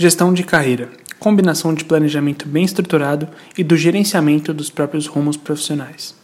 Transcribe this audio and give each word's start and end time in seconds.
Gestão 0.00 0.32
de 0.32 0.42
carreira 0.44 0.88
combinação 1.18 1.74
de 1.74 1.84
planejamento 1.84 2.48
bem 2.48 2.64
estruturado 2.64 3.28
e 3.58 3.62
do 3.62 3.76
gerenciamento 3.76 4.54
dos 4.54 4.70
próprios 4.70 5.06
rumos 5.06 5.36
profissionais. 5.36 6.14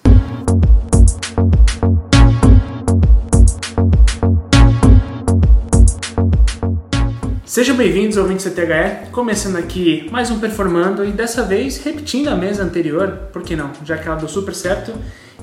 Sejam 7.45 7.77
bem-vindos 7.77 8.17
ao 8.17 8.27
20 8.27 8.41
CTHE, 8.41 9.11
começando 9.13 9.57
aqui 9.57 10.09
mais 10.11 10.31
um 10.31 10.41
Performando 10.41 11.05
e 11.05 11.13
dessa 11.13 11.43
vez 11.43 11.77
repetindo 11.77 12.29
a 12.29 12.35
mesa 12.35 12.63
anterior, 12.63 13.29
por 13.31 13.43
que 13.43 13.55
não, 13.55 13.73
já 13.85 13.99
que 13.99 14.09
ela 14.09 14.17
deu 14.17 14.29
super 14.29 14.55
certo 14.55 14.95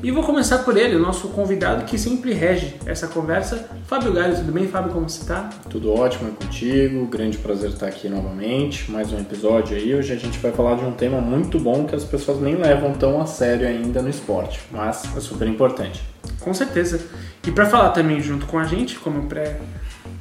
e 0.04 0.12
vou 0.12 0.22
começar 0.22 0.60
por 0.60 0.76
ele, 0.76 0.98
o 0.98 1.00
nosso 1.00 1.30
convidado 1.30 1.86
que 1.86 1.98
sempre 1.98 2.34
rege 2.34 2.76
essa 2.86 3.08
conversa. 3.08 3.70
Fábio 3.88 4.12
Galho, 4.12 4.36
tudo 4.36 4.52
bem? 4.52 4.68
Fábio, 4.68 4.92
como 4.92 5.10
você 5.10 5.22
está? 5.22 5.50
Tudo 5.70 5.94
ótimo 5.94 6.28
é 6.30 6.44
contigo, 6.44 7.08
grande 7.08 7.38
prazer 7.38 7.70
estar 7.70 7.88
aqui 7.88 8.10
novamente. 8.10 8.92
Mais 8.92 9.14
um 9.14 9.18
episódio 9.18 9.78
aí. 9.78 9.96
Hoje 9.96 10.12
a 10.12 10.18
gente 10.18 10.38
vai 10.40 10.52
falar 10.52 10.76
de 10.76 10.84
um 10.84 10.92
tema 10.92 11.22
muito 11.22 11.58
bom 11.58 11.86
que 11.86 11.96
as 11.96 12.04
pessoas 12.04 12.42
nem 12.42 12.56
levam 12.56 12.92
tão 12.92 13.22
a 13.22 13.26
sério 13.26 13.66
ainda 13.66 14.02
no 14.02 14.10
esporte, 14.10 14.60
mas 14.70 15.06
é 15.16 15.22
super 15.22 15.48
importante. 15.48 16.04
Com 16.42 16.54
certeza. 16.54 17.00
E 17.48 17.52
para 17.52 17.66
falar 17.66 17.92
também 17.92 18.20
junto 18.20 18.46
com 18.46 18.60
a 18.60 18.66
gente, 18.66 19.00
como 19.00 19.20
eu 19.20 19.24
pré, 19.24 19.62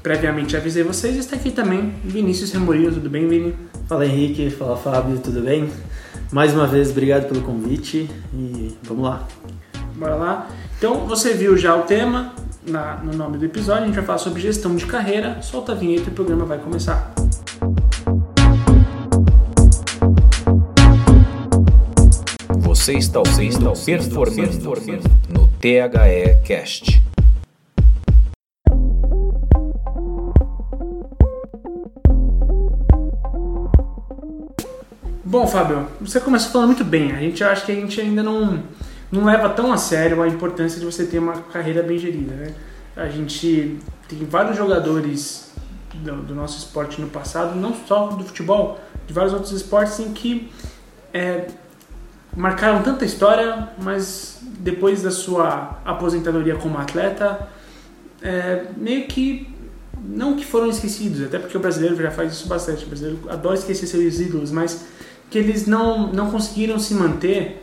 previamente 0.00 0.56
avisei 0.56 0.84
vocês, 0.84 1.16
está 1.16 1.34
aqui 1.34 1.50
também 1.50 1.92
Vinícius 2.04 2.52
Remorio. 2.52 2.92
Tudo 2.92 3.10
bem, 3.10 3.26
Vini? 3.26 3.52
Fala 3.88 4.06
Henrique, 4.06 4.48
fala 4.48 4.76
Fábio, 4.76 5.18
tudo 5.18 5.40
bem? 5.40 5.68
Mais 6.30 6.54
uma 6.54 6.68
vez, 6.68 6.92
obrigado 6.92 7.26
pelo 7.26 7.42
convite 7.42 8.08
e 8.32 8.76
vamos 8.84 9.04
lá. 9.04 9.26
Bora 9.96 10.14
lá? 10.14 10.48
Então, 10.78 11.06
você 11.06 11.34
viu 11.34 11.56
já 11.56 11.76
o 11.76 11.82
tema 11.82 12.32
na, 12.66 12.96
no 12.96 13.12
nome 13.12 13.38
do 13.38 13.44
episódio, 13.44 13.84
a 13.84 13.86
gente 13.86 13.94
vai 13.94 14.04
falar 14.04 14.18
sobre 14.18 14.40
gestão 14.40 14.74
de 14.74 14.86
carreira. 14.86 15.40
Solta 15.42 15.72
a 15.72 15.74
vinheta 15.74 16.08
e 16.08 16.12
o 16.12 16.14
programa 16.14 16.44
vai 16.44 16.58
começar. 16.58 17.12
Você 22.58 22.94
está 22.94 23.20
ouvindo 23.20 23.70
o 23.70 23.84
Performando 23.84 24.70
no 25.28 25.46
THE 25.60 26.40
Cast. 26.44 27.02
Bom, 35.24 35.46
Fábio, 35.46 35.86
você 36.00 36.20
começou 36.20 36.50
falando 36.50 36.68
muito 36.68 36.84
bem. 36.84 37.12
A 37.12 37.20
gente 37.20 37.42
acha 37.42 37.64
que 37.64 37.72
a 37.72 37.74
gente 37.74 38.00
ainda 38.00 38.22
não 38.22 38.62
não 39.12 39.26
leva 39.26 39.50
tão 39.50 39.70
a 39.70 39.76
sério 39.76 40.22
a 40.22 40.26
importância 40.26 40.80
de 40.80 40.86
você 40.86 41.04
ter 41.04 41.18
uma 41.18 41.34
carreira 41.34 41.82
bem 41.82 41.98
gerida, 41.98 42.34
né? 42.34 42.54
A 42.96 43.08
gente 43.08 43.78
tem 44.08 44.24
vários 44.24 44.56
jogadores 44.56 45.52
do, 45.94 46.16
do 46.22 46.34
nosso 46.34 46.58
esporte 46.58 47.00
no 47.00 47.08
passado, 47.08 47.54
não 47.54 47.74
só 47.74 48.06
do 48.08 48.24
futebol, 48.24 48.80
de 49.06 49.12
vários 49.12 49.34
outros 49.34 49.52
esportes 49.52 50.00
em 50.00 50.12
que 50.12 50.50
é, 51.12 51.46
marcaram 52.34 52.82
tanta 52.82 53.04
história, 53.04 53.68
mas 53.78 54.38
depois 54.42 55.02
da 55.02 55.10
sua 55.10 55.78
aposentadoria 55.84 56.56
como 56.56 56.78
atleta, 56.78 57.48
é, 58.22 58.66
meio 58.76 59.06
que 59.06 59.52
não 60.04 60.36
que 60.36 60.44
foram 60.44 60.68
esquecidos, 60.68 61.22
até 61.22 61.38
porque 61.38 61.56
o 61.56 61.60
brasileiro 61.60 61.96
já 61.96 62.10
faz 62.10 62.32
isso 62.32 62.48
bastante, 62.48 62.84
o 62.84 62.88
brasileiro 62.88 63.20
adora 63.28 63.56
esquecer 63.56 63.86
seus 63.86 64.20
ídolos, 64.20 64.50
mas 64.50 64.86
que 65.30 65.38
eles 65.38 65.66
não, 65.66 66.12
não 66.12 66.30
conseguiram 66.30 66.78
se 66.78 66.94
manter 66.94 67.62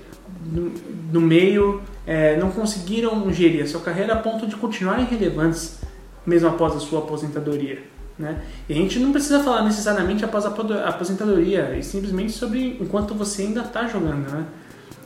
no, 1.11 1.21
meio 1.21 1.81
é, 2.07 2.37
não 2.37 2.49
conseguiram 2.51 3.31
gerir 3.31 3.63
a 3.63 3.67
sua 3.67 3.81
carreira 3.81 4.13
a 4.13 4.17
ponto 4.17 4.47
de 4.47 4.55
continuarem 4.55 5.05
relevantes 5.05 5.79
mesmo 6.25 6.47
após 6.47 6.75
a 6.75 6.79
sua 6.79 6.99
aposentadoria. 6.99 7.83
Né? 8.17 8.41
E 8.67 8.73
a 8.73 8.75
gente 8.75 8.99
não 8.99 9.11
precisa 9.11 9.41
falar 9.41 9.63
necessariamente 9.63 10.25
após 10.25 10.45
a 10.45 10.49
aposentadoria, 10.49 11.75
e 11.77 11.83
simplesmente 11.83 12.33
sobre 12.33 12.77
enquanto 12.79 13.13
você 13.13 13.43
ainda 13.43 13.61
está 13.61 13.87
jogando. 13.87 14.29
Né? 14.29 14.45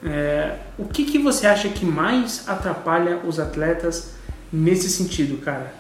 É, 0.06 0.56
o 0.78 0.86
que, 0.86 1.06
que 1.06 1.20
você 1.20 1.46
acha 1.46 1.70
que 1.70 1.86
mais 1.86 2.44
atrapalha 2.48 3.20
os 3.26 3.40
atletas 3.40 4.16
nesse 4.52 4.90
sentido, 4.90 5.40
cara? 5.42 5.74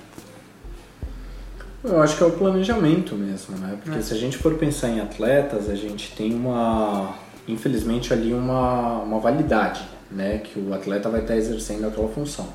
Eu 1.84 2.02
acho 2.02 2.16
que 2.16 2.24
é 2.24 2.26
o 2.26 2.32
planejamento 2.32 3.14
mesmo, 3.16 3.58
né? 3.58 3.78
Porque 3.84 4.00
é. 4.00 4.02
se 4.02 4.14
a 4.14 4.18
gente 4.18 4.38
for 4.38 4.54
pensar 4.54 4.88
em 4.88 5.02
atletas, 5.02 5.70
a 5.70 5.76
gente 5.76 6.16
tem 6.16 6.34
uma 6.34 7.14
infelizmente 7.48 8.14
ali 8.14 8.34
uma, 8.34 9.00
uma 9.00 9.20
validade, 9.20 9.82
né, 10.12 10.40
que 10.44 10.60
o 10.60 10.74
atleta 10.74 11.10
vai 11.10 11.22
estar 11.22 11.36
exercendo 11.36 11.88
aquela 11.88 12.08
função. 12.08 12.48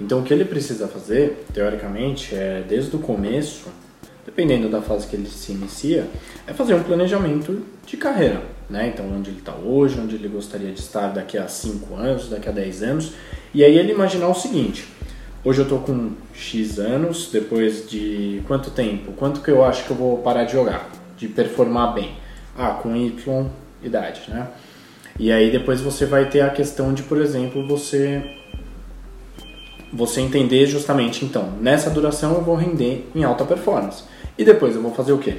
Então 0.00 0.20
o 0.20 0.22
que 0.22 0.32
ele 0.32 0.44
precisa 0.44 0.86
fazer, 0.86 1.44
teoricamente, 1.52 2.34
é 2.34 2.62
desde 2.66 2.94
o 2.94 2.98
começo, 2.98 3.68
dependendo 4.24 4.68
da 4.68 4.80
fase 4.80 5.06
que 5.06 5.16
ele 5.16 5.28
se 5.28 5.52
inicia, 5.52 6.06
é 6.46 6.52
fazer 6.52 6.74
um 6.74 6.82
planejamento 6.82 7.62
de 7.84 7.96
carreira, 7.96 8.42
né? 8.70 8.88
Então 8.88 9.06
onde 9.10 9.30
ele 9.30 9.38
está 9.38 9.54
hoje, 9.54 9.98
onde 9.98 10.14
ele 10.14 10.28
gostaria 10.28 10.70
de 10.70 10.78
estar 10.78 11.08
daqui 11.08 11.36
a 11.36 11.48
5 11.48 11.94
anos, 11.96 12.28
daqui 12.28 12.48
a 12.48 12.52
10 12.52 12.82
anos, 12.82 13.12
e 13.52 13.64
aí 13.64 13.76
ele 13.76 13.90
imaginar 13.90 14.28
o 14.28 14.34
seguinte: 14.34 14.86
hoje 15.42 15.60
eu 15.60 15.64
estou 15.64 15.80
com 15.80 16.12
X 16.32 16.78
anos, 16.78 17.30
depois 17.32 17.88
de 17.90 18.42
quanto 18.46 18.70
tempo? 18.70 19.12
Quanto 19.12 19.40
que 19.40 19.50
eu 19.50 19.64
acho 19.64 19.84
que 19.84 19.90
eu 19.90 19.96
vou 19.96 20.18
parar 20.18 20.44
de 20.44 20.52
jogar, 20.52 20.88
de 21.16 21.26
performar 21.26 21.94
bem? 21.94 22.14
Ah, 22.56 22.78
com 22.80 22.94
Y 22.94 23.50
idade, 23.82 24.22
né? 24.28 24.48
E 25.18 25.32
aí 25.32 25.50
depois 25.50 25.80
você 25.80 26.06
vai 26.06 26.28
ter 26.28 26.40
a 26.40 26.50
questão 26.50 26.94
de, 26.94 27.02
por 27.02 27.20
exemplo, 27.20 27.66
você 27.66 28.22
você 29.92 30.20
entender 30.20 30.66
justamente, 30.66 31.24
então, 31.24 31.50
nessa 31.60 31.88
duração 31.88 32.34
eu 32.34 32.42
vou 32.42 32.54
render 32.54 33.08
em 33.14 33.24
alta 33.24 33.44
performance. 33.44 34.04
E 34.36 34.44
depois 34.44 34.76
eu 34.76 34.82
vou 34.82 34.92
fazer 34.92 35.12
o 35.12 35.18
quê? 35.18 35.38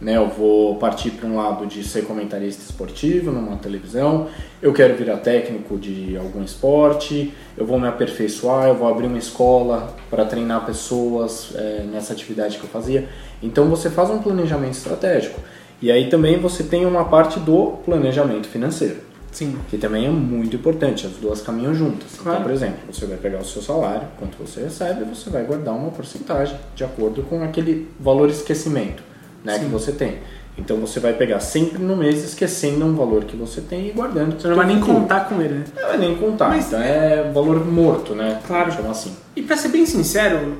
Né, 0.00 0.16
eu 0.16 0.28
vou 0.28 0.76
partir 0.76 1.10
para 1.10 1.28
um 1.28 1.36
lado 1.36 1.66
de 1.66 1.84
ser 1.84 2.06
comentarista 2.06 2.62
esportivo 2.62 3.30
numa 3.30 3.56
televisão, 3.56 4.28
eu 4.62 4.72
quero 4.72 4.94
virar 4.94 5.18
técnico 5.18 5.76
de 5.76 6.16
algum 6.16 6.42
esporte, 6.42 7.34
eu 7.54 7.66
vou 7.66 7.78
me 7.78 7.86
aperfeiçoar, 7.86 8.68
eu 8.68 8.74
vou 8.74 8.88
abrir 8.88 9.08
uma 9.08 9.18
escola 9.18 9.94
para 10.08 10.24
treinar 10.24 10.64
pessoas 10.64 11.52
é, 11.54 11.84
nessa 11.92 12.14
atividade 12.14 12.56
que 12.56 12.64
eu 12.64 12.70
fazia. 12.70 13.08
Então 13.42 13.68
você 13.68 13.90
faz 13.90 14.08
um 14.08 14.22
planejamento 14.22 14.72
estratégico. 14.72 15.38
E 15.82 15.90
aí 15.90 16.08
também 16.08 16.38
você 16.38 16.62
tem 16.62 16.84
uma 16.84 17.04
parte 17.04 17.38
do 17.40 17.78
planejamento 17.84 18.48
financeiro. 18.48 18.96
Sim. 19.32 19.56
Que 19.68 19.78
também 19.78 20.06
é 20.06 20.10
muito 20.10 20.56
importante, 20.56 21.06
as 21.06 21.12
duas 21.12 21.40
caminham 21.40 21.74
juntas. 21.74 22.14
Então, 22.14 22.24
claro. 22.24 22.38
Então, 22.38 22.48
por 22.48 22.54
exemplo, 22.54 22.78
você 22.92 23.06
vai 23.06 23.16
pegar 23.16 23.38
o 23.38 23.44
seu 23.44 23.62
salário, 23.62 24.08
quanto 24.18 24.36
você 24.36 24.62
recebe, 24.62 25.04
você 25.04 25.30
vai 25.30 25.44
guardar 25.44 25.74
uma 25.74 25.90
porcentagem 25.90 26.56
de 26.74 26.84
acordo 26.84 27.22
com 27.22 27.42
aquele 27.42 27.88
valor 27.98 28.28
esquecimento 28.28 29.02
né, 29.44 29.58
que 29.58 29.66
você 29.66 29.92
tem. 29.92 30.18
Então 30.58 30.76
você 30.78 31.00
vai 31.00 31.14
pegar 31.14 31.40
sempre 31.40 31.78
no 31.78 31.96
mês 31.96 32.22
esquecendo 32.22 32.84
um 32.84 32.94
valor 32.94 33.24
que 33.24 33.36
você 33.36 33.60
tem 33.60 33.88
e 33.88 33.92
guardando. 33.92 34.38
Você 34.38 34.48
não 34.48 34.56
vai 34.56 34.66
nem 34.66 34.80
contar 34.80 35.28
com 35.28 35.40
ele, 35.40 35.54
né? 35.54 35.64
Não 35.74 35.88
vai 35.88 35.96
nem 35.96 36.16
contar. 36.16 36.48
Mas 36.48 36.66
então 36.66 36.82
é 36.82 37.30
valor 37.32 37.64
morto, 37.64 38.14
né? 38.14 38.40
Claro. 38.46 38.70
Chama 38.70 38.90
assim. 38.90 39.16
E 39.34 39.42
para 39.42 39.56
ser 39.56 39.68
bem 39.68 39.86
sincero, 39.86 40.58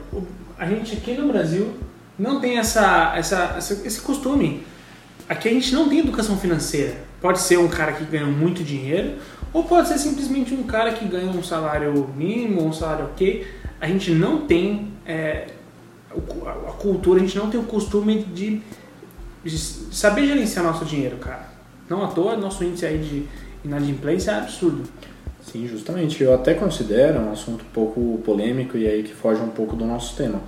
a 0.57 0.65
gente 0.65 0.97
aqui 0.97 1.13
no 1.13 1.29
Brasil 1.29 1.69
não 2.19 2.41
tem 2.41 2.59
essa, 2.59 3.13
essa, 3.17 3.59
esse 3.59 4.01
costume 4.01 4.65
Aqui 5.31 5.49
a 5.49 5.53
gente 5.53 5.73
não 5.73 5.89
tem 5.89 6.01
educação 6.01 6.37
financeira. 6.37 6.93
Pode 7.21 7.39
ser 7.39 7.57
um 7.57 7.69
cara 7.69 7.93
que 7.93 8.05
ganha 8.05 8.27
muito 8.27 8.65
dinheiro, 8.65 9.13
ou 9.53 9.63
pode 9.63 9.87
ser 9.87 9.97
simplesmente 9.97 10.53
um 10.53 10.65
cara 10.65 10.93
que 10.93 11.05
ganha 11.05 11.31
um 11.31 11.41
salário 11.41 12.11
mínimo, 12.17 12.67
um 12.67 12.73
salário 12.73 13.05
ok. 13.05 13.47
A 13.81 13.87
gente 13.87 14.11
não 14.11 14.45
tem 14.45 14.89
é, 15.07 15.47
a 16.11 16.73
cultura, 16.73 17.21
a 17.21 17.23
gente 17.23 17.39
não 17.39 17.49
tem 17.49 17.61
o 17.61 17.63
costume 17.63 18.25
de, 18.25 18.61
saber 19.93 20.27
gerenciar 20.27 20.65
nosso 20.65 20.85
dinheiro, 20.85 21.19
cara. 21.19 21.49
Não 21.89 22.03
à 22.03 22.09
toa, 22.09 22.37
nosso 22.37 22.65
índice 22.65 22.85
aí 22.85 22.99
de 22.99 23.25
inadimplência 23.65 24.33
é 24.33 24.39
absurdo. 24.39 24.83
Sim, 25.41 25.69
justamente. 25.69 26.21
Eu 26.21 26.35
até 26.35 26.55
considero 26.55 27.21
um 27.21 27.31
assunto 27.31 27.65
um 27.65 27.73
pouco 27.73 28.21
polêmico 28.25 28.77
e 28.77 28.85
aí 28.85 29.05
que 29.05 29.15
foge 29.15 29.41
um 29.41 29.51
pouco 29.51 29.77
do 29.77 29.85
nosso 29.85 30.17
tema 30.17 30.43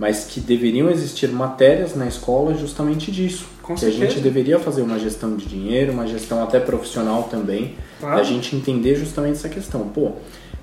mas 0.00 0.24
que 0.24 0.40
deveriam 0.40 0.88
existir 0.88 1.28
matérias 1.28 1.94
na 1.94 2.06
escola 2.06 2.54
justamente 2.54 3.12
disso. 3.12 3.44
Com 3.60 3.74
que 3.74 3.80
certeza. 3.80 4.02
a 4.02 4.06
gente 4.08 4.20
deveria 4.20 4.58
fazer 4.58 4.80
uma 4.80 4.98
gestão 4.98 5.36
de 5.36 5.44
dinheiro, 5.44 5.92
uma 5.92 6.06
gestão 6.06 6.42
até 6.42 6.58
profissional 6.58 7.24
também, 7.24 7.74
claro. 8.00 8.18
a 8.18 8.22
gente 8.22 8.56
entender 8.56 8.96
justamente 8.96 9.34
essa 9.34 9.50
questão. 9.50 9.86
Pô, 9.88 10.12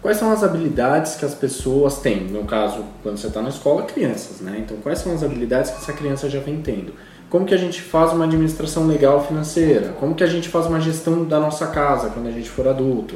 quais 0.02 0.18
são 0.18 0.32
as 0.32 0.44
habilidades 0.44 1.18
que 1.18 1.24
as 1.24 1.36
pessoas 1.36 2.00
têm? 2.00 2.22
No 2.24 2.46
caso, 2.46 2.84
quando 3.04 3.18
você 3.18 3.28
está 3.28 3.40
na 3.40 3.50
escola, 3.50 3.84
crianças, 3.84 4.42
né? 4.42 4.58
Então, 4.58 4.78
quais 4.78 4.98
são 4.98 5.14
as 5.14 5.22
habilidades 5.22 5.70
que 5.70 5.78
essa 5.78 5.94
criança 5.94 6.28
já 6.28 6.40
vem 6.40 6.60
tendo? 6.60 6.94
Como 7.30 7.46
que 7.46 7.54
a 7.54 7.58
gente 7.58 7.80
faz 7.80 8.14
uma 8.14 8.26
administração 8.26 8.88
legal 8.88 9.24
financeira? 9.24 9.90
Como 10.00 10.16
que 10.16 10.24
a 10.24 10.28
gente 10.28 10.50
faz 10.50 10.66
uma 10.66 10.82
gestão 10.82 11.26
da 11.26 11.40
nossa 11.40 11.68
casa 11.68 12.10
quando 12.10 12.26
a 12.26 12.32
gente 12.32 12.50
for 12.50 12.68
adulto? 12.68 13.14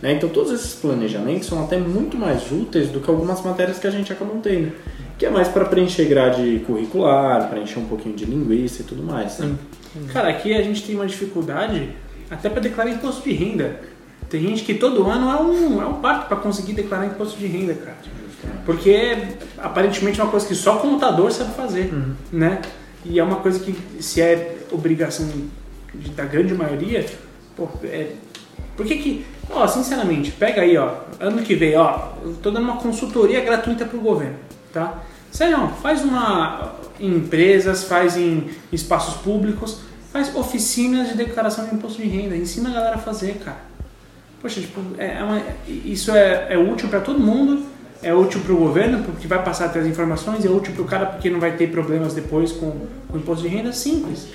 Né? 0.00 0.12
Então, 0.12 0.28
todos 0.28 0.52
esses 0.52 0.74
planejamentos 0.74 1.48
são 1.48 1.64
até 1.64 1.78
muito 1.78 2.16
mais 2.16 2.52
úteis 2.52 2.90
do 2.90 3.00
que 3.00 3.10
algumas 3.10 3.42
matérias 3.42 3.80
que 3.80 3.88
a 3.88 3.90
gente 3.90 4.12
acaba 4.12 4.30
tendo 4.40 4.70
que 5.18 5.26
é 5.26 5.30
mais 5.30 5.48
para 5.48 5.64
preencher 5.64 6.06
grade 6.06 6.62
curricular, 6.66 7.48
preencher 7.48 7.78
um 7.78 7.86
pouquinho 7.86 8.14
de 8.16 8.24
linguiça 8.24 8.82
e 8.82 8.84
tudo 8.84 9.02
mais. 9.02 9.38
Né? 9.38 9.54
Cara, 10.12 10.28
aqui 10.28 10.52
a 10.54 10.62
gente 10.62 10.82
tem 10.82 10.94
uma 10.96 11.06
dificuldade 11.06 11.90
até 12.30 12.48
para 12.48 12.60
declarar 12.60 12.90
imposto 12.90 13.22
de 13.22 13.32
renda. 13.32 13.80
Tem 14.28 14.40
gente 14.40 14.64
que 14.64 14.74
todo 14.74 15.04
ano 15.08 15.30
é 15.30 15.40
um, 15.40 15.82
é 15.82 15.86
um 15.86 15.94
parto 15.94 16.26
para 16.26 16.36
conseguir 16.38 16.72
declarar 16.72 17.06
imposto 17.06 17.38
de 17.38 17.46
renda, 17.46 17.74
cara. 17.74 17.96
Porque 18.66 19.16
aparentemente 19.58 20.20
é 20.20 20.22
uma 20.24 20.30
coisa 20.30 20.46
que 20.46 20.54
só 20.54 20.76
contador 20.76 21.30
sabe 21.30 21.54
fazer, 21.54 21.92
uhum. 21.92 22.14
né? 22.32 22.60
E 23.04 23.18
é 23.18 23.22
uma 23.24 23.36
coisa 23.36 23.60
que, 23.60 23.74
se 24.02 24.20
é 24.20 24.56
obrigação 24.72 25.28
de- 25.94 26.10
da 26.10 26.24
grande 26.24 26.54
maioria, 26.54 27.04
pô, 27.56 27.68
é, 27.84 28.12
por 28.76 28.84
que 28.86 28.96
que, 28.96 29.26
ó, 29.50 29.66
sinceramente, 29.66 30.32
pega 30.32 30.62
aí, 30.62 30.76
ó, 30.76 30.90
ano 31.20 31.42
que 31.42 31.54
vem, 31.54 31.76
ó, 31.76 32.12
eu 32.22 32.34
tô 32.42 32.50
dando 32.50 32.64
uma 32.64 32.76
consultoria 32.76 33.40
gratuita 33.40 33.84
pro 33.84 33.98
governo, 34.00 34.36
tá? 34.74 35.02
Sério, 35.30 35.68
faz 35.82 36.02
uma 36.02 36.74
em 37.00 37.16
empresas, 37.16 37.84
faz 37.84 38.16
em 38.16 38.50
espaços 38.72 39.14
públicos, 39.22 39.80
faz 40.12 40.34
oficinas 40.36 41.08
de 41.08 41.14
declaração 41.16 41.66
de 41.66 41.74
imposto 41.74 42.00
de 42.02 42.08
renda, 42.08 42.36
ensina 42.36 42.68
a 42.70 42.72
galera 42.72 42.94
a 42.96 42.98
fazer, 42.98 43.34
cara. 43.44 43.58
Poxa, 44.40 44.60
tipo, 44.60 44.80
é 44.98 45.18
é 45.18 45.22
uma- 45.24 45.42
isso 45.66 46.10
é, 46.12 46.48
é 46.50 46.58
útil 46.58 46.88
para 46.88 47.00
todo 47.00 47.18
mundo, 47.18 47.64
é 48.02 48.14
útil 48.14 48.40
para 48.42 48.52
o 48.52 48.56
governo, 48.58 49.02
porque 49.02 49.26
vai 49.26 49.42
passar 49.42 49.64
até 49.66 49.80
as 49.80 49.86
informações, 49.86 50.44
é 50.44 50.48
útil 50.50 50.72
para 50.74 50.82
o 50.82 50.84
cara 50.84 51.06
porque 51.06 51.30
não 51.30 51.40
vai 51.40 51.52
ter 51.56 51.70
problemas 51.70 52.12
depois 52.14 52.52
com, 52.52 52.70
com 53.08 53.16
o 53.16 53.16
imposto 53.16 53.42
de 53.42 53.48
renda, 53.48 53.72
simples. 53.72 54.28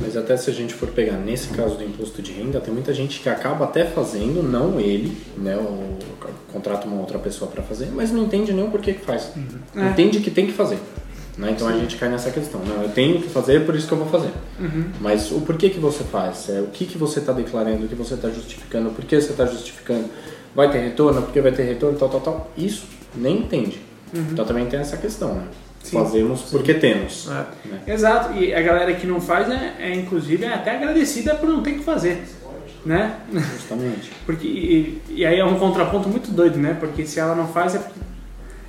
Mas 0.00 0.16
até 0.16 0.36
se 0.36 0.50
a 0.50 0.52
gente 0.52 0.74
for 0.74 0.88
pegar 0.88 1.16
nesse 1.16 1.48
caso 1.48 1.76
do 1.76 1.84
imposto 1.84 2.20
de 2.20 2.32
renda, 2.32 2.60
tem 2.60 2.72
muita 2.72 2.92
gente 2.92 3.20
que 3.20 3.28
acaba 3.28 3.64
até 3.64 3.84
fazendo, 3.84 4.42
não 4.42 4.80
ele, 4.80 5.16
né, 5.36 5.56
o, 5.56 5.98
contrata 6.52 6.86
uma 6.86 7.00
outra 7.00 7.18
pessoa 7.18 7.50
para 7.50 7.62
fazer, 7.62 7.90
mas 7.92 8.10
não 8.12 8.24
entende 8.24 8.52
nem 8.52 8.64
o 8.64 8.70
porquê 8.70 8.92
que 8.92 9.04
faz. 9.04 9.32
É. 9.74 9.88
Entende 9.88 10.20
que 10.20 10.30
tem 10.30 10.46
que 10.46 10.52
fazer. 10.52 10.78
Né? 11.36 11.50
Então 11.50 11.66
a 11.66 11.72
gente 11.72 11.96
cai 11.96 12.08
nessa 12.08 12.30
questão. 12.30 12.60
Não, 12.64 12.82
eu 12.82 12.88
tenho 12.90 13.20
que 13.20 13.28
fazer, 13.28 13.66
por 13.66 13.74
isso 13.74 13.88
que 13.88 13.92
eu 13.92 13.98
vou 13.98 14.06
fazer. 14.06 14.30
Mas 15.00 15.32
o 15.32 15.40
porquê 15.40 15.68
que 15.68 15.80
você 15.80 16.04
faz? 16.04 16.48
É, 16.48 16.60
o 16.60 16.68
que, 16.68 16.86
que 16.86 16.96
você 16.96 17.18
está 17.18 17.32
declarando, 17.32 17.84
o 17.84 17.88
que 17.88 17.94
você 17.94 18.14
está 18.14 18.30
justificando, 18.30 18.90
por 18.90 19.04
que 19.04 19.20
você 19.20 19.32
está 19.32 19.44
justificando? 19.46 20.08
Vai 20.54 20.70
ter 20.70 20.78
retorno, 20.78 21.22
porque 21.22 21.40
vai 21.40 21.50
ter 21.50 21.64
retorno, 21.64 21.98
tal, 21.98 22.08
tal, 22.08 22.20
tal. 22.20 22.50
Isso 22.56 22.86
nem 23.16 23.38
entende. 23.38 23.80
Então 24.32 24.44
também 24.44 24.66
tem 24.66 24.78
essa 24.78 24.96
questão, 24.96 25.34
né? 25.34 25.44
Sim. 25.84 25.98
Fazemos 25.98 26.40
porque 26.50 26.72
temos. 26.72 27.28
É. 27.28 27.68
Né? 27.68 27.80
Exato, 27.86 28.32
e 28.38 28.54
a 28.54 28.62
galera 28.62 28.94
que 28.94 29.06
não 29.06 29.20
faz 29.20 29.50
é, 29.50 29.74
é, 29.78 29.94
inclusive 29.94 30.42
é 30.42 30.54
até 30.54 30.76
agradecida 30.76 31.34
por 31.34 31.46
não 31.46 31.62
ter 31.62 31.72
que 31.72 31.84
fazer, 31.84 32.24
né? 32.86 33.16
Justamente. 33.30 34.10
Porque, 34.24 34.46
e, 34.46 35.02
e 35.10 35.26
aí 35.26 35.38
é 35.38 35.44
um 35.44 35.58
contraponto 35.58 36.08
muito 36.08 36.30
doido, 36.30 36.58
né? 36.58 36.74
Porque 36.80 37.04
se 37.04 37.20
ela 37.20 37.34
não 37.34 37.48
faz 37.48 37.74
é 37.74 37.78
porque 37.78 38.00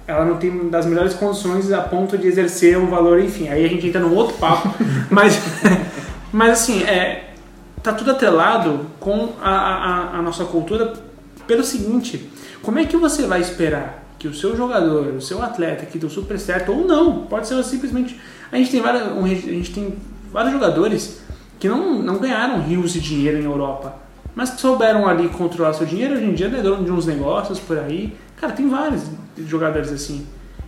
ela 0.06 0.26
não 0.26 0.36
tem 0.36 0.70
das 0.70 0.86
melhores 0.86 1.14
condições 1.14 1.72
a 1.72 1.82
ponto 1.82 2.18
de 2.18 2.28
exercer 2.28 2.78
um 2.78 2.88
valor, 2.88 3.22
enfim. 3.22 3.48
Aí 3.48 3.64
a 3.64 3.70
gente 3.70 3.88
entra 3.88 4.02
num 4.02 4.14
outro 4.14 4.36
papo, 4.36 4.76
mas, 5.10 5.40
mas 6.34 6.52
assim, 6.52 6.84
é, 6.84 7.30
tá 7.82 7.94
tudo 7.94 8.12
atrelado 8.12 8.88
com 9.00 9.30
a, 9.42 9.52
a, 9.52 10.20
a 10.20 10.22
nossa 10.22 10.44
cultura 10.44 10.92
pelo 11.48 11.64
seguinte, 11.64 12.30
como 12.62 12.78
é 12.78 12.86
que 12.86 12.98
você 12.98 13.26
vai 13.26 13.40
esperar 13.40 14.05
que 14.26 14.28
o 14.28 14.34
seu 14.34 14.58
jogador, 14.58 15.14
o 15.14 15.22
seu 15.22 15.42
atleta 15.44 15.86
que 15.86 16.00
deu 16.00 16.10
super 16.10 16.40
certo, 16.40 16.72
ou 16.72 16.88
não, 16.88 17.26
pode 17.28 17.48
ser 17.48 17.64
simplesmente... 17.64 18.20
A 18.52 18.58
gente 18.58 18.72
tem, 18.72 18.82
várias, 18.82 19.12
um, 19.12 19.24
a 19.24 19.28
gente 19.28 19.72
tem 19.72 19.94
vários 20.32 20.52
jogadores 20.52 21.22
que 21.60 21.70
não, 21.70 22.02
não 22.02 22.18
ganharam 22.18 22.60
rios 22.62 22.94
de 22.94 23.00
dinheiro 23.00 23.38
em 23.38 23.44
Europa, 23.44 23.96
mas 24.34 24.50
que 24.50 24.62
souberam 24.62 25.08
ali 25.08 25.30
controlar 25.30 25.74
seu 25.74 25.86
dinheiro, 25.86 26.16
hoje 26.16 26.26
em 26.26 26.34
dia 26.34 26.48
é 26.48 26.62
dono 26.62 26.84
de 26.84 26.92
uns 26.92 27.06
negócios 27.06 27.60
por 27.60 27.78
aí. 27.78 28.18
Cara, 28.36 28.52
tem 28.52 28.68
vários 28.68 29.04
jogadores 29.38 29.92
assim. 29.92 30.26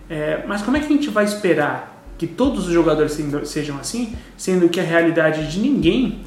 É, 0.07 0.43
mas 0.47 0.61
como 0.61 0.77
é 0.77 0.79
que 0.79 0.85
a 0.85 0.89
gente 0.89 1.09
vai 1.09 1.25
esperar 1.25 2.01
que 2.17 2.27
todos 2.27 2.67
os 2.67 2.73
jogadores 2.73 3.17
sejam 3.45 3.77
assim, 3.77 4.15
sendo 4.37 4.69
que 4.69 4.79
a 4.79 4.83
realidade 4.83 5.51
de 5.51 5.59
ninguém, 5.59 6.21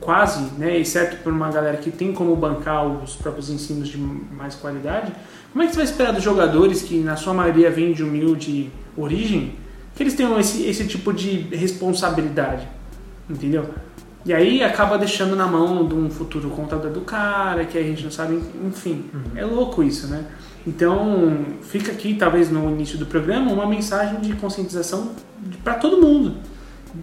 quase, 0.00 0.42
né, 0.58 0.78
exceto 0.78 1.16
por 1.18 1.32
uma 1.32 1.50
galera 1.50 1.76
que 1.76 1.90
tem 1.90 2.12
como 2.12 2.34
bancar 2.34 2.86
os 2.86 3.14
próprios 3.14 3.50
ensinos 3.50 3.88
de 3.88 3.98
mais 3.98 4.54
qualidade, 4.54 5.12
como 5.52 5.62
é 5.62 5.66
que 5.66 5.72
você 5.72 5.76
vai 5.76 5.84
esperar 5.84 6.12
dos 6.12 6.24
jogadores 6.24 6.80
que 6.82 6.98
na 6.98 7.14
sua 7.14 7.34
maioria 7.34 7.70
vêm 7.70 7.92
de 7.92 8.02
humilde 8.02 8.70
origem, 8.96 9.54
que 9.94 10.02
eles 10.02 10.14
tenham 10.14 10.40
esse, 10.40 10.64
esse 10.64 10.86
tipo 10.86 11.12
de 11.12 11.42
responsabilidade? 11.54 12.66
Entendeu? 13.28 13.68
E 14.24 14.32
aí 14.32 14.62
acaba 14.62 14.96
deixando 14.96 15.36
na 15.36 15.46
mão 15.46 15.86
de 15.86 15.94
um 15.94 16.08
futuro 16.08 16.48
contador 16.50 16.90
do 16.90 17.00
cara, 17.02 17.64
que 17.66 17.76
a 17.76 17.82
gente 17.82 18.02
não 18.04 18.10
sabe, 18.10 18.40
enfim. 18.64 19.04
É 19.34 19.44
louco 19.44 19.82
isso, 19.82 20.06
né? 20.06 20.24
Então, 20.66 21.44
fica 21.62 21.90
aqui, 21.90 22.14
talvez 22.14 22.50
no 22.50 22.70
início 22.70 22.96
do 22.96 23.04
programa, 23.04 23.52
uma 23.52 23.66
mensagem 23.66 24.20
de 24.20 24.32
conscientização 24.34 25.10
para 25.64 25.74
todo 25.74 26.00
mundo. 26.00 26.36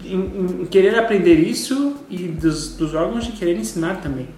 Em, 0.04 0.62
em 0.62 0.66
querer 0.66 0.98
aprender 0.98 1.34
isso 1.34 1.96
e 2.08 2.26
dos, 2.26 2.76
dos 2.76 2.94
órgãos 2.94 3.26
de 3.26 3.32
querer 3.32 3.56
ensinar 3.56 4.00
também. 4.00 4.28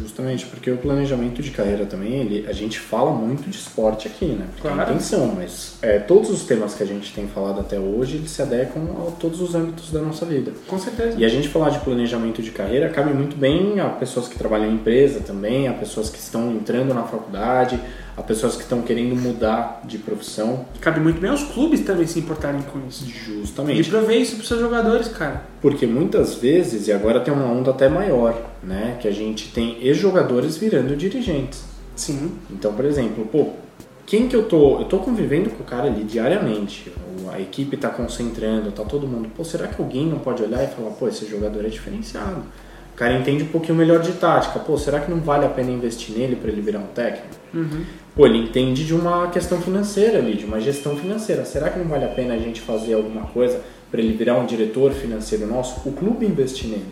Justamente, 0.00 0.46
porque 0.46 0.70
o 0.70 0.76
planejamento 0.76 1.42
de 1.42 1.50
carreira 1.50 1.84
também, 1.86 2.14
ele, 2.14 2.46
a 2.48 2.52
gente 2.52 2.78
fala 2.78 3.10
muito 3.10 3.48
de 3.48 3.56
esporte 3.56 4.06
aqui, 4.06 4.26
né? 4.26 4.46
Claro. 4.60 4.80
a 4.80 4.84
intenção, 4.84 5.32
mas 5.36 5.76
é, 5.82 5.98
todos 5.98 6.30
os 6.30 6.44
temas 6.44 6.74
que 6.74 6.82
a 6.82 6.86
gente 6.86 7.12
tem 7.12 7.26
falado 7.26 7.60
até 7.60 7.78
hoje, 7.78 8.16
eles 8.16 8.30
se 8.30 8.42
adequam 8.42 8.82
a 9.06 9.10
todos 9.12 9.40
os 9.40 9.54
âmbitos 9.54 9.90
da 9.90 10.00
nossa 10.00 10.24
vida. 10.24 10.52
Com 10.66 10.78
certeza. 10.78 11.18
E 11.18 11.24
a 11.24 11.28
gente 11.28 11.48
falar 11.48 11.70
de 11.70 11.80
planejamento 11.80 12.42
de 12.42 12.50
carreira 12.50 12.88
cabe 12.88 13.12
muito 13.12 13.36
bem 13.36 13.80
a 13.80 13.88
pessoas 13.88 14.28
que 14.28 14.38
trabalham 14.38 14.70
em 14.70 14.74
empresa 14.74 15.20
também, 15.20 15.68
a 15.68 15.72
pessoas 15.72 16.10
que 16.10 16.18
estão 16.18 16.50
entrando 16.52 16.94
na 16.94 17.02
faculdade, 17.02 17.80
a 18.18 18.22
pessoas 18.22 18.56
que 18.56 18.62
estão 18.62 18.82
querendo 18.82 19.14
mudar 19.14 19.80
de 19.84 19.96
profissão. 19.96 20.66
Cabe 20.80 20.98
muito 20.98 21.20
bem 21.20 21.30
aos 21.30 21.44
clubes 21.44 21.80
também 21.82 22.06
se 22.06 22.18
importarem 22.18 22.62
com 22.62 22.80
isso. 22.88 23.04
E 23.04 23.10
Justamente. 23.10 23.88
prover 23.88 24.20
isso 24.20 24.36
para 24.36 24.44
seus 24.44 24.60
jogadores, 24.60 25.08
cara. 25.08 25.42
Porque 25.60 25.86
muitas 25.86 26.34
vezes, 26.34 26.88
e 26.88 26.92
agora 26.92 27.20
tem 27.20 27.32
uma 27.32 27.46
onda 27.46 27.70
até 27.70 27.88
maior, 27.88 28.34
né? 28.62 28.98
Que 29.00 29.08
a 29.08 29.12
gente 29.12 29.52
tem 29.52 29.78
ex-jogadores 29.80 30.56
virando 30.56 30.96
dirigentes. 30.96 31.64
Sim. 31.94 32.32
Então, 32.50 32.72
por 32.72 32.84
exemplo, 32.84 33.26
pô, 33.26 33.50
quem 34.06 34.26
que 34.26 34.34
eu 34.34 34.44
tô. 34.44 34.78
Eu 34.80 34.86
tô 34.86 34.98
convivendo 34.98 35.50
com 35.50 35.62
o 35.62 35.66
cara 35.66 35.86
ali 35.86 36.02
diariamente. 36.02 36.90
A 37.32 37.40
equipe 37.40 37.76
tá 37.76 37.90
concentrando, 37.90 38.72
tá 38.72 38.82
todo 38.82 39.06
mundo. 39.06 39.28
Pô, 39.36 39.44
será 39.44 39.66
que 39.66 39.80
alguém 39.80 40.06
não 40.06 40.18
pode 40.18 40.42
olhar 40.42 40.64
e 40.64 40.68
falar, 40.68 40.90
pô, 40.90 41.06
esse 41.08 41.26
jogador 41.26 41.64
é 41.64 41.68
diferenciado? 41.68 42.42
O 42.94 42.96
cara 42.96 43.18
entende 43.18 43.44
um 43.44 43.48
pouquinho 43.48 43.76
melhor 43.76 44.00
de 44.00 44.12
tática. 44.12 44.58
Pô, 44.58 44.78
será 44.78 44.98
que 44.98 45.10
não 45.10 45.20
vale 45.20 45.44
a 45.44 45.48
pena 45.48 45.70
investir 45.70 46.16
nele 46.16 46.36
para 46.36 46.50
ele 46.50 46.60
virar 46.60 46.78
um 46.78 46.86
técnico? 46.86 47.28
Pô, 48.16 48.26
ele 48.26 48.38
entende 48.38 48.84
de 48.84 48.94
uma 48.94 49.28
questão 49.28 49.60
financeira 49.60 50.18
ali, 50.18 50.34
de 50.34 50.44
uma 50.44 50.60
gestão 50.60 50.96
financeira. 50.96 51.44
Será 51.44 51.68
que 51.68 51.78
não 51.78 51.86
vale 51.86 52.04
a 52.04 52.08
pena 52.08 52.34
a 52.34 52.38
gente 52.38 52.60
fazer 52.60 52.94
alguma 52.94 53.26
coisa 53.26 53.60
para 53.90 54.00
ele 54.00 54.16
virar 54.16 54.38
um 54.38 54.46
diretor 54.46 54.90
financeiro 54.92 55.46
nosso? 55.46 55.86
O 55.88 55.92
clube 55.92 56.26
investir 56.26 56.70
nele. 56.70 56.86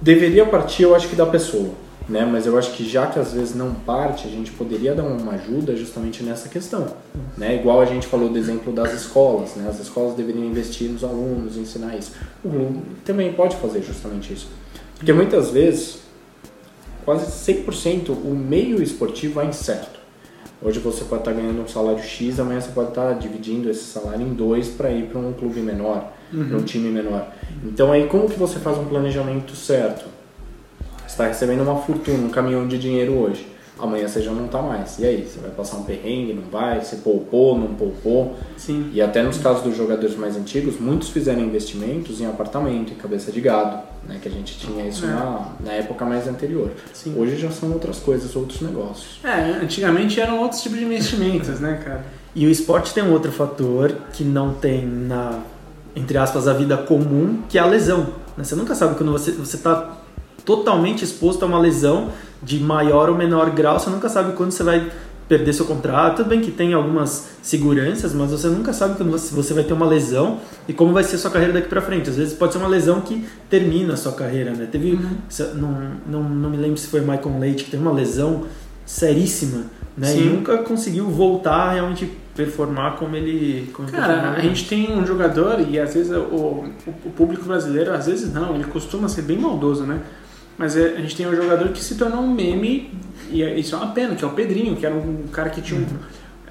Deveria 0.00 0.46
partir, 0.46 0.84
eu 0.84 0.94
acho 0.94 1.08
que 1.08 1.16
da 1.16 1.26
pessoa, 1.26 1.70
né? 2.08 2.24
Mas 2.24 2.46
eu 2.46 2.58
acho 2.58 2.72
que 2.72 2.88
já 2.88 3.06
que 3.06 3.18
às 3.18 3.32
vezes 3.32 3.54
não 3.54 3.72
parte, 3.74 4.26
a 4.26 4.30
gente 4.30 4.50
poderia 4.50 4.94
dar 4.94 5.04
uma 5.04 5.32
ajuda 5.32 5.76
justamente 5.76 6.22
nessa 6.22 6.48
questão, 6.48 6.94
né? 7.36 7.56
Igual 7.56 7.80
a 7.80 7.84
gente 7.84 8.06
falou 8.06 8.28
do 8.28 8.38
exemplo 8.38 8.72
das 8.72 8.92
escolas, 8.92 9.54
né? 9.56 9.68
As 9.68 9.78
escolas 9.80 10.14
deveriam 10.14 10.44
investir 10.44 10.88
nos 10.88 11.04
alunos, 11.04 11.56
ensinar 11.56 11.96
isso. 11.96 12.12
O 12.44 12.50
clube 12.50 12.80
também 13.04 13.32
pode 13.32 13.56
fazer 13.56 13.82
justamente 13.82 14.32
isso. 14.32 14.48
Porque 14.96 15.12
muitas 15.12 15.50
vezes, 15.50 16.00
quase 17.04 17.26
100% 17.52 18.10
o 18.10 18.34
meio 18.34 18.82
esportivo 18.82 19.40
é 19.40 19.46
incerto. 19.46 20.00
Hoje 20.62 20.78
você 20.78 21.04
pode 21.04 21.22
estar 21.22 21.32
ganhando 21.32 21.62
um 21.62 21.66
salário 21.66 22.02
X, 22.02 22.38
amanhã 22.38 22.60
você 22.60 22.70
pode 22.72 22.90
estar 22.90 23.14
dividindo 23.14 23.70
esse 23.70 23.84
salário 23.84 24.20
em 24.20 24.34
dois 24.34 24.68
para 24.68 24.90
ir 24.90 25.06
para 25.06 25.18
um 25.18 25.32
clube 25.32 25.60
menor, 25.60 26.12
para 26.30 26.56
um 26.56 26.62
time 26.62 26.88
menor. 26.90 27.26
Então 27.64 27.92
aí 27.92 28.06
como 28.06 28.28
que 28.28 28.38
você 28.38 28.58
faz 28.58 28.78
um 28.78 28.84
planejamento 28.86 29.54
certo? 29.56 30.04
Você 31.06 31.06
está 31.14 31.26
recebendo 31.26 31.62
uma 31.62 31.76
fortuna, 31.76 32.26
um 32.26 32.30
caminhão 32.30 32.66
de 32.68 32.78
dinheiro 32.78 33.12
hoje. 33.14 33.46
Amanhã 33.78 34.06
você 34.06 34.20
já 34.20 34.30
não 34.30 34.44
está 34.44 34.60
mais. 34.60 34.98
E 34.98 35.06
aí? 35.06 35.26
Você 35.26 35.40
vai 35.40 35.50
passar 35.50 35.78
um 35.78 35.84
perrengue, 35.84 36.34
não 36.34 36.42
vai? 36.50 36.80
Você 36.84 36.96
poupou, 36.96 37.58
não 37.58 37.68
poupou? 37.74 38.36
Sim. 38.56 38.90
E 38.92 39.00
até 39.00 39.22
nos 39.22 39.38
casos 39.38 39.62
dos 39.62 39.74
jogadores 39.74 40.16
mais 40.16 40.36
antigos, 40.36 40.78
muitos 40.78 41.08
fizeram 41.08 41.40
investimentos 41.40 42.20
em 42.20 42.26
apartamento, 42.26 42.92
em 42.92 42.96
cabeça 42.96 43.32
de 43.32 43.40
gado, 43.40 43.78
né? 44.06 44.18
Que 44.20 44.28
a 44.28 44.30
gente 44.30 44.58
tinha 44.58 44.86
isso 44.86 45.06
É. 45.06 45.08
na, 45.08 45.52
na 45.64 45.72
época 45.72 46.04
mais 46.04 46.28
anterior. 46.28 46.70
Sim. 46.92 47.14
Hoje 47.18 47.38
já 47.38 47.50
são 47.50 47.72
outras 47.72 47.98
coisas, 47.98 48.36
outros 48.36 48.60
negócios. 48.60 49.18
É, 49.24 49.62
antigamente 49.62 50.20
eram 50.20 50.40
outros 50.40 50.60
tipos 50.62 50.78
de 50.78 50.84
investimentos, 50.84 51.58
né, 51.58 51.80
cara? 51.82 52.04
E 52.34 52.46
o 52.46 52.50
esporte 52.50 52.92
tem 52.92 53.02
um 53.02 53.12
outro 53.12 53.32
fator 53.32 53.92
que 54.12 54.22
não 54.22 54.52
tem 54.52 54.86
na, 54.86 55.40
entre 56.00 56.18
aspas, 56.18 56.48
a 56.48 56.52
vida 56.52 56.76
comum, 56.76 57.40
que 57.48 57.58
é 57.58 57.60
a 57.60 57.66
lesão. 57.66 58.08
né? 58.36 58.44
Você 58.44 58.54
nunca 58.56 58.74
sabe 58.74 58.94
quando 58.96 59.12
você 59.12 59.32
você 59.32 59.56
está 59.56 59.96
totalmente 60.44 61.04
exposto 61.04 61.42
a 61.44 61.46
uma 61.46 61.58
lesão 61.58 62.08
de 62.42 62.58
maior 62.58 63.08
ou 63.10 63.14
menor 63.16 63.50
grau, 63.50 63.78
você 63.78 63.90
nunca 63.90 64.08
sabe 64.08 64.32
quando 64.32 64.50
você 64.52 64.62
vai 64.62 64.90
perder 65.28 65.52
seu 65.52 65.64
contrato. 65.64 66.16
Tudo 66.16 66.28
bem 66.30 66.40
que 66.40 66.50
tem 66.50 66.72
algumas 66.74 67.28
seguranças, 67.42 68.12
mas 68.14 68.30
você 68.32 68.48
nunca 68.48 68.72
sabe 68.72 68.96
quando 68.96 69.10
você, 69.12 69.32
você 69.32 69.54
vai 69.54 69.62
ter 69.62 69.72
uma 69.74 69.86
lesão 69.86 70.38
e 70.66 70.72
como 70.72 70.92
vai 70.92 71.04
ser 71.04 71.16
a 71.16 71.18
sua 71.20 71.30
carreira 71.30 71.52
daqui 71.52 71.68
para 71.68 71.80
frente. 71.80 72.10
Às 72.10 72.16
vezes 72.16 72.34
pode 72.34 72.52
ser 72.52 72.58
uma 72.58 72.66
lesão 72.68 73.00
que 73.00 73.24
termina 73.48 73.94
a 73.94 73.96
sua 73.96 74.12
carreira, 74.12 74.50
né? 74.52 74.66
Teve, 74.72 74.98
se- 75.28 75.54
não, 75.54 75.70
não, 76.06 76.22
não 76.24 76.50
me 76.50 76.56
lembro 76.56 76.78
se 76.78 76.88
foi 76.88 77.00
Michael 77.00 77.38
Leite 77.38 77.64
que 77.64 77.70
teve 77.70 77.82
uma 77.82 77.92
lesão 77.92 78.42
seríssima, 78.84 79.64
né? 80.00 80.16
E 80.16 80.24
nunca 80.24 80.58
conseguiu 80.58 81.06
voltar 81.08 81.54
a 81.68 81.72
realmente 81.72 82.10
performar 82.34 82.96
como 82.96 83.14
ele, 83.16 83.70
como 83.72 83.88
Cara, 83.90 84.30
a 84.30 84.40
gente 84.40 84.66
tem 84.68 84.96
um 84.96 85.04
jogador 85.06 85.60
e 85.68 85.78
às 85.78 85.92
vezes 85.94 86.10
o, 86.12 86.20
o, 86.20 86.64
o 87.06 87.10
público 87.10 87.44
brasileiro, 87.44 87.92
às 87.92 88.06
vezes 88.06 88.32
não, 88.32 88.54
ele 88.54 88.64
costuma 88.64 89.08
ser 89.08 89.22
bem 89.22 89.38
maldoso, 89.38 89.84
né? 89.84 90.00
Mas 90.56 90.76
é, 90.76 90.94
a 90.96 91.00
gente 91.00 91.16
tem 91.16 91.26
um 91.26 91.34
jogador 91.34 91.68
que 91.68 91.82
se 91.82 91.96
tornou 91.96 92.20
um 92.22 92.32
meme 92.32 92.92
e 93.30 93.42
é- 93.42 93.58
isso 93.58 93.74
é 93.74 93.78
uma 93.78 93.88
pena, 93.92 94.14
que 94.14 94.24
é 94.24 94.26
o 94.26 94.30
Pedrinho, 94.30 94.76
que 94.76 94.86
era 94.86 94.94
um 94.94 95.24
cara 95.32 95.50
que 95.50 95.60
tinha 95.60 95.80
um, 95.80 95.86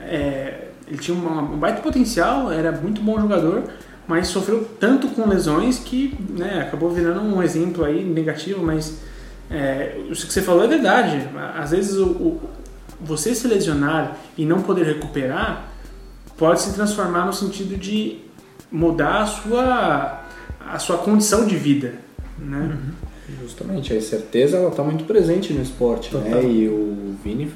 é, 0.02 0.68
ele 0.88 0.98
tinha 0.98 1.16
uma- 1.18 1.42
um 1.42 1.58
baita 1.58 1.82
potencial, 1.82 2.52
era 2.52 2.72
muito 2.72 3.02
bom 3.02 3.20
jogador, 3.20 3.64
mas 4.08 4.28
sofreu 4.28 4.68
tanto 4.80 5.08
com 5.10 5.28
lesões 5.28 5.80
que 5.80 6.16
né, 6.30 6.62
acabou 6.68 6.90
virando 6.90 7.22
um 7.22 7.42
exemplo 7.44 7.84
aí 7.86 8.04
negativo, 8.04 8.64
mas 8.64 9.00
é, 9.52 9.98
isso 10.10 10.26
que 10.28 10.34
você 10.34 10.42
falou 10.42 10.64
é 10.64 10.68
verdade. 10.68 11.28
Às 11.56 11.72
vezes 11.72 11.98
o, 11.98 12.06
o, 12.10 12.42
você 13.02 13.34
se 13.34 13.48
lesionar 13.48 14.18
e 14.38 14.46
não 14.46 14.62
poder 14.62 14.86
recuperar 14.86 15.70
pode 16.38 16.62
se 16.62 16.74
transformar 16.74 17.26
no 17.26 17.34
sentido 17.34 17.78
de 17.78 18.20
mudar 18.72 19.24
a 19.24 19.26
sua, 19.26 20.24
a 20.60 20.80
sua 20.80 20.98
condição 20.98 21.46
de 21.46 21.56
vida. 21.56 21.96
Né? 22.38 22.58
Uhum. 22.58 23.38
Justamente, 23.42 23.94
a 23.94 23.98
incerteza 23.98 24.58
ela 24.58 24.70
está 24.70 24.84
muito 24.84 25.04
presente 25.04 25.54
no 25.54 25.62
esporte. 25.62 26.16
Né? 26.16 26.44
E 26.44 26.68
o 26.68 27.16
Vini 27.24 27.52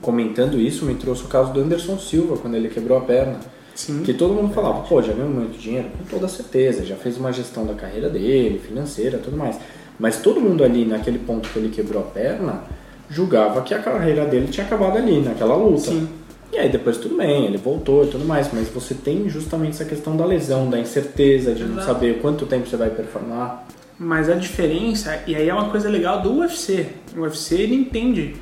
comentando 0.00 0.60
isso 0.60 0.84
me 0.84 0.94
trouxe 0.94 1.24
o 1.24 1.28
caso 1.28 1.52
do 1.52 1.60
Anderson 1.60 1.98
Silva, 1.98 2.36
quando 2.36 2.56
ele 2.56 2.68
quebrou 2.68 2.98
a 2.98 3.02
perna. 3.02 3.38
Sim. 3.74 4.02
Que 4.02 4.12
todo 4.12 4.34
mundo 4.34 4.52
falava, 4.52 4.80
pô, 4.82 5.00
já 5.00 5.12
ganhou 5.12 5.30
muito 5.30 5.58
dinheiro? 5.58 5.88
Com 5.90 6.04
toda 6.04 6.28
certeza, 6.28 6.84
já 6.84 6.96
fez 6.96 7.16
uma 7.16 7.32
gestão 7.32 7.64
da 7.64 7.74
carreira 7.74 8.10
dele, 8.10 8.58
financeira, 8.58 9.18
tudo 9.18 9.36
mais. 9.36 9.58
Mas 9.98 10.20
todo 10.20 10.40
mundo 10.40 10.64
ali, 10.64 10.84
naquele 10.84 11.18
ponto 11.18 11.48
que 11.48 11.58
ele 11.58 11.68
quebrou 11.68 12.02
a 12.02 12.06
perna, 12.06 12.64
julgava 13.10 13.62
que 13.62 13.74
a 13.74 13.78
carreira 13.78 14.24
dele 14.24 14.48
tinha 14.48 14.66
acabado 14.66 14.96
ali, 14.96 15.20
naquela 15.20 15.56
luta. 15.56 15.90
Sim. 15.90 16.08
E 16.52 16.58
aí 16.58 16.68
depois 16.68 16.98
tudo 16.98 17.16
bem, 17.16 17.46
ele 17.46 17.56
voltou 17.56 18.04
e 18.04 18.08
tudo 18.08 18.26
mais, 18.26 18.50
mas 18.52 18.68
você 18.68 18.94
tem 18.94 19.28
justamente 19.28 19.70
essa 19.70 19.86
questão 19.86 20.16
da 20.16 20.26
lesão, 20.26 20.68
da 20.68 20.78
incerteza, 20.78 21.54
de 21.54 21.62
Exato. 21.62 21.76
não 21.76 21.82
saber 21.82 22.20
quanto 22.20 22.44
tempo 22.44 22.68
você 22.68 22.76
vai 22.76 22.90
performar. 22.90 23.66
Mas 23.98 24.28
a 24.28 24.34
diferença, 24.34 25.22
e 25.26 25.34
aí 25.34 25.48
é 25.48 25.54
uma 25.54 25.70
coisa 25.70 25.88
legal 25.88 26.20
do 26.20 26.38
UFC. 26.38 26.88
O 27.16 27.20
UFC 27.20 27.54
ele 27.54 27.74
entende 27.74 28.34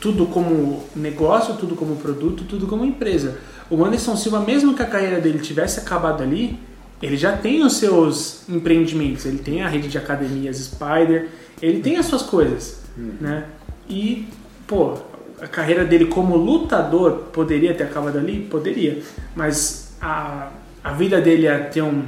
tudo 0.00 0.26
como 0.26 0.84
negócio, 0.94 1.54
tudo 1.54 1.74
como 1.74 1.96
produto, 1.96 2.44
tudo 2.44 2.66
como 2.66 2.84
empresa. 2.84 3.38
O 3.68 3.84
Anderson 3.84 4.16
Silva, 4.16 4.40
mesmo 4.40 4.74
que 4.74 4.82
a 4.82 4.86
carreira 4.86 5.20
dele 5.20 5.38
tivesse 5.38 5.80
acabado 5.80 6.22
ali, 6.22 6.58
ele 7.02 7.16
já 7.16 7.36
tem 7.36 7.64
os 7.64 7.76
seus 7.76 8.48
empreendimentos, 8.48 9.24
ele 9.24 9.38
tem 9.38 9.62
a 9.62 9.68
rede 9.68 9.88
de 9.88 9.96
academias 9.96 10.58
Spider, 10.58 11.28
ele 11.62 11.80
tem 11.80 11.96
as 11.96 12.06
suas 12.06 12.22
coisas, 12.22 12.80
uhum. 12.96 13.12
né? 13.20 13.44
E, 13.90 14.28
pô, 14.66 14.96
a 15.42 15.48
carreira 15.48 15.84
dele 15.84 16.06
como 16.06 16.36
lutador 16.36 17.24
poderia 17.32 17.74
ter 17.74 17.84
acabado 17.84 18.18
ali? 18.18 18.46
Poderia, 18.48 19.02
mas 19.34 19.94
a, 20.00 20.48
a 20.82 20.92
vida 20.92 21.20
dele 21.20 21.42
ia 21.42 21.58
ter 21.64 21.82
um, 21.82 22.04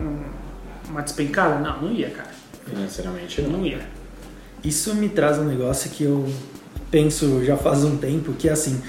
um, 0.00 0.22
uma 0.88 1.02
despencada? 1.02 1.58
Não, 1.58 1.82
não 1.82 1.92
ia, 1.92 2.10
cara. 2.10 2.30
Financeiramente 2.64 3.42
não. 3.42 3.50
Não 3.50 3.66
ia. 3.66 3.80
Isso 4.64 4.94
me 4.94 5.08
traz 5.08 5.38
um 5.38 5.44
negócio 5.44 5.90
que 5.90 6.04
eu 6.04 6.26
penso 6.90 7.44
já 7.44 7.56
faz 7.56 7.84
um 7.84 7.96
tempo, 7.96 8.32
que 8.32 8.48
é 8.48 8.52
assim, 8.52 8.80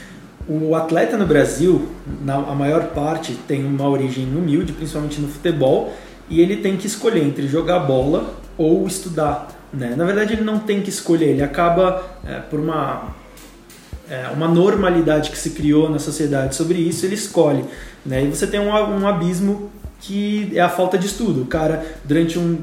o 0.47 0.75
atleta 0.75 1.17
no 1.17 1.25
Brasil, 1.25 1.89
na, 2.23 2.35
a 2.35 2.53
maior 2.53 2.89
parte, 2.89 3.33
tem 3.47 3.65
uma 3.65 3.89
origem 3.89 4.25
humilde, 4.25 4.71
principalmente 4.71 5.19
no 5.19 5.27
futebol, 5.27 5.91
e 6.29 6.39
ele 6.39 6.57
tem 6.57 6.77
que 6.77 6.85
escolher 6.85 7.23
entre 7.23 7.47
jogar 7.47 7.79
bola 7.79 8.35
ou 8.57 8.85
estudar. 8.85 9.49
Né? 9.75 9.93
Na 9.95 10.05
verdade, 10.05 10.33
ele 10.33 10.43
não 10.43 10.59
tem 10.59 10.81
que 10.81 10.89
escolher, 10.89 11.29
ele 11.29 11.43
acaba 11.43 12.03
é, 12.25 12.39
por 12.39 12.59
uma, 12.59 13.13
é, 14.09 14.27
uma 14.33 14.47
normalidade 14.47 15.29
que 15.29 15.37
se 15.37 15.51
criou 15.51 15.89
na 15.89 15.99
sociedade 15.99 16.55
sobre 16.55 16.79
isso, 16.79 17.05
ele 17.05 17.15
escolhe. 17.15 17.65
Né? 18.05 18.23
E 18.23 18.27
você 18.27 18.47
tem 18.47 18.59
um, 18.59 18.69
um 18.69 19.07
abismo 19.07 19.69
que 19.99 20.51
é 20.55 20.61
a 20.61 20.69
falta 20.69 20.97
de 20.97 21.07
estudo. 21.07 21.41
O 21.41 21.45
cara, 21.45 21.85
durante 22.03 22.39
um 22.39 22.59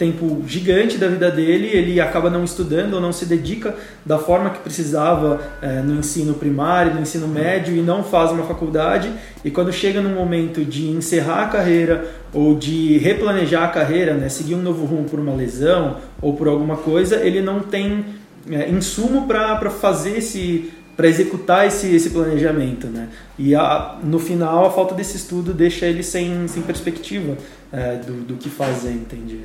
tempo 0.00 0.42
gigante 0.46 0.96
da 0.96 1.08
vida 1.08 1.30
dele, 1.30 1.66
ele 1.66 2.00
acaba 2.00 2.30
não 2.30 2.42
estudando 2.42 2.94
ou 2.94 3.02
não 3.02 3.12
se 3.12 3.26
dedica 3.26 3.76
da 4.02 4.18
forma 4.18 4.48
que 4.48 4.60
precisava 4.60 5.42
é, 5.60 5.82
no 5.82 5.98
ensino 5.98 6.32
primário, 6.32 6.94
no 6.94 7.02
ensino 7.02 7.28
médio 7.28 7.76
e 7.76 7.82
não 7.82 8.02
faz 8.02 8.30
uma 8.30 8.44
faculdade. 8.44 9.12
E 9.44 9.50
quando 9.50 9.70
chega 9.70 10.00
no 10.00 10.08
momento 10.08 10.64
de 10.64 10.88
encerrar 10.88 11.42
a 11.42 11.48
carreira 11.48 12.10
ou 12.32 12.56
de 12.56 12.96
replanejar 12.96 13.64
a 13.64 13.68
carreira, 13.68 14.14
né, 14.14 14.30
seguir 14.30 14.54
um 14.54 14.62
novo 14.62 14.86
rumo 14.86 15.04
por 15.04 15.20
uma 15.20 15.34
lesão 15.34 15.98
ou 16.22 16.32
por 16.32 16.48
alguma 16.48 16.78
coisa, 16.78 17.16
ele 17.16 17.42
não 17.42 17.60
tem 17.60 18.06
é, 18.50 18.70
insumo 18.70 19.26
para 19.26 19.68
fazer 19.68 20.16
esse 20.16 20.72
para 20.96 21.08
executar 21.08 21.66
esse, 21.66 21.94
esse 21.94 22.10
planejamento, 22.10 22.86
né? 22.86 23.08
E 23.38 23.54
a, 23.54 23.98
no 24.04 24.18
final 24.18 24.66
a 24.66 24.70
falta 24.70 24.94
desse 24.94 25.16
estudo 25.16 25.54
deixa 25.54 25.86
ele 25.86 26.02
sem, 26.02 26.46
sem 26.46 26.62
perspectiva 26.62 27.38
é, 27.72 27.96
do, 27.96 28.20
do 28.20 28.34
que 28.34 28.50
fazer, 28.50 28.92
entende? 28.92 29.40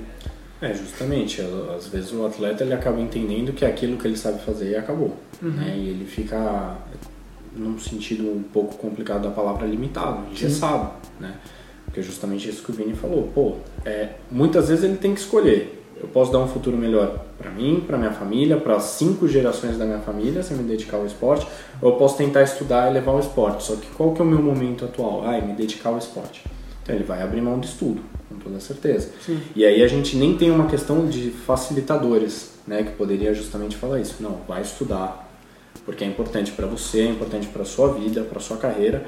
É, 0.65 0.73
justamente. 0.73 1.41
Às 1.75 1.87
vezes 1.87 2.11
o 2.11 2.25
atleta 2.25 2.63
ele 2.63 2.73
acaba 2.73 2.99
entendendo 2.99 3.53
que 3.53 3.63
é 3.63 3.67
aquilo 3.67 3.97
que 3.97 4.07
ele 4.07 4.17
sabe 4.17 4.43
fazer 4.43 4.71
e 4.71 4.75
acabou. 4.75 5.15
Uhum. 5.41 5.51
Né? 5.51 5.75
E 5.77 5.89
ele 5.89 6.05
fica, 6.05 6.75
num 7.55 7.77
sentido 7.77 8.23
um 8.23 8.41
pouco 8.41 8.75
complicado 8.75 9.23
da 9.23 9.29
palavra, 9.29 9.67
limitado, 9.67 10.23
engessado. 10.31 10.91
Né? 11.19 11.35
Porque 11.85 11.99
é 11.99 12.03
justamente 12.03 12.49
isso 12.49 12.63
que 12.63 12.71
o 12.71 12.73
Vini 12.73 12.95
falou. 12.95 13.29
Pô, 13.33 13.57
é, 13.85 14.09
muitas 14.31 14.69
vezes 14.69 14.83
ele 14.83 14.97
tem 14.97 15.13
que 15.13 15.19
escolher. 15.19 15.83
Eu 16.01 16.07
posso 16.07 16.31
dar 16.31 16.39
um 16.39 16.47
futuro 16.47 16.75
melhor 16.75 17.23
para 17.37 17.51
mim, 17.51 17.83
para 17.85 17.97
minha 17.97 18.11
família, 18.11 18.57
para 18.57 18.79
cinco 18.79 19.27
gerações 19.27 19.77
da 19.77 19.85
minha 19.85 19.99
família, 19.99 20.41
se 20.41 20.51
eu 20.51 20.57
me 20.57 20.63
dedicar 20.63 20.97
ao 20.97 21.05
esporte, 21.05 21.47
ou 21.81 21.91
eu 21.91 21.95
posso 21.95 22.17
tentar 22.17 22.41
estudar 22.41 22.89
e 22.89 22.93
levar 22.93 23.13
o 23.13 23.19
esporte. 23.19 23.63
Só 23.63 23.75
que 23.75 23.87
qual 23.95 24.13
que 24.13 24.21
é 24.21 24.25
o 24.25 24.27
meu 24.27 24.41
momento 24.41 24.83
atual? 24.83 25.23
Ah, 25.25 25.37
é 25.37 25.41
me 25.41 25.53
dedicar 25.53 25.89
ao 25.89 25.97
esporte. 25.97 26.43
Então 26.81 26.95
ele 26.95 27.03
vai 27.03 27.21
abrir 27.21 27.41
mão 27.41 27.59
do 27.59 27.65
estudo 27.65 28.01
toda 28.45 28.59
certeza. 28.59 29.09
Sim. 29.25 29.39
E 29.55 29.65
aí 29.65 29.83
a 29.83 29.87
gente 29.87 30.15
nem 30.15 30.37
tem 30.37 30.51
uma 30.51 30.67
questão 30.67 31.07
de 31.07 31.31
facilitadores, 31.31 32.51
né, 32.65 32.83
que 32.83 32.91
poderia 32.91 33.33
justamente 33.33 33.75
falar 33.75 33.99
isso. 33.99 34.15
Não, 34.21 34.39
vai 34.47 34.61
estudar, 34.61 35.29
porque 35.83 36.03
é 36.03 36.07
importante 36.07 36.51
para 36.51 36.67
você, 36.67 37.01
é 37.01 37.07
importante 37.07 37.47
para 37.47 37.65
sua 37.65 37.93
vida, 37.93 38.21
para 38.21 38.39
sua 38.39 38.57
carreira. 38.57 39.05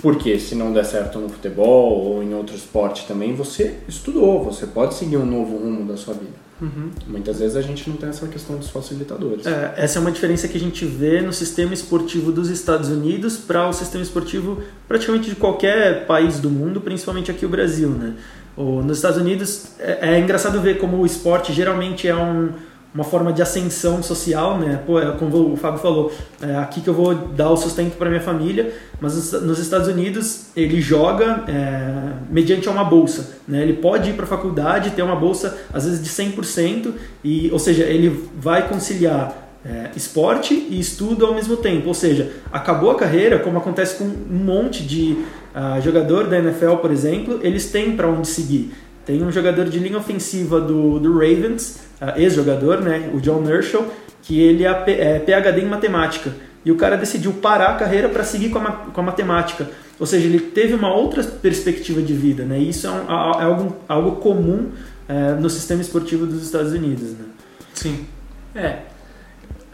Porque 0.00 0.38
se 0.38 0.54
não 0.54 0.72
der 0.72 0.84
certo 0.84 1.18
no 1.18 1.28
futebol 1.28 1.92
ou 1.92 2.22
em 2.22 2.32
outro 2.32 2.54
esporte 2.54 3.04
também, 3.08 3.34
você 3.34 3.78
estudou, 3.88 4.44
você 4.44 4.64
pode 4.66 4.94
seguir 4.94 5.16
um 5.16 5.26
novo 5.26 5.56
rumo 5.56 5.84
da 5.84 5.96
sua 5.96 6.14
vida. 6.14 6.48
Uhum. 6.60 6.90
Muitas 7.06 7.38
vezes 7.38 7.56
a 7.56 7.62
gente 7.62 7.88
não 7.88 7.96
tem 7.96 8.08
essa 8.08 8.26
questão 8.26 8.56
dos 8.56 8.68
facilitadores. 8.68 9.46
É, 9.46 9.74
essa 9.76 9.98
é 9.98 10.00
uma 10.00 10.10
diferença 10.10 10.48
que 10.48 10.56
a 10.56 10.60
gente 10.60 10.84
vê 10.84 11.20
no 11.20 11.32
sistema 11.32 11.72
esportivo 11.72 12.32
dos 12.32 12.48
Estados 12.48 12.88
Unidos 12.88 13.36
para 13.36 13.68
o 13.68 13.72
sistema 13.72 14.02
esportivo 14.02 14.60
praticamente 14.86 15.30
de 15.30 15.36
qualquer 15.36 16.06
país 16.06 16.40
do 16.40 16.50
mundo, 16.50 16.80
principalmente 16.80 17.30
aqui 17.30 17.46
o 17.46 17.48
Brasil, 17.48 17.90
né? 17.90 18.14
Nos 18.62 18.98
Estados 18.98 19.18
Unidos 19.18 19.68
é, 19.78 20.14
é, 20.14 20.18
engraçado 20.18 20.60
ver 20.60 20.78
como 20.78 20.98
o 20.98 21.06
esporte 21.06 21.52
geralmente 21.52 22.08
é 22.08 22.16
um, 22.16 22.50
uma 22.94 23.04
forma 23.04 23.32
de 23.32 23.40
ascensão 23.40 24.02
social, 24.02 24.58
né? 24.58 24.80
Pô, 24.86 24.98
é, 24.98 25.12
como 25.12 25.52
o 25.52 25.56
Fábio 25.56 25.78
falou, 25.78 26.12
é 26.42 26.56
aqui 26.56 26.80
que 26.80 26.88
eu 26.88 26.94
vou 26.94 27.14
dar 27.14 27.50
o 27.50 27.56
sustento 27.56 27.96
para 27.96 28.08
minha 28.08 28.20
família, 28.20 28.74
mas 29.00 29.32
nos 29.32 29.58
Estados 29.58 29.86
Unidos 29.86 30.46
ele 30.56 30.80
joga 30.80 31.44
é, 31.46 32.14
mediante 32.30 32.68
uma 32.68 32.82
bolsa, 32.82 33.36
né? 33.46 33.62
Ele 33.62 33.74
pode 33.74 34.10
ir 34.10 34.14
para 34.14 34.24
a 34.24 34.28
faculdade, 34.28 34.90
ter 34.90 35.02
uma 35.02 35.16
bolsa 35.16 35.56
às 35.72 35.84
vezes 35.84 36.02
de 36.02 36.08
100%, 36.08 36.92
e, 37.22 37.50
ou 37.52 37.58
seja, 37.58 37.84
ele 37.84 38.28
vai 38.36 38.66
conciliar 38.68 39.48
é, 39.64 39.90
esporte 39.94 40.54
e 40.54 40.80
estudo 40.80 41.26
ao 41.26 41.34
mesmo 41.34 41.56
tempo. 41.56 41.88
Ou 41.88 41.94
seja, 41.94 42.32
acabou 42.50 42.90
a 42.90 42.94
carreira, 42.94 43.38
como 43.38 43.58
acontece 43.58 43.96
com 43.96 44.04
um 44.04 44.44
monte 44.44 44.82
de 44.82 45.24
uh, 45.58 45.80
jogador 45.82 46.28
da 46.28 46.38
NFL, 46.38 46.76
por 46.76 46.90
exemplo, 46.90 47.40
eles 47.42 47.70
têm 47.70 47.96
para 47.96 48.08
onde 48.08 48.28
seguir. 48.28 48.72
Tem 49.04 49.22
um 49.22 49.32
jogador 49.32 49.64
de 49.64 49.78
linha 49.78 49.98
ofensiva 49.98 50.60
do, 50.60 50.98
do 50.98 51.14
Ravens, 51.14 51.80
uh, 52.00 52.18
ex-jogador, 52.18 52.80
né, 52.80 53.10
o 53.12 53.20
John 53.20 53.40
Nerschel, 53.40 53.86
que 54.22 54.40
ele 54.40 54.64
é, 54.64 54.70
é 54.70 55.18
PhD 55.18 55.62
em 55.62 55.68
matemática. 55.68 56.32
E 56.64 56.70
o 56.70 56.76
cara 56.76 56.96
decidiu 56.96 57.32
parar 57.32 57.70
a 57.70 57.74
carreira 57.74 58.08
para 58.08 58.22
seguir 58.24 58.50
com 58.50 58.58
a, 58.58 58.70
com 58.70 59.00
a 59.00 59.04
matemática. 59.04 59.70
Ou 59.98 60.06
seja, 60.06 60.26
ele 60.26 60.38
teve 60.38 60.74
uma 60.74 60.94
outra 60.94 61.22
perspectiva 61.22 62.02
de 62.02 62.12
vida. 62.12 62.44
Né? 62.44 62.58
Isso 62.58 62.86
é, 62.86 62.90
um, 62.90 63.04
é 63.40 63.42
algo, 63.44 63.76
algo 63.88 64.16
comum 64.16 64.70
é, 65.08 65.32
no 65.32 65.48
sistema 65.48 65.80
esportivo 65.80 66.26
dos 66.26 66.42
Estados 66.42 66.72
Unidos. 66.72 67.12
Né? 67.12 67.24
Sim. 67.72 68.06
É, 68.54 68.80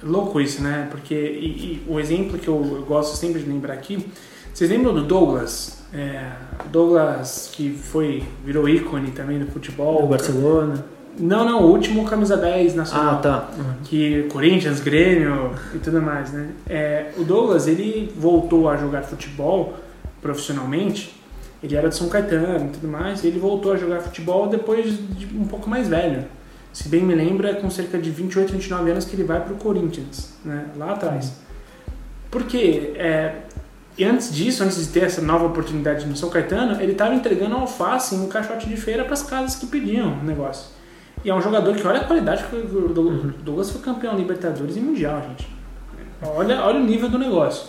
louco 0.03 0.41
isso, 0.41 0.63
né? 0.63 0.89
Porque 0.91 1.15
e, 1.15 1.47
e 1.47 1.83
o 1.89 1.99
exemplo 1.99 2.39
que 2.39 2.49
eu, 2.49 2.85
gosto 2.87 3.17
sempre 3.17 3.43
de 3.43 3.49
lembrar 3.49 3.75
aqui, 3.75 4.07
vocês 4.55 4.71
lembram 4.71 4.95
do 4.95 5.03
Douglas? 5.03 5.79
É, 5.93 6.31
Douglas 6.71 7.51
que 7.53 7.71
foi 7.71 8.23
virou 8.45 8.69
ícone 8.69 9.11
também 9.11 9.41
do 9.41 9.47
futebol. 9.47 10.03
Do 10.03 10.07
Barcelona. 10.07 10.85
Não, 11.19 11.45
não, 11.45 11.65
o 11.65 11.71
último 11.73 12.05
camisa 12.05 12.37
10 12.37 12.77
nacional. 12.77 13.15
Ah, 13.15 13.19
tá. 13.19 13.51
Uhum. 13.57 13.75
Que 13.83 14.23
Corinthians, 14.33 14.79
Grêmio 14.79 15.51
e 15.75 15.79
tudo 15.79 16.01
mais, 16.01 16.33
né? 16.33 16.51
É, 16.69 17.11
o 17.17 17.25
Douglas, 17.25 17.67
ele 17.67 18.13
voltou 18.17 18.69
a 18.69 18.77
jogar 18.77 19.03
futebol 19.03 19.75
profissionalmente. 20.23 21.21
Ele 21.61 21.75
era 21.75 21.89
de 21.89 21.97
São 21.97 22.09
Caetano 22.09 22.67
e 22.67 22.69
tudo 22.69 22.87
mais. 22.87 23.25
E 23.25 23.27
ele 23.27 23.41
voltou 23.41 23.73
a 23.73 23.77
jogar 23.77 24.03
futebol 24.03 24.47
depois 24.47 24.97
de 25.17 25.27
um 25.37 25.49
pouco 25.49 25.69
mais 25.69 25.89
velho. 25.89 26.27
Se 26.73 26.89
bem 26.89 27.03
me 27.03 27.15
lembro, 27.15 27.47
é 27.49 27.55
com 27.55 27.69
cerca 27.71 27.99
de 27.99 28.11
28, 28.11 28.53
29 28.53 28.91
anos 28.91 29.05
que 29.05 29.17
ele 29.17 29.25
vai 29.25 29.41
para 29.41 29.53
o 29.53 29.57
Corinthians, 29.57 30.35
né? 30.45 30.67
lá 30.77 30.93
atrás. 30.93 31.33
Porque 32.31 32.93
é, 32.97 33.37
antes 34.03 34.35
disso, 34.35 34.65
antes 34.65 34.79
de 34.79 34.93
ter 34.93 35.05
essa 35.05 35.21
nova 35.21 35.47
oportunidade 35.47 36.07
no 36.07 36.17
São 36.17 36.31
Caetano, 36.31 36.81
ele 36.81 36.93
estava 36.93 37.15
entregando 37.15 37.55
alface 37.55 38.15
em 38.15 38.21
um 38.23 38.29
caixote 38.29 38.67
de 38.67 38.77
feira 38.77 39.05
para 39.05 39.13
as 39.13 39.23
casas 39.23 39.55
que 39.55 39.67
pediam 39.67 40.15
o 40.15 40.25
negócio. 40.25 40.71
E 41.25 41.31
é 41.31 41.35
um 41.35 41.41
jogador 41.41 41.75
que 41.77 41.87
olha 41.87 42.01
a 42.01 42.05
qualidade 42.05 42.45
que 42.45 42.57
o 42.57 42.89
Douglas 43.43 43.71
foi 43.71 43.81
campeão 43.81 44.17
Libertadores 44.17 44.77
e 44.77 44.81
Mundial, 44.81 45.23
gente. 45.23 45.49
Olha, 46.23 46.61
olha 46.63 46.81
o 46.81 46.85
nível 46.85 47.09
do 47.09 47.19
negócio. 47.19 47.69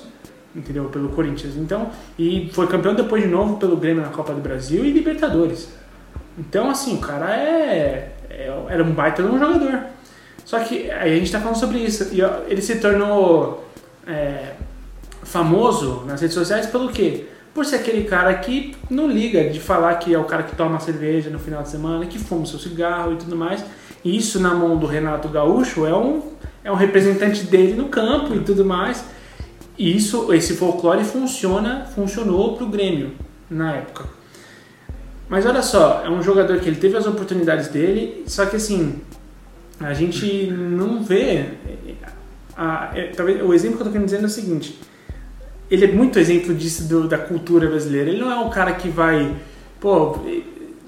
entendeu? 0.56 0.86
Pelo 0.86 1.10
Corinthians. 1.10 1.56
Então, 1.58 1.90
e 2.18 2.50
foi 2.54 2.68
campeão 2.68 2.96
depois 2.96 3.22
de 3.22 3.30
novo 3.30 3.58
pelo 3.58 3.78
Grêmio 3.78 4.02
na 4.02 4.10
Copa 4.10 4.34
do 4.34 4.42
Brasil 4.42 4.84
e 4.84 4.92
Libertadores. 4.92 5.70
Então, 6.38 6.70
assim, 6.70 6.96
o 6.96 7.00
cara 7.00 7.36
é, 7.36 8.14
é 8.30 8.66
era 8.70 8.84
um 8.84 8.92
baita 8.92 9.22
de 9.22 9.30
um 9.30 9.38
jogador. 9.38 9.84
Só 10.44 10.60
que 10.60 10.90
aí 10.92 11.14
a 11.14 11.20
gente 11.20 11.32
tá 11.32 11.40
falando 11.40 11.58
sobre 11.58 11.80
isso. 11.80 12.14
E 12.14 12.22
ele 12.50 12.62
se 12.62 12.80
tornou 12.80 13.66
é, 14.08 14.54
famoso 15.26 16.04
nas 16.08 16.22
redes 16.22 16.34
sociais 16.34 16.66
pelo 16.68 16.90
quê? 16.90 17.26
Por 17.54 17.66
ser 17.66 17.78
aquele 17.78 18.06
cara 18.06 18.34
que 18.36 18.76
não 18.90 19.10
liga 19.10 19.50
de 19.50 19.60
falar 19.60 19.96
que 19.96 20.14
é 20.14 20.18
o 20.18 20.24
cara 20.24 20.44
que 20.44 20.56
toma 20.56 20.80
cerveja 20.80 21.30
no 21.30 21.40
final 21.40 21.64
de 21.64 21.70
semana, 21.70 22.06
que 22.06 22.18
fuma 22.18 22.46
seu 22.46 22.60
cigarro 22.60 23.14
e 23.14 23.16
tudo 23.18 23.36
mais. 23.36 23.64
E 24.04 24.16
isso 24.16 24.40
na 24.40 24.54
mão 24.54 24.78
do 24.78 24.86
Renato 24.86 25.28
Gaúcho 25.28 25.86
é 25.86 25.96
um, 25.96 26.22
é 26.64 26.72
um 26.72 26.76
representante 26.76 27.44
dele 27.46 27.74
no 27.74 27.90
campo 27.90 28.34
e 28.36 28.40
tudo 28.40 28.64
mais. 28.64 29.04
E 29.78 29.96
isso, 29.96 30.34
esse 30.34 30.56
folclore 30.56 31.04
funciona, 31.04 31.86
funcionou 31.94 32.56
pro 32.56 32.68
Grêmio 32.68 33.12
na 33.50 33.74
época. 33.74 34.06
Mas 35.28 35.46
olha 35.46 35.62
só, 35.62 36.04
é 36.06 36.10
um 36.10 36.22
jogador 36.22 36.60
que 36.60 36.70
ele 36.70 36.78
teve 36.78 36.96
as 36.96 37.06
oportunidades 37.06 37.68
dele, 37.70 38.24
só 38.28 38.46
que 38.46 38.56
assim, 38.56 39.02
a 39.80 39.94
gente 39.94 40.48
não 40.52 41.04
vê. 41.04 41.46
A, 42.56 42.92
é, 42.94 43.08
talvez, 43.08 43.42
o 43.42 43.54
exemplo 43.54 43.78
que 43.78 43.82
eu 43.82 43.88
tô 43.88 43.92
querendo 43.92 44.06
dizer 44.06 44.22
é 44.22 44.26
o 44.26 44.30
seguinte: 44.30 44.80
ele 45.70 45.86
é 45.86 45.92
muito 45.92 46.20
exemplo 46.20 46.54
disso 46.54 46.88
do, 46.88 47.08
da 47.08 47.18
cultura 47.18 47.68
brasileira. 47.68 48.10
Ele 48.10 48.20
não 48.20 48.32
é 48.32 48.40
um 48.40 48.50
cara 48.50 48.74
que 48.74 48.90
vai. 48.90 49.36
Pô, 49.80 50.18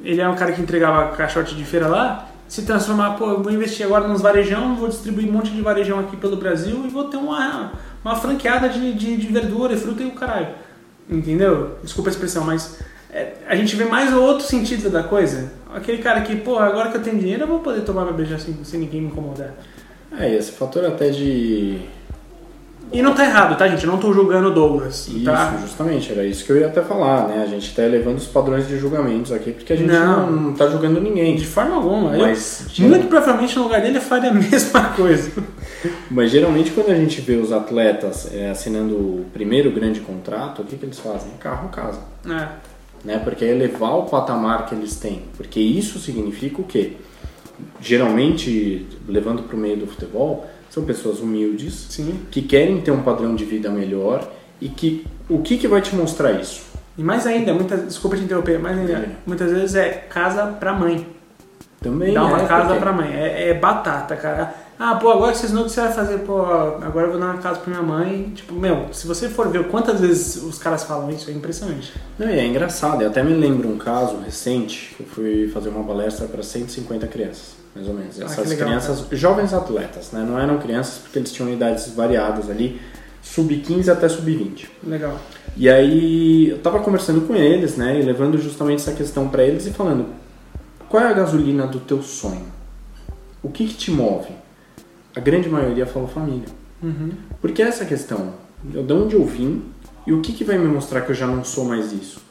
ele 0.04 0.22
é 0.22 0.28
um 0.28 0.36
cara 0.36 0.52
que 0.52 0.62
entregava 0.62 1.16
caixote 1.16 1.56
de 1.56 1.66
feira 1.66 1.88
lá, 1.88 2.30
se 2.48 2.62
transformar, 2.62 3.12
pô, 3.12 3.32
eu 3.32 3.44
vou 3.44 3.52
investir 3.52 3.86
agora 3.86 4.08
nos 4.08 4.22
varejão, 4.22 4.76
vou 4.76 4.88
distribuir 4.88 5.28
um 5.28 5.34
monte 5.34 5.52
de 5.52 5.62
varejão 5.62 6.00
aqui 6.00 6.16
pelo 6.16 6.38
Brasil 6.38 6.84
e 6.86 6.88
vou 6.88 7.06
ter 7.06 7.18
uma, 7.18 7.74
uma 8.04 8.16
franqueada 8.16 8.70
de, 8.70 8.94
de, 8.94 9.18
de 9.18 9.28
verdura 9.28 9.74
e 9.74 9.78
fruta 9.78 10.02
e 10.02 10.06
o 10.08 10.12
caralho. 10.12 10.48
Entendeu? 11.10 11.78
Desculpa 11.84 12.10
a 12.10 12.12
expressão, 12.12 12.46
mas 12.46 12.80
é, 13.12 13.34
a 13.48 13.56
gente 13.56 13.76
vê 13.76 13.86
mais 13.86 14.14
o 14.14 14.22
outro 14.22 14.46
sentido 14.46 14.90
da 14.90 15.04
coisa. 15.04 15.52
Aquele 15.74 15.98
cara 15.98 16.22
que, 16.22 16.36
pô, 16.36 16.58
agora 16.58 16.90
que 16.90 16.98
eu 16.98 17.04
tenho 17.04 17.20
dinheiro 17.20 17.44
eu 17.44 17.48
vou 17.48 17.60
poder 17.60 17.82
tomar 17.82 18.04
minha 18.04 18.14
beija 18.14 18.40
sem, 18.40 18.56
sem 18.64 18.80
ninguém 18.80 19.02
me 19.02 19.08
incomodar. 19.08 19.54
É, 20.18 20.34
esse 20.34 20.52
fator 20.52 20.86
até 20.86 21.10
de. 21.10 21.82
E 22.92 23.02
não 23.02 23.14
tá 23.14 23.26
errado, 23.26 23.58
tá, 23.58 23.68
gente? 23.68 23.84
Eu 23.86 23.92
não 23.92 24.00
tô 24.00 24.14
julgando 24.14 24.48
o 24.48 24.54
Douglas. 24.54 25.08
Isso, 25.10 25.26
tá? 25.26 25.58
justamente, 25.62 26.10
era 26.12 26.26
isso 26.26 26.46
que 26.46 26.52
eu 26.54 26.58
ia 26.58 26.68
até 26.68 26.82
falar, 26.82 27.28
né? 27.28 27.44
A 27.44 27.46
gente 27.46 27.76
tá 27.76 27.84
elevando 27.84 28.16
os 28.16 28.28
padrões 28.28 28.66
de 28.68 28.78
julgamentos 28.80 29.32
aqui, 29.34 29.52
porque 29.52 29.74
a 29.74 29.76
gente 29.76 29.90
não, 29.92 30.32
Não. 30.32 30.54
tá 30.54 30.68
julgando 30.70 31.02
ninguém. 31.02 31.36
De 31.36 31.46
forma 31.46 31.76
alguma. 31.76 32.16
Eu- 32.16 32.26
Mas, 32.28 32.66
muito 32.80 33.08
provavelmente 33.08 33.58
no 33.58 33.64
lugar 33.64 33.82
dele 33.82 33.98
eu 33.98 34.02
faria 34.02 34.30
a 34.30 34.34
mesma 34.36 34.84
coisa. 34.96 35.32
mas 36.10 36.32
geralmente 36.32 36.72
quando 36.72 36.90
a 36.92 36.96
gente 36.96 37.20
vê 37.20 37.36
os 37.36 37.52
atletas 37.52 38.34
é, 38.34 38.50
assinando 38.50 38.96
o 38.96 39.26
primeiro 39.34 39.70
grande 39.72 40.00
contrato, 40.00 40.62
o 40.62 40.66
que, 40.66 40.78
que 40.78 40.86
eles 40.86 40.98
fazem? 41.00 41.32
Carro, 41.40 41.68
casa. 41.70 42.00
É. 42.26 42.48
né? 43.04 43.20
Porque 43.22 43.44
é 43.44 43.50
elevar 43.50 43.98
o 43.98 44.04
patamar 44.04 44.66
que 44.66 44.74
eles 44.74 44.96
têm. 44.96 45.24
Porque 45.36 45.60
isso 45.60 46.00
significa 46.00 46.62
o 46.62 46.64
quê? 46.64 46.94
Geralmente, 47.82 48.88
levando 49.08 49.44
para 49.44 49.56
o 49.56 49.60
meio 49.60 49.78
do 49.78 49.88
futebol, 49.88 50.46
são 50.78 50.86
pessoas 50.86 51.20
humildes, 51.20 51.88
Sim. 51.90 52.20
que 52.30 52.42
querem 52.42 52.80
ter 52.82 52.92
um 52.92 53.02
padrão 53.02 53.36
de 53.36 53.44
vida 53.46 53.70
melhor 53.70 54.28
e 54.62 54.70
que 54.70 55.06
o 55.28 55.40
que, 55.42 55.58
que 55.58 55.68
vai 55.68 55.82
te 55.82 55.96
mostrar 55.96 56.34
isso? 56.34 56.62
E 56.98 57.04
mais 57.04 57.26
ainda, 57.26 57.54
muitas, 57.54 57.84
desculpa 57.86 58.16
te 58.16 58.24
interromper, 58.24 58.60
mais 58.60 58.78
ainda, 58.78 58.92
É. 58.94 59.10
muitas 59.26 59.52
vezes 59.52 59.76
é 59.76 59.90
casa 59.90 60.46
pra 60.60 60.74
mãe. 60.74 61.06
Também 61.82 62.14
Dá 62.14 62.26
uma 62.26 62.42
é 62.42 62.46
casa 62.48 62.68
porque- 62.70 62.80
pra 62.80 62.92
mãe. 62.92 63.14
É, 63.14 63.50
é 63.50 63.54
batata, 63.54 64.16
cara. 64.16 64.54
Ah, 64.80 64.96
pô, 64.96 65.10
agora 65.10 65.32
que 65.32 65.38
vocês 65.40 65.52
não 65.52 65.64
o 65.64 65.66
que 65.66 65.72
você 65.72 65.82
vai 65.82 65.92
fazer, 65.94 66.20
pô, 66.20 66.42
agora 66.42 67.08
eu 67.08 67.12
vou 67.12 67.20
dar 67.20 67.28
uma 67.34 67.38
casa 67.42 67.60
pra 67.60 67.70
minha 67.72 67.82
mãe. 67.84 68.32
Tipo, 68.36 68.54
meu, 68.56 68.88
se 68.92 69.08
você 69.08 69.28
for 69.30 69.48
ver 69.50 69.68
quantas 69.70 70.00
vezes 70.00 70.42
os 70.44 70.58
caras 70.60 70.84
falam 70.84 71.10
isso, 71.12 71.30
é 71.30 71.34
impressionante. 71.34 71.94
Não, 72.18 72.30
e 72.30 72.38
é 72.38 72.46
engraçado. 72.46 73.02
Eu 73.02 73.10
até 73.10 73.24
me 73.24 73.34
lembro 73.34 73.68
um 73.70 73.78
caso 73.78 74.18
recente 74.18 74.94
que 74.96 75.04
eu 75.04 75.08
fui 75.08 75.48
fazer 75.50 75.70
uma 75.70 75.84
palestra 75.84 76.28
para 76.28 76.42
150 76.44 77.08
crianças, 77.08 77.56
mais 77.78 77.88
ou 77.88 77.94
menos. 77.94 78.20
Ah, 78.20 78.26
Essas 78.26 78.44
que 78.44 78.50
legal, 78.50 78.68
crianças, 78.68 79.06
jovens 79.12 79.54
atletas, 79.54 80.12
né? 80.12 80.26
Não 80.28 80.40
eram 80.40 80.58
crianças 80.58 80.98
porque 80.98 81.20
eles 81.20 81.32
tinham 81.32 81.52
idades 81.52 81.90
variadas 81.94 82.50
ali, 82.50 82.82
sub-15 83.22 83.90
até 83.90 84.10
sub-20. 84.10 84.68
Legal. 84.84 85.18
E 85.56 85.70
aí 85.70 86.50
eu 86.50 86.60
tava 86.60 86.80
conversando 86.80 87.22
com 87.22 87.36
eles, 87.36 87.78
né, 87.78 88.00
e 88.00 88.04
levando 88.04 88.38
justamente 88.38 88.82
essa 88.82 88.94
questão 88.94 89.28
para 89.30 89.44
eles 89.44 89.66
e 89.66 89.72
falando: 89.72 90.08
qual 90.90 91.04
é 91.04 91.08
a 91.08 91.14
gasolina 91.14 91.68
do 91.68 91.80
teu 91.80 92.02
sonho? 92.02 92.46
O 93.42 93.50
que, 93.50 93.68
que 93.68 93.76
te 93.76 93.92
move? 93.92 94.30
A 95.16 95.20
grande 95.20 95.50
maioria 95.50 95.86
falou 95.86 96.08
família. 96.08 96.48
Uhum. 96.82 97.12
Porque 97.42 97.62
é 97.62 97.68
essa 97.68 97.86
questão, 97.86 98.34
eu 98.74 98.84
de 98.84 98.94
onde 98.94 99.16
eu 99.16 99.26
vim 99.26 99.64
e 100.06 100.14
o 100.14 100.22
que, 100.22 100.34
que 100.34 100.44
vai 100.44 100.58
me 100.58 100.68
mostrar 100.68 101.02
que 101.02 101.12
eu 101.12 101.16
já 101.16 101.28
não 101.28 101.44
sou 101.44 101.66
mais 101.66 101.92
isso? 101.92 102.22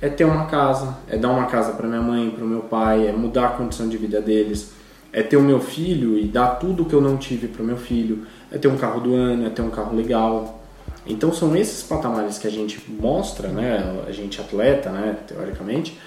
É 0.00 0.08
ter 0.08 0.24
uma 0.24 0.44
casa, 0.46 0.98
é 1.08 1.16
dar 1.16 1.30
uma 1.30 1.46
casa 1.46 1.72
para 1.72 1.86
minha 1.86 2.02
mãe, 2.02 2.30
para 2.30 2.44
o 2.44 2.48
meu 2.48 2.60
pai, 2.60 3.08
é 3.08 3.12
mudar 3.12 3.46
a 3.46 3.50
condição 3.50 3.88
de 3.88 3.96
vida 3.96 4.20
deles, 4.20 4.72
é 5.10 5.22
ter 5.22 5.38
o 5.38 5.42
meu 5.42 5.58
filho 5.58 6.18
e 6.18 6.24
dar 6.24 6.56
tudo 6.56 6.84
que 6.84 6.92
eu 6.92 7.00
não 7.00 7.16
tive 7.16 7.48
para 7.48 7.62
o 7.62 7.64
meu 7.64 7.78
filho, 7.78 8.26
é 8.52 8.58
ter 8.58 8.68
um 8.68 8.76
carro 8.76 9.00
do 9.00 9.14
ano, 9.14 9.46
é 9.46 9.50
ter 9.50 9.62
um 9.62 9.70
carro 9.70 9.96
legal. 9.96 10.62
Então 11.06 11.32
são 11.32 11.56
esses 11.56 11.82
patamares 11.82 12.36
que 12.36 12.46
a 12.46 12.50
gente 12.50 12.82
mostra, 12.90 13.48
né, 13.48 14.02
a 14.06 14.12
gente 14.12 14.38
atleta, 14.40 14.90
né, 14.90 15.16
teoricamente, 15.26 15.98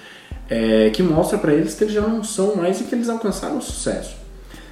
é, 0.48 0.90
que 0.90 1.02
mostra 1.02 1.38
para 1.38 1.52
eles 1.52 1.74
que 1.74 1.84
eles 1.84 1.94
já 1.94 2.02
não 2.02 2.22
são 2.22 2.54
mais 2.54 2.80
e 2.80 2.84
que 2.84 2.94
eles 2.94 3.08
alcançaram 3.08 3.58
o 3.58 3.62
sucesso. 3.62 4.16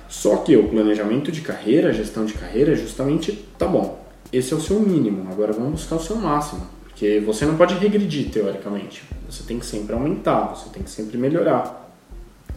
Só 0.09 0.37
que 0.37 0.57
o 0.57 0.69
planejamento 0.69 1.33
de 1.33 1.41
carreira, 1.41 1.93
gestão 1.93 2.25
de 2.25 2.35
carreira, 2.35 2.73
é 2.73 2.77
justamente, 2.77 3.33
tá 3.59 3.67
bom, 3.67 4.05
esse 4.33 4.53
é 4.53 4.57
o 4.57 4.61
seu 4.61 4.79
mínimo, 4.81 5.29
agora 5.31 5.53
vamos 5.53 5.73
buscar 5.73 5.97
o 5.97 6.01
seu 6.01 6.17
máximo. 6.17 6.78
Porque 6.99 7.21
você 7.25 7.47
não 7.47 7.57
pode 7.57 7.75
regredir, 7.75 8.29
teoricamente. 8.29 9.05
Você 9.31 9.45
tem 9.45 9.57
que 9.61 9.65
sempre 9.65 9.95
aumentar, 9.95 10.49
você 10.49 10.69
tem 10.71 10.83
que 10.83 10.91
sempre 10.91 11.17
melhorar. 11.17 11.95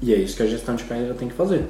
E 0.02 0.12
é 0.12 0.18
isso 0.18 0.36
que 0.36 0.42
a 0.42 0.48
gestão 0.48 0.74
de 0.74 0.84
carreira 0.84 1.14
tem 1.14 1.28
que 1.28 1.36
fazer. 1.36 1.64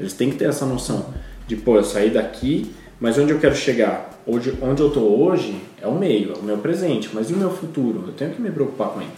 Eles 0.00 0.12
têm 0.12 0.30
que 0.30 0.36
ter 0.36 0.46
essa 0.46 0.66
noção 0.66 1.14
de, 1.46 1.54
pô, 1.54 1.76
eu 1.76 1.84
saí 1.84 2.10
daqui, 2.10 2.74
mas 2.98 3.16
onde 3.16 3.30
eu 3.30 3.38
quero 3.38 3.54
chegar? 3.54 4.10
Onde, 4.26 4.52
onde 4.60 4.82
eu 4.82 4.90
tô 4.90 5.02
hoje 5.02 5.56
é 5.80 5.86
o 5.86 5.94
meio, 5.94 6.32
é 6.32 6.36
o 6.36 6.42
meu 6.42 6.58
presente, 6.58 7.10
mas 7.14 7.30
e 7.30 7.32
o 7.32 7.36
meu 7.36 7.50
futuro? 7.50 8.02
Eu 8.08 8.12
tenho 8.12 8.32
que 8.32 8.42
me 8.42 8.50
preocupar 8.50 8.88
com 8.88 9.00
ele. 9.00 9.10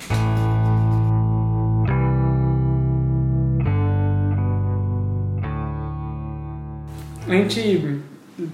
A 7.26 7.32
gente 7.32 8.02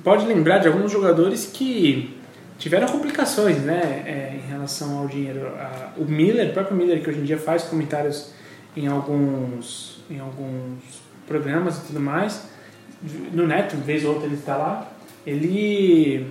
pode 0.04 0.24
lembrar 0.26 0.58
de 0.58 0.68
alguns 0.68 0.92
jogadores 0.92 1.44
que 1.52 2.13
tiveram 2.58 2.86
complicações, 2.88 3.58
né, 3.58 4.02
é, 4.06 4.36
em 4.36 4.48
relação 4.50 4.98
ao 4.98 5.06
dinheiro. 5.08 5.46
A- 5.58 5.90
o 5.96 6.04
Miller, 6.04 6.50
o 6.50 6.52
próprio 6.52 6.76
Miller, 6.76 7.02
que 7.02 7.10
hoje 7.10 7.18
em 7.20 7.24
dia 7.24 7.38
faz 7.38 7.64
comentários 7.64 8.30
em 8.76 8.86
alguns, 8.86 10.02
em 10.10 10.18
alguns 10.18 10.78
programas 11.26 11.78
e 11.78 11.86
tudo 11.88 12.00
mais, 12.00 12.48
no 13.32 13.46
Neto, 13.46 13.76
vez 13.76 14.04
ou 14.04 14.12
outra 14.14 14.26
ele 14.26 14.36
está 14.36 14.56
lá, 14.56 14.90
ele, 15.26 16.26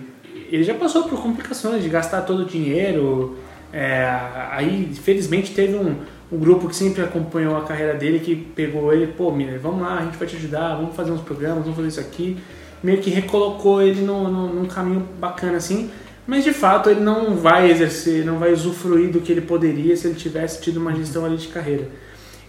ele 0.51 0.63
já 0.63 0.73
passou 0.73 1.03
por 1.03 1.21
complicações 1.21 1.83
de 1.83 1.89
gastar 1.89 2.21
todo 2.21 2.43
o 2.43 2.45
dinheiro. 2.45 3.38
é, 3.71 4.07
aí, 4.51 4.91
felizmente, 5.01 5.51
teve 5.53 5.75
um, 5.75 5.95
um 6.31 6.38
grupo 6.38 6.67
que 6.67 6.75
sempre 6.75 7.03
acompanhou 7.03 7.57
a 7.57 7.62
carreira 7.63 7.93
dele 7.95 8.19
que 8.19 8.36
pegou 8.36 8.93
ele, 8.93 9.07
pô, 9.07 9.31
Miller, 9.31 9.59
vamos 9.59 9.81
lá, 9.81 9.97
a 9.99 10.01
gente 10.05 10.17
vai 10.17 10.27
te 10.27 10.36
ajudar, 10.36 10.75
vamos 10.75 10.95
fazer 10.95 11.12
uns 11.12 11.21
programas, 11.21 11.59
vamos 11.63 11.75
fazer 11.75 11.88
isso 11.88 11.99
aqui. 11.99 12.38
Meio 12.83 12.99
que 13.01 13.09
recolocou 13.09 13.81
ele 13.81 14.01
no, 14.01 14.29
no, 14.29 14.53
num 14.53 14.65
caminho 14.65 15.07
bacana 15.19 15.57
assim, 15.57 15.89
mas 16.25 16.43
de 16.43 16.53
fato 16.53 16.89
ele 16.89 17.01
não 17.01 17.36
vai 17.36 17.69
exercer, 17.69 18.25
não 18.25 18.39
vai 18.39 18.53
usufruir 18.53 19.12
do 19.12 19.19
que 19.19 19.31
ele 19.31 19.41
poderia 19.41 19.95
se 19.95 20.07
ele 20.07 20.15
tivesse 20.15 20.62
tido 20.62 20.77
uma 20.77 20.93
gestão 20.95 21.25
ali 21.25 21.38
de 21.38 21.47
carreira. 21.47 21.88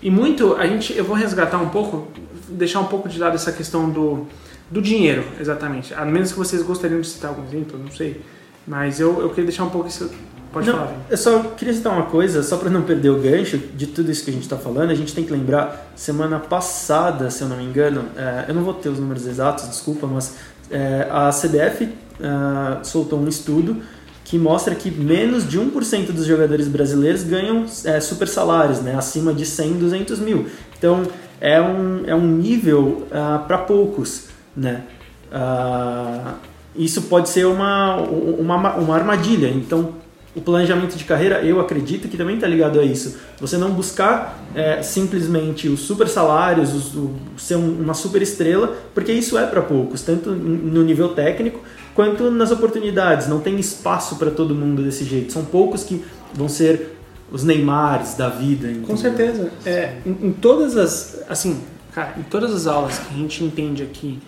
E 0.01 0.11
muito, 0.11 0.55
a 0.57 0.67
gente, 0.67 0.97
eu 0.97 1.05
vou 1.05 1.17
resgatar 1.17 1.59
um 1.59 1.71
pouco, 1.71 2.09
deixar 2.49 2.81
um 2.81 2.87
pouco 2.87 3.09
de 3.09 3.19
lado 3.19 3.35
essa 3.35 3.51
questão 3.51 3.89
do, 3.89 4.27
do 4.71 4.81
dinheiro, 4.83 5.25
exatamente. 5.41 5.95
A 5.95 6.05
menos 6.05 6.31
que 6.31 6.39
vocês 6.39 6.63
gostariam 6.63 7.01
de 7.01 7.07
citar 7.07 7.31
algum 7.31 7.45
exemplo, 7.45 7.79
eu 7.79 7.85
não 7.85 7.91
sei. 7.91 8.21
Mas 8.67 9.01
eu, 9.01 9.21
eu 9.21 9.29
queria 9.31 9.45
deixar 9.45 9.65
um 9.65 9.71
pouco 9.71 9.89
isso. 9.89 10.11
Pode 10.53 10.69
Não, 10.69 10.75
falar, 10.75 10.87
Vini. 10.87 11.01
eu 11.11 11.17
só 11.17 11.41
queria 11.57 11.75
citar 11.75 11.93
uma 11.93 12.07
coisa, 12.07 12.43
só 12.43 12.57
para 12.57 12.71
não 12.71 12.83
perder 12.83 13.11
o 13.11 13.19
gancho 13.19 13.59
de 13.59 13.89
tudo 13.89 14.13
isso 14.13 14.23
que 14.25 14.31
a 14.31 14.33
gente 14.33 14.45
está 14.45 14.57
falando, 14.57 14.91
a 14.91 14.95
gente 14.95 15.13
tem 15.13 15.25
que 15.25 15.33
lembrar, 15.33 15.91
semana 15.97 16.39
passada, 16.39 17.29
se 17.29 17.43
eu 17.43 17.49
não 17.49 17.57
me 17.57 17.65
engano, 17.65 18.05
é, 18.17 18.45
eu 18.49 18.55
não 18.55 18.63
vou 18.63 18.73
ter 18.73 18.89
os 18.89 19.01
números 19.01 19.27
exatos, 19.27 19.69
desculpa, 19.69 20.07
mas 20.07 20.37
é, 20.71 21.09
a 21.11 21.31
CBF 21.31 21.89
ah, 22.23 22.81
soltou 22.83 23.19
um 23.19 23.29
estudo 23.29 23.77
que 24.25 24.39
mostra 24.39 24.75
que 24.75 24.91
menos 24.91 25.49
de 25.49 25.61
1% 25.61 26.13
dos 26.13 26.25
jogadores 26.25 26.67
brasileiros 26.67 27.23
ganham 27.23 27.67
é, 27.85 28.01
super 28.01 28.27
salários, 28.27 28.81
né, 28.81 28.95
acima 28.97 29.35
de 29.35 29.45
100, 29.45 29.75
200 29.75 30.19
mil. 30.19 30.47
Então 30.79 31.03
é 31.41 31.61
um, 31.61 32.05
é 32.07 32.15
um 32.15 32.27
nível 32.27 33.07
para 33.47 33.59
poucos. 33.59 34.29
Né? 34.57 34.85
Ah, 35.31 36.35
isso 36.75 37.03
pode 37.03 37.29
ser 37.29 37.47
uma, 37.47 37.97
uma, 37.97 38.75
uma 38.77 38.95
armadilha. 38.95 39.49
Então 39.49 39.95
o 40.35 40.41
planejamento 40.41 40.97
de 40.97 41.05
carreira, 41.05 41.43
eu 41.43 41.61
acredito 41.61 42.09
que 42.09 42.17
também 42.17 42.35
está 42.35 42.47
ligado 42.47 42.81
a 42.81 42.83
isso. 42.83 43.17
Você 43.41 43.57
não 43.57 43.71
buscar 43.71 44.43
é, 44.55 44.83
simplesmente 44.83 45.69
os 45.69 45.81
super 45.81 46.09
salários, 46.09 46.75
os, 46.75 46.95
o, 46.95 47.15
ser 47.37 47.55
um, 47.55 47.83
uma 47.83 47.95
super 47.95 48.21
estrela, 48.21 48.77
porque 48.93 49.13
isso 49.13 49.39
é 49.39 49.47
para 49.47 49.63
poucos, 49.63 50.03
tanto 50.03 50.31
no 50.31 50.83
nível 50.83 51.11
técnico 51.11 51.61
quanto 51.95 52.31
nas 52.31 52.51
oportunidades. 52.51 53.29
Não 53.29 53.41
tem 53.41 53.59
espaço 53.59 54.17
para 54.17 54.31
todo 54.31 54.55
mundo 54.55 54.83
desse 54.83 55.05
jeito. 55.05 55.33
São 55.33 55.45
poucos 55.45 55.85
que 55.85 56.05
vão 56.33 56.49
ser 56.49 56.97
os 57.31 57.45
Neymares 57.45 58.15
da 58.15 58.29
vida. 58.29 58.69
Entendeu? 58.69 58.87
Com 58.87 58.97
certeza. 58.97 59.51
É, 59.65 59.97
em, 60.05 60.29
em, 60.29 60.33
todas 60.33 60.77
as. 60.77 61.23
Assim, 61.29 61.61
cara, 61.93 62.15
em 62.19 62.23
todas 62.23 62.53
as 62.53 62.67
aulas 62.67 62.99
que 62.99 63.15
a 63.15 63.17
gente 63.17 63.43
entende 63.43 63.83
aqui 63.83 64.19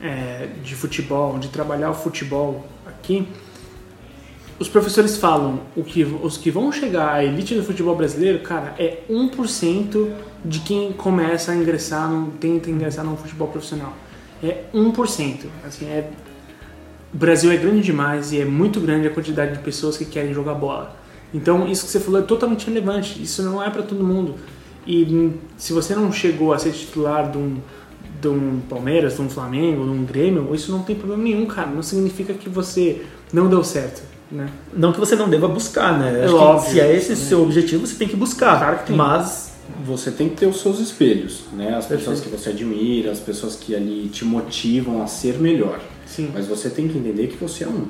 é, 0.00 0.48
de 0.62 0.74
futebol, 0.74 1.38
de 1.38 1.48
trabalhar 1.48 1.90
o 1.90 1.94
futebol 1.94 2.66
aqui 2.86 3.26
os 4.62 4.68
professores 4.68 5.16
falam 5.16 5.60
o 5.74 5.82
que 5.82 6.04
os 6.04 6.36
que 6.36 6.48
vão 6.48 6.70
chegar 6.70 7.14
à 7.14 7.24
elite 7.24 7.52
do 7.52 7.64
futebol 7.64 7.96
brasileiro, 7.96 8.38
cara, 8.40 8.74
é 8.78 8.98
1% 9.10 10.08
de 10.44 10.60
quem 10.60 10.92
começa 10.92 11.50
a 11.50 11.56
ingressar, 11.56 12.08
no, 12.08 12.30
tenta 12.32 12.70
ingressar 12.70 13.04
no 13.04 13.16
futebol 13.16 13.48
profissional. 13.48 13.92
É 14.40 14.64
1%. 14.72 15.46
Assim, 15.66 15.86
é, 15.86 16.08
o 17.12 17.16
Brasil 17.16 17.50
é 17.52 17.56
grande 17.56 17.82
demais 17.82 18.32
e 18.32 18.40
é 18.40 18.44
muito 18.44 18.80
grande 18.80 19.06
a 19.06 19.10
quantidade 19.10 19.52
de 19.52 19.58
pessoas 19.58 19.96
que 19.96 20.04
querem 20.04 20.32
jogar 20.32 20.54
bola. 20.54 20.96
Então, 21.34 21.66
isso 21.68 21.84
que 21.86 21.90
você 21.90 22.00
falou 22.00 22.20
é 22.20 22.24
totalmente 22.24 22.66
relevante. 22.66 23.22
Isso 23.22 23.42
não 23.42 23.62
é 23.62 23.70
para 23.70 23.82
todo 23.82 24.02
mundo. 24.04 24.34
E 24.86 25.32
se 25.56 25.72
você 25.72 25.94
não 25.94 26.12
chegou 26.12 26.52
a 26.52 26.58
ser 26.58 26.72
titular 26.72 27.30
de 27.30 27.38
um, 27.38 27.56
de 28.20 28.28
um 28.28 28.60
Palmeiras, 28.68 29.16
de 29.16 29.22
um 29.22 29.28
Flamengo, 29.28 29.84
de 29.84 29.90
um 29.90 30.04
Grêmio, 30.04 30.54
isso 30.54 30.72
não 30.72 30.82
tem 30.82 30.96
problema 30.96 31.22
nenhum, 31.22 31.46
cara. 31.46 31.68
Não 31.68 31.82
significa 31.82 32.34
que 32.34 32.48
você 32.48 33.02
não 33.32 33.48
deu 33.48 33.62
certo. 33.62 34.02
Né? 34.30 34.48
Não 34.74 34.92
que 34.92 34.98
você 34.98 35.14
não 35.14 35.28
deva 35.28 35.46
buscar, 35.46 35.98
né? 35.98 36.24
É 36.24 36.30
óbvio, 36.30 36.70
se 36.70 36.80
é 36.80 36.96
esse 36.96 37.12
o 37.12 37.16
seu 37.16 37.42
objetivo, 37.42 37.86
você 37.86 37.96
tem 37.96 38.08
que 38.08 38.16
buscar. 38.16 38.58
Claro 38.58 38.78
que 38.78 38.86
tem. 38.86 38.96
Mas 38.96 39.52
você 39.84 40.10
tem 40.10 40.30
que 40.30 40.36
ter 40.36 40.46
os 40.46 40.60
seus 40.60 40.80
espelhos, 40.80 41.44
né? 41.52 41.74
As 41.74 41.86
pessoas 41.86 42.20
que 42.20 42.30
você 42.30 42.48
admira, 42.48 43.10
as 43.10 43.20
pessoas 43.20 43.56
que 43.56 43.74
ali 43.74 44.08
te 44.08 44.24
motivam 44.24 45.02
a 45.02 45.06
ser 45.06 45.38
melhor. 45.38 45.80
Sim. 46.12 46.30
Mas 46.32 46.46
você 46.46 46.68
tem 46.68 46.86
que 46.88 46.98
entender 46.98 47.26
que 47.26 47.36
você 47.36 47.64
é 47.64 47.68
um. 47.68 47.86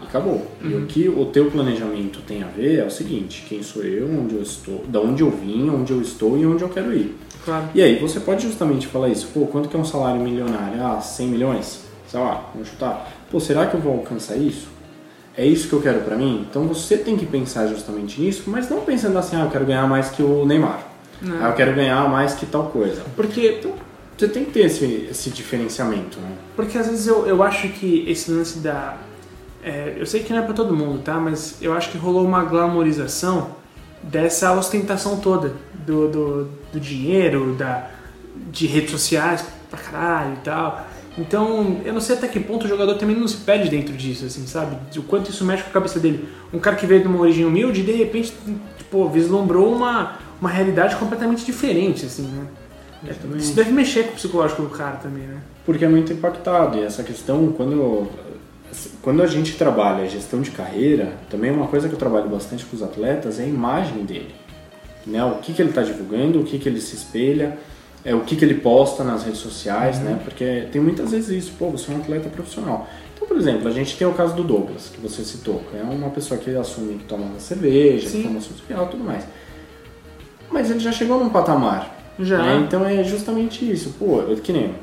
E 0.00 0.04
acabou. 0.04 0.46
Uhum. 0.62 0.70
E 0.70 0.74
o 0.76 0.86
que 0.86 1.08
o 1.08 1.24
teu 1.26 1.50
planejamento 1.50 2.20
tem 2.26 2.42
a 2.42 2.46
ver 2.46 2.80
é 2.80 2.84
o 2.84 2.90
seguinte: 2.90 3.44
quem 3.48 3.62
sou 3.62 3.82
eu, 3.82 4.06
onde 4.06 4.34
eu 4.34 4.42
estou, 4.42 4.84
da 4.86 5.00
onde 5.00 5.22
eu 5.22 5.30
vim, 5.30 5.70
onde 5.70 5.92
eu 5.92 6.00
estou 6.00 6.36
e 6.36 6.46
onde 6.46 6.62
eu 6.62 6.68
quero 6.68 6.92
ir. 6.92 7.16
Claro. 7.44 7.68
E 7.74 7.82
aí 7.82 7.98
você 7.98 8.20
pode 8.20 8.42
justamente 8.42 8.86
falar 8.86 9.08
isso. 9.08 9.28
Pô, 9.32 9.46
quanto 9.46 9.68
que 9.68 9.76
é 9.76 9.78
um 9.78 9.84
salário 9.84 10.20
milionário? 10.20 10.82
Ah, 10.84 11.00
100 11.00 11.28
milhões? 11.28 11.80
Sei 12.08 12.20
lá, 12.20 12.50
vamos 12.52 12.68
chutar. 12.68 13.10
Pô, 13.30 13.40
será 13.40 13.66
que 13.66 13.74
eu 13.74 13.80
vou 13.80 13.94
alcançar 13.94 14.36
isso? 14.36 14.76
é 15.36 15.44
isso 15.44 15.68
que 15.68 15.74
eu 15.74 15.82
quero 15.82 16.00
para 16.00 16.16
mim? 16.16 16.46
Então 16.48 16.66
você 16.66 16.96
tem 16.96 17.16
que 17.16 17.26
pensar 17.26 17.66
justamente 17.66 18.20
nisso, 18.20 18.44
mas 18.46 18.70
não 18.70 18.80
pensando 18.80 19.18
assim, 19.18 19.36
ah, 19.36 19.44
eu 19.44 19.50
quero 19.50 19.66
ganhar 19.66 19.86
mais 19.86 20.08
que 20.08 20.22
o 20.22 20.46
Neymar. 20.46 20.80
Não. 21.20 21.44
Ah, 21.44 21.48
eu 21.50 21.54
quero 21.54 21.74
ganhar 21.74 22.08
mais 22.08 22.34
que 22.34 22.46
tal 22.46 22.64
coisa. 22.68 23.02
Porque, 23.14 23.60
você 24.16 24.28
tem 24.28 24.44
que 24.44 24.52
ter 24.52 24.60
esse, 24.60 25.08
esse 25.10 25.30
diferenciamento, 25.30 26.18
né? 26.18 26.32
porque 26.54 26.78
às 26.78 26.86
vezes 26.86 27.06
eu, 27.06 27.26
eu 27.26 27.42
acho 27.42 27.68
que 27.68 28.04
esse 28.08 28.30
lance 28.30 28.60
da. 28.60 28.96
é, 29.62 29.94
eu 29.98 30.06
sei 30.06 30.22
que 30.22 30.32
não 30.32 30.40
é 30.40 30.42
pra 30.42 30.54
todo 30.54 30.74
mundo, 30.74 31.02
tá? 31.02 31.14
Mas 31.14 31.56
eu 31.60 31.74
acho 31.74 31.90
que 31.90 31.98
rolou 31.98 32.24
uma 32.24 32.42
glamorização 32.44 33.50
dessa 34.02 34.52
ostentação 34.52 35.20
toda 35.20 35.52
do, 35.86 36.08
do, 36.08 36.48
do 36.72 36.80
dinheiro, 36.80 37.54
da, 37.54 37.90
de 38.50 38.66
redes 38.66 38.90
sociais 38.90 39.44
pra 39.68 39.78
caralho 39.78 40.34
e 40.34 40.44
tal. 40.44 40.86
Então, 41.18 41.80
eu 41.84 41.94
não 41.94 42.00
sei 42.00 42.16
até 42.16 42.28
que 42.28 42.38
ponto 42.38 42.66
o 42.66 42.68
jogador 42.68 42.94
também 42.96 43.16
não 43.16 43.26
se 43.26 43.38
perde 43.38 43.70
dentro 43.70 43.94
disso, 43.94 44.26
assim, 44.26 44.46
sabe? 44.46 44.76
O 44.98 45.02
quanto 45.02 45.30
isso 45.30 45.44
mexe 45.44 45.62
com 45.62 45.70
a 45.70 45.72
cabeça 45.72 45.98
dele. 45.98 46.28
Um 46.52 46.58
cara 46.58 46.76
que 46.76 46.86
veio 46.86 47.00
de 47.00 47.08
uma 47.08 47.18
origem 47.18 47.44
humilde 47.44 47.80
e 47.80 47.84
de 47.84 47.92
repente, 47.92 48.34
tipo, 48.76 49.08
vislumbrou 49.08 49.74
uma, 49.74 50.18
uma 50.40 50.50
realidade 50.50 50.94
completamente 50.96 51.44
diferente, 51.44 52.04
assim, 52.04 52.22
né? 52.22 52.46
Também- 53.14 53.38
Isso 53.38 53.54
deve 53.54 53.70
mexer 53.72 54.04
com 54.04 54.10
o 54.10 54.14
psicológico 54.14 54.62
do 54.62 54.68
cara 54.70 54.96
também, 54.96 55.24
né? 55.26 55.38
Porque 55.64 55.84
é 55.84 55.88
muito 55.88 56.12
impactado. 56.12 56.78
E 56.78 56.82
essa 56.82 57.02
questão, 57.02 57.48
quando, 57.52 58.08
quando 59.02 59.22
a 59.22 59.26
gente 59.26 59.54
trabalha 59.56 60.04
a 60.04 60.06
gestão 60.06 60.40
de 60.40 60.50
carreira, 60.50 61.12
também 61.30 61.50
uma 61.50 61.66
coisa 61.66 61.88
que 61.88 61.94
eu 61.94 61.98
trabalho 61.98 62.28
bastante 62.28 62.64
com 62.64 62.76
os 62.76 62.82
atletas 62.82 63.38
é 63.40 63.44
a 63.44 63.46
imagem 63.46 64.04
dele. 64.04 64.34
Né? 65.06 65.24
O 65.24 65.36
que, 65.36 65.52
que 65.52 65.62
ele 65.62 65.70
está 65.70 65.82
divulgando, 65.82 66.40
o 66.40 66.44
que, 66.44 66.58
que 66.58 66.68
ele 66.68 66.80
se 66.80 66.96
espelha, 66.96 67.56
é, 68.04 68.14
o 68.14 68.20
que, 68.20 68.36
que 68.36 68.44
ele 68.44 68.54
posta 68.54 69.02
nas 69.02 69.24
redes 69.24 69.40
sociais, 69.40 69.98
né? 70.00 70.18
Porque 70.22 70.66
tem 70.70 70.80
muitas 70.80 71.10
vezes 71.10 71.44
isso, 71.44 71.52
pô, 71.58 71.70
você 71.70 71.90
é 71.90 71.94
um 71.94 71.98
atleta 71.98 72.28
profissional. 72.28 72.88
Então, 73.14 73.26
por 73.26 73.36
exemplo, 73.36 73.66
a 73.66 73.70
gente 73.72 73.96
tem 73.96 74.06
o 74.06 74.12
caso 74.12 74.34
do 74.34 74.44
Douglas, 74.44 74.90
que 74.92 75.00
você 75.00 75.24
citou. 75.24 75.62
É 75.74 75.82
uma 75.82 76.10
pessoa 76.10 76.38
que 76.38 76.54
assume 76.54 76.98
que 76.98 77.04
toma 77.04 77.24
uma 77.24 77.40
cerveja, 77.40 78.08
Sim. 78.08 78.22
que 78.22 78.28
toma 78.28 78.84
e 78.84 78.88
tudo 78.90 79.02
mais. 79.02 79.24
Mas 80.50 80.70
ele 80.70 80.78
já 80.80 80.92
chegou 80.92 81.18
num 81.18 81.30
patamar. 81.30 81.95
Já. 82.18 82.38
né? 82.38 82.64
Então 82.66 82.84
é 82.84 83.02
justamente 83.04 83.70
isso. 83.70 83.94
Pô, 83.98 84.20
eu, 84.20 84.36
que 84.36 84.52
nem 84.52 84.74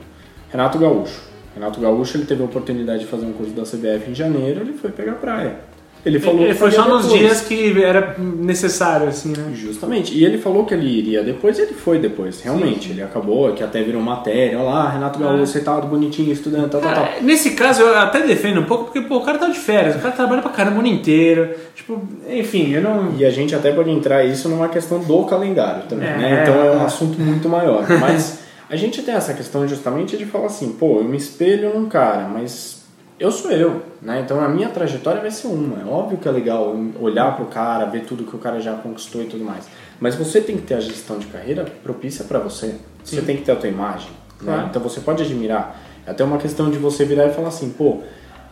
Renato 0.49 0.77
Gaúcho. 0.77 1.21
Renato 1.53 1.79
Gaúcho 1.79 2.17
ele 2.17 2.25
teve 2.25 2.41
a 2.41 2.45
oportunidade 2.45 3.01
de 3.01 3.05
fazer 3.05 3.25
um 3.25 3.33
curso 3.33 3.53
da 3.53 3.63
CBF 3.63 4.11
em 4.11 4.15
janeiro, 4.15 4.61
ele 4.61 4.73
foi 4.73 4.91
pegar 4.91 5.13
praia. 5.13 5.59
Ele 6.05 6.19
falou 6.19 6.41
Ele 6.41 6.53
foi 6.53 6.69
só 6.71 6.85
nos 6.87 7.03
depois. 7.03 7.19
dias 7.21 7.41
que 7.41 7.81
era 7.81 8.15
necessário, 8.19 9.07
assim, 9.07 9.29
né? 9.29 9.53
Justamente. 9.55 10.13
E 10.13 10.25
ele 10.25 10.37
falou 10.37 10.65
que 10.65 10.73
ele 10.73 10.85
iria 10.85 11.23
depois, 11.23 11.57
e 11.57 11.61
ele 11.61 11.73
foi 11.73 11.97
depois, 11.97 12.41
realmente. 12.41 12.89
Ele 12.89 13.01
acabou, 13.01 13.53
que 13.53 13.63
até 13.63 13.81
virou 13.81 14.01
matéria. 14.01 14.57
Olha 14.59 14.65
lá, 14.69 14.89
Renato 14.89 15.17
Gaúcho, 15.17 15.43
É. 15.43 15.45
sentado, 15.45 15.87
bonitinho, 15.87 16.31
estudando, 16.33 16.69
tal, 16.69 16.81
tal, 16.81 16.93
tal. 16.93 17.07
Nesse 17.21 17.51
caso 17.51 17.81
eu 17.83 17.97
até 17.97 18.19
defendo 18.21 18.59
um 18.59 18.65
pouco, 18.65 18.85
porque 18.85 18.99
pô, 19.01 19.17
o 19.17 19.21
cara 19.21 19.37
tá 19.37 19.47
de 19.47 19.57
férias, 19.57 19.95
o 19.95 19.99
cara 19.99 20.13
trabalha 20.13 20.41
pra 20.41 20.51
caramba 20.51 20.77
o 20.77 20.79
ano 20.79 20.89
inteiro. 20.89 21.51
Tipo, 21.73 22.01
enfim, 22.29 22.73
eu 22.73 22.81
não. 22.81 23.13
E 23.17 23.23
a 23.25 23.29
gente 23.29 23.55
até 23.55 23.71
pode 23.71 23.89
entrar 23.89 24.25
isso 24.25 24.49
numa 24.49 24.67
questão 24.67 24.99
do 24.99 25.23
calendário 25.23 25.83
também, 25.87 26.09
É, 26.09 26.17
né? 26.17 26.39
Então 26.43 26.55
é 26.55 26.71
um 26.71 26.81
é. 26.81 26.85
assunto 26.85 27.17
muito 27.19 27.47
maior. 27.47 27.85
Mas 28.01 28.39
a 28.69 28.75
gente 28.75 29.01
tem 29.03 29.13
essa 29.15 29.33
questão 29.33 29.65
justamente 29.67 30.17
de 30.17 30.25
falar 30.25 30.47
assim, 30.47 30.73
pô, 30.73 30.97
eu 30.97 31.05
me 31.05 31.15
espelho 31.15 31.73
num 31.73 31.87
cara, 31.87 32.27
mas 32.27 32.82
eu 33.23 33.31
sou 33.31 33.49
eu, 33.51 33.81
né? 34.01 34.19
Então 34.19 34.41
a 34.41 34.49
minha 34.49 34.67
trajetória 34.67 35.21
vai 35.21 35.31
ser 35.31 35.47
uma. 35.47 35.81
É 35.81 35.85
óbvio 35.85 36.17
que 36.17 36.27
é 36.27 36.31
legal 36.31 36.75
olhar 36.99 37.33
pro 37.37 37.45
cara, 37.45 37.85
ver 37.85 38.03
tudo 38.03 38.25
que 38.25 38.35
o 38.35 38.39
cara 38.39 38.59
já 38.59 38.73
conquistou 38.73 39.23
e 39.23 39.25
tudo 39.27 39.45
mais. 39.45 39.65
Mas 39.97 40.13
você 40.15 40.41
tem 40.41 40.57
que 40.57 40.63
ter 40.63 40.73
a 40.73 40.81
gestão 40.81 41.17
de 41.17 41.27
carreira 41.27 41.63
propícia 41.81 42.25
para 42.25 42.37
você. 42.39 42.75
Você 43.01 43.21
Sim. 43.21 43.25
tem 43.25 43.37
que 43.37 43.43
ter 43.43 43.53
a 43.53 43.55
tua 43.55 43.69
imagem, 43.69 44.09
né? 44.41 44.53
Claro. 44.53 44.67
Então 44.67 44.81
você 44.81 44.99
pode 44.99 45.23
admirar. 45.23 45.79
É 46.05 46.11
até 46.11 46.21
uma 46.21 46.37
questão 46.37 46.69
de 46.69 46.77
você 46.77 47.05
virar 47.05 47.27
e 47.27 47.31
falar 47.31 47.47
assim, 47.47 47.69
pô, 47.69 47.99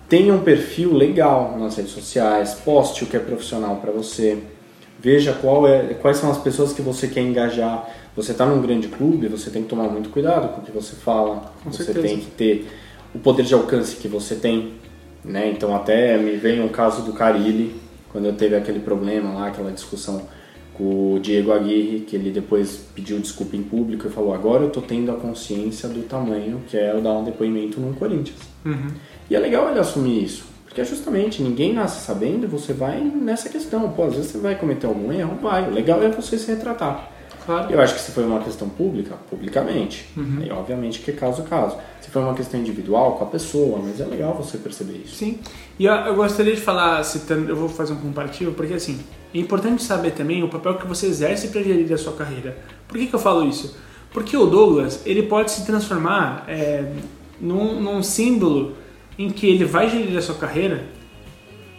tenha 0.07 0.33
um 0.33 0.39
perfil 0.39 0.93
legal 0.93 1.57
nas 1.59 1.75
redes 1.75 1.91
sociais, 1.91 2.53
poste 2.53 3.03
o 3.03 3.07
que 3.07 3.17
é 3.17 3.19
profissional 3.19 3.75
para 3.75 3.91
você, 3.91 4.41
veja 5.01 5.33
qual 5.33 5.67
é, 5.67 5.95
quais 5.95 6.15
são 6.15 6.31
as 6.31 6.37
pessoas 6.37 6.71
que 6.71 6.81
você 6.81 7.09
quer 7.09 7.19
engajar. 7.21 7.89
Você 8.15 8.31
está 8.31 8.45
num 8.45 8.61
grande 8.61 8.87
clube, 8.87 9.27
você 9.27 9.49
tem 9.49 9.63
que 9.63 9.67
tomar 9.67 9.89
muito 9.89 10.09
cuidado 10.09 10.53
com 10.53 10.61
o 10.61 10.63
que 10.63 10.71
você 10.71 10.95
fala, 10.95 11.51
Com 11.61 11.73
você 11.73 11.83
certeza. 11.83 12.07
tem 12.07 12.19
que 12.19 12.27
ter 12.27 12.67
o 13.13 13.19
poder 13.19 13.43
de 13.43 13.53
alcance 13.53 13.95
que 13.95 14.07
você 14.07 14.35
tem, 14.35 14.73
né? 15.23 15.49
Então 15.49 15.75
até 15.75 16.17
me 16.17 16.35
vem 16.37 16.61
um 16.61 16.69
caso 16.69 17.03
do 17.03 17.13
Carilli, 17.13 17.75
quando 18.09 18.25
eu 18.25 18.33
teve 18.33 18.55
aquele 18.55 18.79
problema 18.79 19.33
lá, 19.33 19.47
aquela 19.47 19.71
discussão 19.71 20.21
com 20.73 21.15
o 21.15 21.19
Diego 21.19 21.51
Aguirre, 21.51 22.01
que 22.01 22.15
ele 22.15 22.31
depois 22.31 22.85
pediu 22.95 23.19
desculpa 23.19 23.55
em 23.55 23.63
público 23.63 24.07
e 24.07 24.09
falou: 24.09 24.33
agora 24.33 24.63
eu 24.63 24.69
tô 24.69 24.81
tendo 24.81 25.11
a 25.11 25.15
consciência 25.15 25.87
do 25.87 26.03
tamanho 26.03 26.61
que 26.67 26.77
é 26.77 26.91
eu 26.91 27.01
dar 27.01 27.13
um 27.13 27.23
depoimento 27.23 27.79
no 27.79 27.93
Corinthians. 27.93 28.39
Uhum. 28.65 28.87
E 29.29 29.35
é 29.35 29.39
legal 29.39 29.69
ele 29.69 29.79
assumir 29.79 30.23
isso, 30.23 30.45
porque 30.65 30.81
é 30.81 30.85
justamente 30.85 31.41
ninguém 31.41 31.73
nasce 31.73 32.05
sabendo 32.05 32.45
e 32.45 32.47
você 32.47 32.73
vai 32.73 32.99
nessa 32.99 33.49
questão. 33.49 33.89
Pô, 33.91 34.03
às 34.03 34.15
vezes 34.15 34.31
você 34.31 34.37
vai 34.37 34.55
cometer 34.55 34.87
algum 34.87 35.11
erro, 35.11 35.37
vai. 35.41 35.69
O 35.69 35.73
legal 35.73 36.01
é 36.01 36.09
você 36.09 36.37
se 36.37 36.51
retratar. 36.51 37.11
Claro. 37.45 37.71
Eu 37.71 37.81
acho 37.81 37.95
que 37.95 38.01
se 38.01 38.11
foi 38.11 38.23
uma 38.23 38.39
questão 38.39 38.69
pública, 38.69 39.15
publicamente. 39.29 40.07
Uhum. 40.15 40.43
E 40.43 40.51
obviamente 40.51 40.99
que 40.99 41.11
é 41.11 41.13
caso 41.13 41.41
a 41.41 41.45
caso. 41.45 41.77
Se 41.99 42.09
foi 42.09 42.21
uma 42.21 42.33
questão 42.33 42.59
individual 42.59 43.13
com 43.13 43.23
a 43.23 43.27
pessoa, 43.27 43.79
mas 43.83 43.99
é 43.99 44.05
legal 44.05 44.33
você 44.35 44.57
perceber 44.57 45.01
isso. 45.05 45.15
Sim. 45.15 45.39
E 45.79 45.85
eu, 45.85 45.93
eu 45.93 46.15
gostaria 46.15 46.55
de 46.55 46.61
falar, 46.61 47.03
citando, 47.03 47.49
eu 47.49 47.55
vou 47.55 47.69
fazer 47.69 47.93
um 47.93 47.97
comparativo, 47.97 48.51
porque 48.51 48.73
assim, 48.73 48.99
é 49.33 49.39
importante 49.39 49.83
saber 49.83 50.11
também 50.11 50.43
o 50.43 50.49
papel 50.49 50.75
que 50.75 50.85
você 50.85 51.07
exerce 51.07 51.47
para 51.47 51.63
gerir 51.63 51.91
a 51.91 51.97
sua 51.97 52.13
carreira. 52.13 52.57
Por 52.87 52.97
que, 52.97 53.07
que 53.07 53.15
eu 53.15 53.19
falo 53.19 53.47
isso? 53.47 53.75
Porque 54.11 54.35
o 54.35 54.45
Douglas, 54.45 55.01
ele 55.05 55.23
pode 55.23 55.51
se 55.51 55.65
transformar 55.65 56.45
é, 56.47 56.91
num, 57.39 57.79
num 57.81 58.03
símbolo 58.03 58.75
em 59.17 59.29
que 59.29 59.47
ele 59.47 59.65
vai 59.65 59.89
gerir 59.89 60.17
a 60.17 60.21
sua 60.21 60.35
carreira 60.35 60.83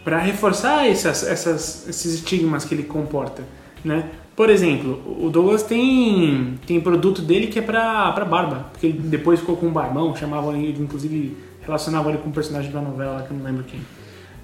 para 0.03 0.17
reforçar 0.17 0.87
essas, 0.87 1.23
essas, 1.23 1.87
esses 1.87 2.15
estigmas 2.15 2.65
que 2.65 2.73
ele 2.73 2.83
comporta, 2.83 3.43
né? 3.83 4.09
Por 4.35 4.49
exemplo, 4.49 4.99
o 5.23 5.29
Douglas 5.29 5.61
tem, 5.63 6.59
tem 6.65 6.81
produto 6.81 7.21
dele 7.21 7.47
que 7.47 7.59
é 7.59 7.61
pra, 7.61 8.11
pra 8.13 8.25
barba, 8.25 8.67
porque 8.71 8.87
ele 8.87 8.99
depois 8.99 9.39
ficou 9.39 9.55
com 9.55 9.67
um 9.67 9.71
barbão, 9.71 10.15
chamavam 10.15 10.55
ele, 10.55 10.81
inclusive 10.81 11.37
relacionavam 11.61 12.11
ele 12.11 12.19
com 12.19 12.29
um 12.29 12.31
personagem 12.31 12.71
da 12.71 12.81
novela 12.81 13.21
que 13.21 13.31
eu 13.31 13.37
não 13.37 13.45
lembro 13.45 13.63
quem. 13.63 13.79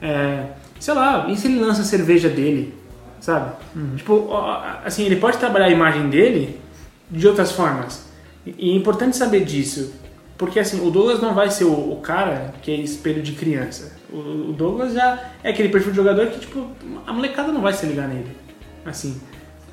É, 0.02 0.52
sei 0.80 0.94
lá, 0.94 1.28
e 1.30 1.36
se 1.36 1.48
ele 1.48 1.60
lança 1.60 1.82
a 1.82 1.86
cerveja 1.86 2.30
dele, 2.30 2.74
sabe? 3.20 3.52
Tipo, 3.98 4.28
ó, 4.30 4.62
assim, 4.86 5.06
ele 5.06 5.16
pode 5.16 5.38
trabalhar 5.38 5.66
a 5.66 5.72
imagem 5.72 6.08
dele 6.08 6.60
de 7.10 7.28
outras 7.28 7.52
formas. 7.52 8.08
E 8.46 8.54
e 8.58 8.72
é 8.72 8.76
importante 8.76 9.18
saber 9.18 9.44
disso. 9.44 9.94
Porque 10.38 10.58
assim, 10.60 10.88
o 10.88 10.90
Douglas 10.90 11.20
não 11.20 11.34
vai 11.34 11.52
ser 11.52 11.66
o, 11.66 11.92
o 11.92 12.00
cara 12.02 12.54
que 12.62 12.72
é 12.72 12.76
espelho 12.76 13.22
de 13.22 13.34
criança. 13.34 13.98
O, 14.12 14.50
o 14.50 14.54
Douglas 14.54 14.94
já 14.94 15.20
é 15.44 15.50
aquele 15.50 15.68
perfil 15.68 15.92
de 15.92 15.98
jogador 15.98 16.28
que, 16.28 16.40
tipo, 16.40 16.66
a 17.06 17.12
molecada 17.12 17.52
não 17.52 17.62
vai 17.62 17.74
se 17.74 17.86
ligar 17.86 18.08
nele. 18.08 18.32
Assim, 18.86 19.20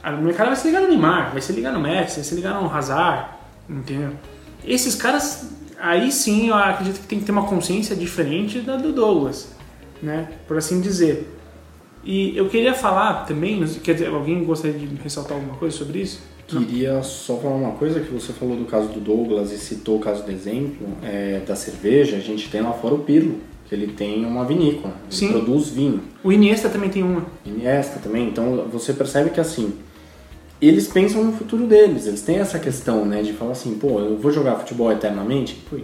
a 0.02 0.12
molecada 0.12 0.50
vai 0.50 0.56
se 0.56 0.66
ligar 0.66 0.82
no 0.82 0.88
Neymar, 0.88 1.32
vai 1.32 1.40
se 1.40 1.52
ligar 1.52 1.72
no 1.72 1.80
Messi, 1.80 2.16
vai 2.16 2.24
se 2.24 2.34
ligar 2.34 2.60
no 2.60 2.72
Hazard, 2.72 3.30
entendeu? 3.68 4.12
Esses 4.64 4.94
caras, 4.94 5.50
aí 5.78 6.10
sim 6.10 6.48
eu 6.48 6.54
acredito 6.54 7.00
que 7.00 7.06
tem 7.06 7.18
que 7.18 7.24
ter 7.24 7.32
uma 7.32 7.46
consciência 7.46 7.94
diferente 7.94 8.60
da 8.60 8.76
do 8.76 8.92
Douglas, 8.92 9.52
né? 10.02 10.28
Por 10.46 10.56
assim 10.56 10.80
dizer. 10.80 11.32
E 12.04 12.36
eu 12.36 12.48
queria 12.48 12.72
falar 12.72 13.24
também, 13.24 13.64
quer 13.82 13.94
dizer, 13.94 14.08
alguém 14.08 14.44
gostaria 14.44 14.78
de 14.78 14.94
ressaltar 15.02 15.36
alguma 15.36 15.56
coisa 15.56 15.76
sobre 15.76 16.00
isso? 16.00 16.20
Queria 16.46 17.02
só 17.02 17.36
falar 17.38 17.56
uma 17.56 17.72
coisa 17.72 17.98
que 17.98 18.12
você 18.12 18.32
falou 18.32 18.56
do 18.56 18.64
caso 18.66 18.88
do 18.88 19.00
Douglas 19.00 19.50
e 19.50 19.58
citou 19.58 19.96
o 19.96 20.00
caso 20.00 20.22
do 20.22 20.30
exemplo 20.30 20.86
é, 21.02 21.40
da 21.40 21.56
cerveja. 21.56 22.16
A 22.16 22.20
gente 22.20 22.48
tem 22.48 22.60
lá 22.60 22.72
fora 22.72 22.94
o 22.94 23.00
Pirlo, 23.00 23.40
que 23.68 23.74
ele 23.74 23.88
tem 23.88 24.24
uma 24.24 24.44
vinícola, 24.44 24.94
ele 25.06 25.12
Sim. 25.16 25.32
produz 25.32 25.70
vinho. 25.70 26.00
O 26.22 26.32
Iniesta 26.32 26.68
também 26.68 26.88
tem 26.88 27.02
uma. 27.02 27.26
Iniesta 27.44 27.98
também. 27.98 28.28
Então 28.28 28.68
você 28.70 28.92
percebe 28.92 29.30
que 29.30 29.40
assim, 29.40 29.74
eles 30.60 30.88
pensam 30.88 31.24
no 31.24 31.32
futuro 31.32 31.66
deles. 31.66 32.06
Eles 32.06 32.22
têm 32.22 32.36
essa 32.36 32.58
questão, 32.58 33.04
né, 33.04 33.22
de 33.22 33.32
falar 33.32 33.52
assim, 33.52 33.74
pô, 33.78 34.00
eu 34.00 34.16
vou 34.16 34.32
jogar 34.32 34.56
futebol 34.56 34.90
eternamente. 34.90 35.54
Pô, 35.68 35.76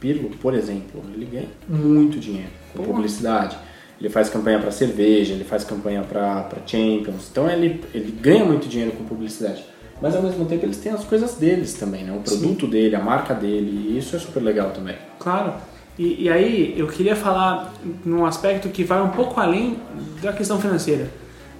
Pirlo, 0.00 0.30
por 0.40 0.54
exemplo, 0.54 1.02
ele 1.14 1.24
ganha 1.24 1.48
muito 1.68 2.18
dinheiro 2.18 2.50
com 2.74 2.82
publicidade. 2.82 3.56
Ele 3.98 4.10
faz 4.10 4.28
campanha 4.28 4.58
para 4.58 4.70
cerveja, 4.70 5.32
ele 5.32 5.44
faz 5.44 5.64
campanha 5.64 6.02
para 6.02 6.46
Champions. 6.66 7.28
Então 7.30 7.48
ele, 7.48 7.82
ele 7.94 8.12
ganha 8.20 8.44
muito 8.44 8.68
dinheiro 8.68 8.92
com 8.92 9.04
publicidade. 9.04 9.64
Mas 10.02 10.14
ao 10.14 10.22
mesmo 10.22 10.44
tempo 10.44 10.66
eles 10.66 10.76
têm 10.76 10.92
as 10.92 11.04
coisas 11.04 11.34
deles 11.36 11.74
também, 11.74 12.04
né? 12.04 12.12
O 12.12 12.20
produto 12.20 12.66
dele, 12.66 12.96
a 12.96 13.00
marca 13.00 13.32
dele, 13.32 13.70
e 13.70 13.98
isso 13.98 14.14
é 14.14 14.18
super 14.18 14.42
legal 14.42 14.72
também. 14.72 14.96
Claro. 15.18 15.54
E, 15.98 16.24
e 16.24 16.28
aí 16.28 16.74
eu 16.76 16.86
queria 16.88 17.14
falar 17.14 17.72
num 18.04 18.26
aspecto 18.26 18.68
que 18.68 18.84
vai 18.84 19.00
um 19.00 19.10
pouco 19.10 19.40
além 19.40 19.78
da 20.20 20.32
questão 20.32 20.60
financeira. 20.60 21.08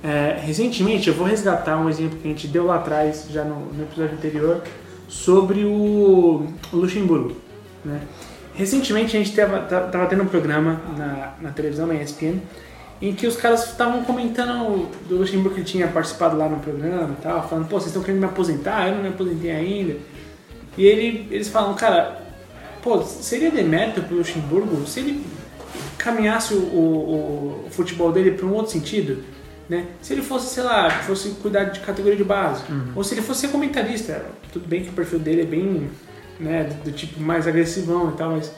É, 0.04 0.38
recentemente, 0.38 1.08
eu 1.08 1.14
vou 1.14 1.26
resgatar 1.26 1.78
um 1.78 1.88
exemplo 1.88 2.18
que 2.18 2.28
a 2.28 2.30
gente 2.30 2.46
deu 2.46 2.66
lá 2.66 2.76
atrás, 2.76 3.26
já 3.30 3.42
no, 3.42 3.72
no 3.72 3.84
episódio 3.84 4.14
anterior, 4.14 4.62
sobre 5.08 5.64
o, 5.64 6.46
Luxemburgo. 6.70 7.34
Né? 7.82 8.02
Recentemente 8.54 9.16
a 9.16 9.20
gente 9.20 9.30
estava 9.30 10.06
tendo 10.06 10.22
um 10.22 10.26
programa 10.26 10.78
na, 10.98 11.34
na 11.40 11.50
televisão, 11.52 11.86
na 11.86 11.94
ESPN, 11.94 12.38
em 13.00 13.14
que 13.14 13.26
os 13.26 13.34
caras 13.34 13.70
estavam 13.70 14.04
comentando 14.04 14.90
do 15.08 15.16
Luxemburgo 15.16 15.56
que 15.56 15.64
tinha 15.64 15.88
participado 15.88 16.36
lá 16.36 16.50
no 16.50 16.58
programa 16.58 17.16
e 17.18 17.22
tal, 17.22 17.48
falando, 17.48 17.66
pô, 17.66 17.76
vocês 17.76 17.86
estão 17.86 18.02
querendo 18.02 18.20
me 18.20 18.26
aposentar? 18.26 18.88
Eu 18.88 18.96
não 18.96 19.02
me 19.02 19.08
aposentei 19.08 19.52
ainda. 19.52 19.96
E 20.76 20.84
ele, 20.84 21.28
eles 21.30 21.48
falam, 21.48 21.72
cara, 21.74 22.20
pô, 22.82 23.02
seria 23.02 23.50
demérito 23.50 24.02
pro 24.02 24.18
Luxemburgo 24.18 24.86
se 24.86 25.00
ele 25.00 25.24
caminhasse 25.96 26.52
o, 26.52 26.58
o, 26.58 27.64
o 27.66 27.70
futebol 27.70 28.12
dele 28.12 28.32
para 28.32 28.44
um 28.44 28.52
outro 28.52 28.70
sentido? 28.70 29.24
Né? 29.68 29.86
Se 30.02 30.12
ele 30.12 30.22
fosse, 30.22 30.54
sei 30.54 30.62
lá, 30.62 30.90
fosse 30.90 31.30
cuidar 31.42 31.64
de 31.64 31.80
categoria 31.80 32.16
de 32.16 32.24
base, 32.24 32.64
ou 32.94 33.02
se 33.02 33.14
ele 33.14 33.22
fosse 33.22 33.42
ser 33.42 33.48
comentarista, 33.48 34.24
tudo 34.52 34.68
bem 34.68 34.82
que 34.82 34.90
o 34.90 34.92
perfil 34.92 35.18
dele 35.18 35.42
é 35.42 35.46
bem 35.46 35.90
né, 36.38 36.64
do, 36.64 36.90
do 36.90 36.92
tipo 36.92 37.20
mais 37.20 37.46
agressivão 37.46 38.10
e 38.10 38.12
tal, 38.12 38.32
mas 38.32 38.52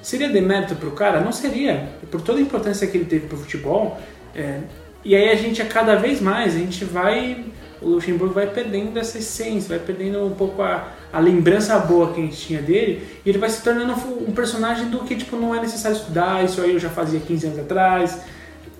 seria 0.00 0.28
demérito 0.28 0.76
pro 0.76 0.92
cara? 0.92 1.20
Não 1.20 1.32
seria, 1.32 1.88
por 2.10 2.20
toda 2.20 2.38
a 2.38 2.42
importância 2.42 2.86
que 2.86 2.96
ele 2.96 3.06
teve 3.06 3.26
pro 3.26 3.36
futebol. 3.36 4.00
é, 4.34 4.60
e 5.04 5.16
aí 5.16 5.30
a 5.30 5.34
gente, 5.34 5.60
a 5.60 5.66
cada 5.66 5.96
vez 5.96 6.20
mais, 6.20 6.54
a 6.54 6.58
gente 6.58 6.84
vai, 6.84 7.44
o 7.80 7.88
Luxemburgo 7.88 8.32
vai 8.32 8.46
perdendo 8.46 8.96
essa 8.98 9.18
essência, 9.18 9.76
vai 9.76 9.84
perdendo 9.84 10.24
um 10.24 10.30
pouco 10.30 10.62
a, 10.62 10.92
a 11.12 11.18
lembrança 11.18 11.76
boa 11.80 12.12
que 12.12 12.20
a 12.20 12.24
gente 12.24 12.36
tinha 12.36 12.62
dele, 12.62 13.04
e 13.24 13.28
ele 13.28 13.38
vai 13.38 13.50
se 13.50 13.62
tornando 13.62 13.94
um 13.94 14.30
personagem 14.30 14.88
do 14.90 15.00
que 15.00 15.16
tipo 15.16 15.36
não 15.36 15.54
é 15.54 15.60
necessário 15.60 15.96
estudar, 15.96 16.44
isso 16.44 16.60
aí 16.60 16.72
eu 16.72 16.78
já 16.78 16.88
fazia 16.88 17.18
15 17.18 17.46
anos 17.48 17.58
atrás, 17.58 18.20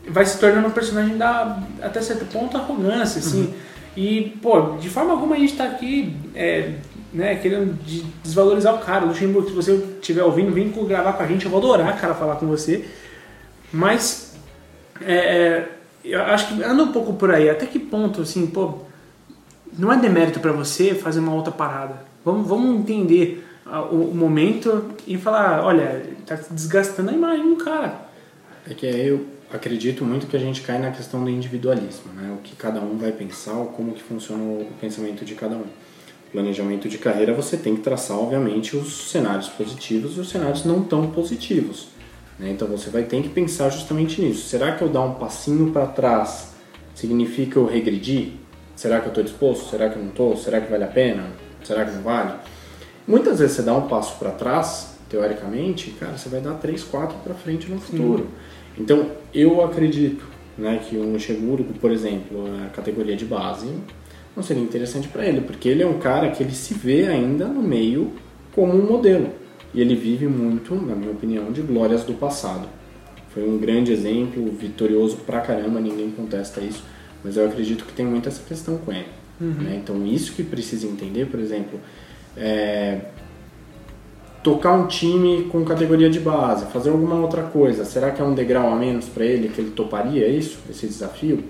vai 0.08 0.24
se 0.24 0.38
tornando 0.38 0.68
um 0.68 0.72
personagem 0.72 1.16
da, 1.16 1.60
até 1.80 2.00
certo 2.00 2.24
ponto, 2.26 2.56
arrogância, 2.56 3.18
assim. 3.20 3.54
E, 3.96 4.36
pô, 4.42 4.76
de 4.80 4.88
forma 4.88 5.12
alguma 5.12 5.36
a 5.36 5.38
gente 5.38 5.54
tá 5.56 5.64
aqui, 5.64 6.16
é, 6.34 6.74
né, 7.12 7.36
querendo 7.36 7.74
de- 7.84 8.02
desvalorizar 8.22 8.74
o 8.74 8.78
cara. 8.78 9.04
Luxemburgo, 9.04 9.48
se 9.48 9.54
você 9.54 9.74
estiver 10.00 10.22
ouvindo, 10.24 10.50
vem 10.52 10.70
gravar 10.70 11.12
com 11.12 11.22
a 11.22 11.26
gente, 11.26 11.44
eu 11.44 11.50
vou 11.50 11.60
adorar, 11.60 12.00
cara, 12.00 12.14
falar 12.14 12.36
com 12.36 12.46
você. 12.46 12.88
Mas, 13.72 14.34
é, 15.00 15.14
é, 15.14 15.68
eu 16.04 16.20
acho 16.22 16.48
que 16.48 16.62
anda 16.62 16.82
um 16.82 16.92
pouco 16.92 17.12
por 17.14 17.30
aí. 17.30 17.48
Até 17.50 17.66
que 17.66 17.78
ponto, 17.78 18.22
assim, 18.22 18.46
pô, 18.46 18.78
não 19.78 19.92
é 19.92 19.96
demérito 19.98 20.40
pra 20.40 20.52
você 20.52 20.94
fazer 20.94 21.20
uma 21.20 21.34
outra 21.34 21.52
parada. 21.52 21.96
Vamos, 22.24 22.46
vamos 22.48 22.80
entender 22.80 23.46
ah, 23.66 23.82
o, 23.82 24.10
o 24.10 24.14
momento 24.14 24.86
e 25.06 25.16
falar, 25.18 25.64
olha, 25.64 26.02
tá 26.26 26.38
desgastando 26.50 27.10
a 27.10 27.12
imagem 27.12 27.48
do 27.48 27.56
cara. 27.62 28.02
É 28.68 28.74
que 28.74 28.86
eu 28.86 29.26
acredito 29.52 30.04
muito 30.04 30.26
que 30.26 30.36
a 30.36 30.40
gente 30.40 30.62
cai 30.62 30.78
na 30.78 30.90
questão 30.90 31.22
do 31.22 31.30
individualismo, 31.30 32.12
né? 32.14 32.34
O 32.38 32.42
que 32.42 32.56
cada 32.56 32.80
um 32.80 32.96
vai 32.96 33.12
pensar, 33.12 33.54
como 33.76 33.92
que 33.92 34.02
funciona 34.02 34.42
o 34.42 34.66
pensamento 34.80 35.24
de 35.24 35.34
cada 35.34 35.56
um. 35.56 35.64
Planejamento 36.32 36.88
de 36.88 36.96
carreira 36.96 37.34
você 37.34 37.56
tem 37.56 37.76
que 37.76 37.82
traçar, 37.82 38.16
obviamente, 38.16 38.74
os 38.76 39.10
cenários 39.10 39.48
positivos 39.48 40.16
e 40.16 40.20
os 40.20 40.30
cenários 40.30 40.64
não 40.64 40.82
tão 40.82 41.10
positivos. 41.10 41.88
né? 42.38 42.50
Então 42.50 42.66
você 42.66 42.88
vai 42.88 43.02
ter 43.02 43.22
que 43.22 43.28
pensar 43.28 43.68
justamente 43.68 44.20
nisso. 44.22 44.48
Será 44.48 44.72
que 44.72 44.82
eu 44.82 44.88
dar 44.88 45.02
um 45.02 45.14
passinho 45.14 45.70
para 45.70 45.86
trás 45.86 46.54
significa 46.94 47.58
eu 47.58 47.66
regredir? 47.66 48.32
Será 48.74 49.00
que 49.00 49.06
eu 49.06 49.10
estou 49.10 49.22
disposto? 49.22 49.70
Será 49.70 49.90
que 49.90 49.96
eu 49.96 50.02
não 50.02 50.08
estou? 50.08 50.36
Será 50.36 50.60
que 50.60 50.70
vale 50.70 50.84
a 50.84 50.88
pena? 50.88 51.26
Será 51.62 51.84
que 51.84 51.92
não 51.92 52.02
vale? 52.02 52.32
Muitas 53.06 53.38
vezes 53.38 53.56
você 53.56 53.62
dá 53.62 53.74
um 53.74 53.86
passo 53.86 54.16
para 54.18 54.30
trás, 54.30 54.94
teoricamente, 55.10 55.90
cara, 56.00 56.16
você 56.16 56.28
vai 56.30 56.40
dar 56.40 56.54
três, 56.54 56.82
quatro 56.82 57.16
para 57.18 57.34
frente 57.34 57.68
no 57.68 57.78
futuro. 57.78 58.28
Então, 58.78 59.10
eu 59.34 59.62
acredito 59.62 60.24
né, 60.56 60.80
que 60.88 60.96
um 60.96 61.12
Luxemburgo, 61.12 61.72
por 61.74 61.90
exemplo, 61.90 62.44
a 62.64 62.68
categoria 62.70 63.16
de 63.16 63.24
base, 63.24 63.68
não 64.36 64.42
seria 64.42 64.62
interessante 64.62 65.08
para 65.08 65.26
ele, 65.26 65.40
porque 65.42 65.68
ele 65.68 65.82
é 65.82 65.86
um 65.86 65.98
cara 65.98 66.30
que 66.30 66.42
ele 66.42 66.52
se 66.52 66.74
vê 66.74 67.06
ainda 67.06 67.46
no 67.46 67.62
meio 67.62 68.12
como 68.54 68.72
um 68.74 68.86
modelo. 68.86 69.28
E 69.74 69.80
ele 69.80 69.94
vive 69.94 70.26
muito, 70.26 70.74
na 70.74 70.94
minha 70.94 71.10
opinião, 71.12 71.50
de 71.50 71.62
glórias 71.62 72.04
do 72.04 72.14
passado. 72.14 72.68
Foi 73.30 73.48
um 73.48 73.58
grande 73.58 73.92
exemplo, 73.92 74.44
vitorioso 74.52 75.16
pra 75.26 75.40
caramba, 75.40 75.80
ninguém 75.80 76.10
contesta 76.10 76.60
isso, 76.60 76.84
mas 77.24 77.36
eu 77.36 77.46
acredito 77.46 77.84
que 77.84 77.92
tem 77.92 78.04
muito 78.04 78.28
essa 78.28 78.42
questão 78.42 78.76
com 78.78 78.92
ele. 78.92 79.06
né? 79.64 79.80
Então, 79.82 80.06
isso 80.06 80.32
que 80.34 80.42
precisa 80.42 80.86
entender, 80.86 81.26
por 81.26 81.40
exemplo, 81.40 81.80
é, 82.36 83.00
tocar 84.42 84.72
um 84.72 84.86
time 84.86 85.44
com 85.44 85.64
categoria 85.64 86.10
de 86.10 86.18
base, 86.18 86.66
fazer 86.66 86.90
alguma 86.90 87.14
outra 87.16 87.42
coisa, 87.42 87.84
será 87.84 88.10
que 88.10 88.20
é 88.20 88.24
um 88.24 88.34
degrau 88.34 88.72
a 88.72 88.76
menos 88.76 89.06
para 89.06 89.24
ele 89.24 89.48
que 89.48 89.60
ele 89.60 89.70
toparia 89.70 90.26
isso, 90.26 90.58
esse 90.68 90.86
desafio? 90.86 91.44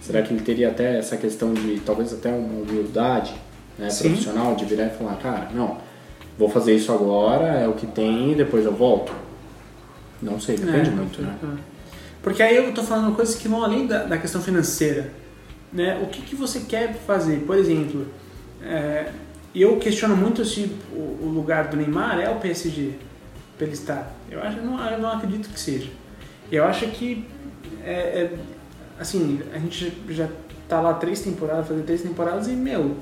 Será 0.00 0.22
que 0.22 0.32
ele 0.32 0.42
teria 0.42 0.68
até 0.68 0.98
essa 0.98 1.16
questão 1.16 1.52
de 1.52 1.80
talvez 1.80 2.12
até 2.12 2.28
uma 2.28 2.62
humildade 2.62 3.34
né, 3.76 3.88
profissional 3.88 4.54
de 4.54 4.64
virar 4.64 4.86
e 4.86 4.90
falar, 4.90 5.16
cara, 5.16 5.48
não, 5.52 5.78
vou 6.38 6.48
fazer 6.48 6.74
isso 6.76 6.92
agora, 6.92 7.46
é 7.46 7.66
o 7.66 7.72
que 7.72 7.86
tem 7.86 8.32
e 8.32 8.34
depois 8.36 8.64
eu 8.64 8.72
volto? 8.72 9.12
Não 10.22 10.38
sei, 10.38 10.56
depende 10.56 10.90
É, 10.90 10.92
muito, 10.92 11.20
né? 11.20 11.34
é. 11.42 11.46
Porque 12.22 12.42
aí 12.42 12.56
eu 12.56 12.72
tô 12.72 12.82
falando 12.82 13.14
coisas 13.14 13.34
que 13.34 13.48
vão 13.48 13.62
além 13.62 13.86
da, 13.86 14.04
da 14.04 14.18
questão 14.18 14.40
financeira. 14.40 15.10
Né? 15.72 15.98
O 16.02 16.06
que, 16.06 16.22
que 16.22 16.34
você 16.34 16.60
quer 16.60 16.94
fazer? 16.94 17.40
Por 17.40 17.56
exemplo, 17.56 18.06
é, 18.62 19.06
eu 19.62 19.76
questiono 19.78 20.16
muito 20.16 20.44
se 20.44 20.70
o, 20.92 21.28
lugar 21.28 21.68
do 21.68 21.76
Neymar 21.76 22.18
é 22.18 22.28
o 22.30 22.36
PSG 22.36 22.94
para 23.56 23.66
ele 23.66 23.74
estar. 23.74 24.14
Eu, 24.30 24.42
acho, 24.42 24.60
não, 24.60 24.84
eu 24.90 24.98
não 24.98 25.10
acredito 25.10 25.48
que 25.48 25.58
seja. 25.58 25.88
Eu 26.50 26.64
acho 26.64 26.86
que, 26.88 27.26
é, 27.82 27.90
é, 27.90 28.38
assim, 28.98 29.40
a 29.52 29.58
gente 29.58 29.92
já 30.10 30.28
tá 30.68 30.80
lá 30.80 30.94
três 30.94 31.20
temporadas, 31.20 31.68
fazer 31.68 31.82
três 31.82 32.02
temporadas 32.02 32.48
e, 32.48 32.52
meu, 32.52 32.96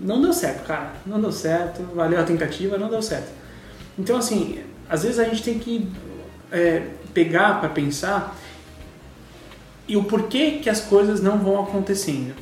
não 0.00 0.20
deu 0.20 0.32
certo, 0.32 0.66
cara. 0.66 0.92
Não 1.06 1.20
deu 1.20 1.32
certo, 1.32 1.82
valeu 1.94 2.20
a 2.20 2.24
tentativa, 2.24 2.76
não 2.76 2.88
deu 2.88 3.02
certo. 3.02 3.32
Então, 3.98 4.16
assim, 4.16 4.60
às 4.88 5.02
vezes 5.02 5.18
a 5.18 5.24
gente 5.24 5.42
tem 5.42 5.58
que 5.58 5.90
é, 6.50 6.86
pegar 7.14 7.60
para 7.60 7.68
pensar 7.68 8.36
e 9.88 9.96
o 9.96 10.04
porquê 10.04 10.60
que 10.62 10.70
as 10.70 10.80
coisas 10.80 11.20
não 11.20 11.38
vão 11.38 11.62
acontecendo. 11.62 12.34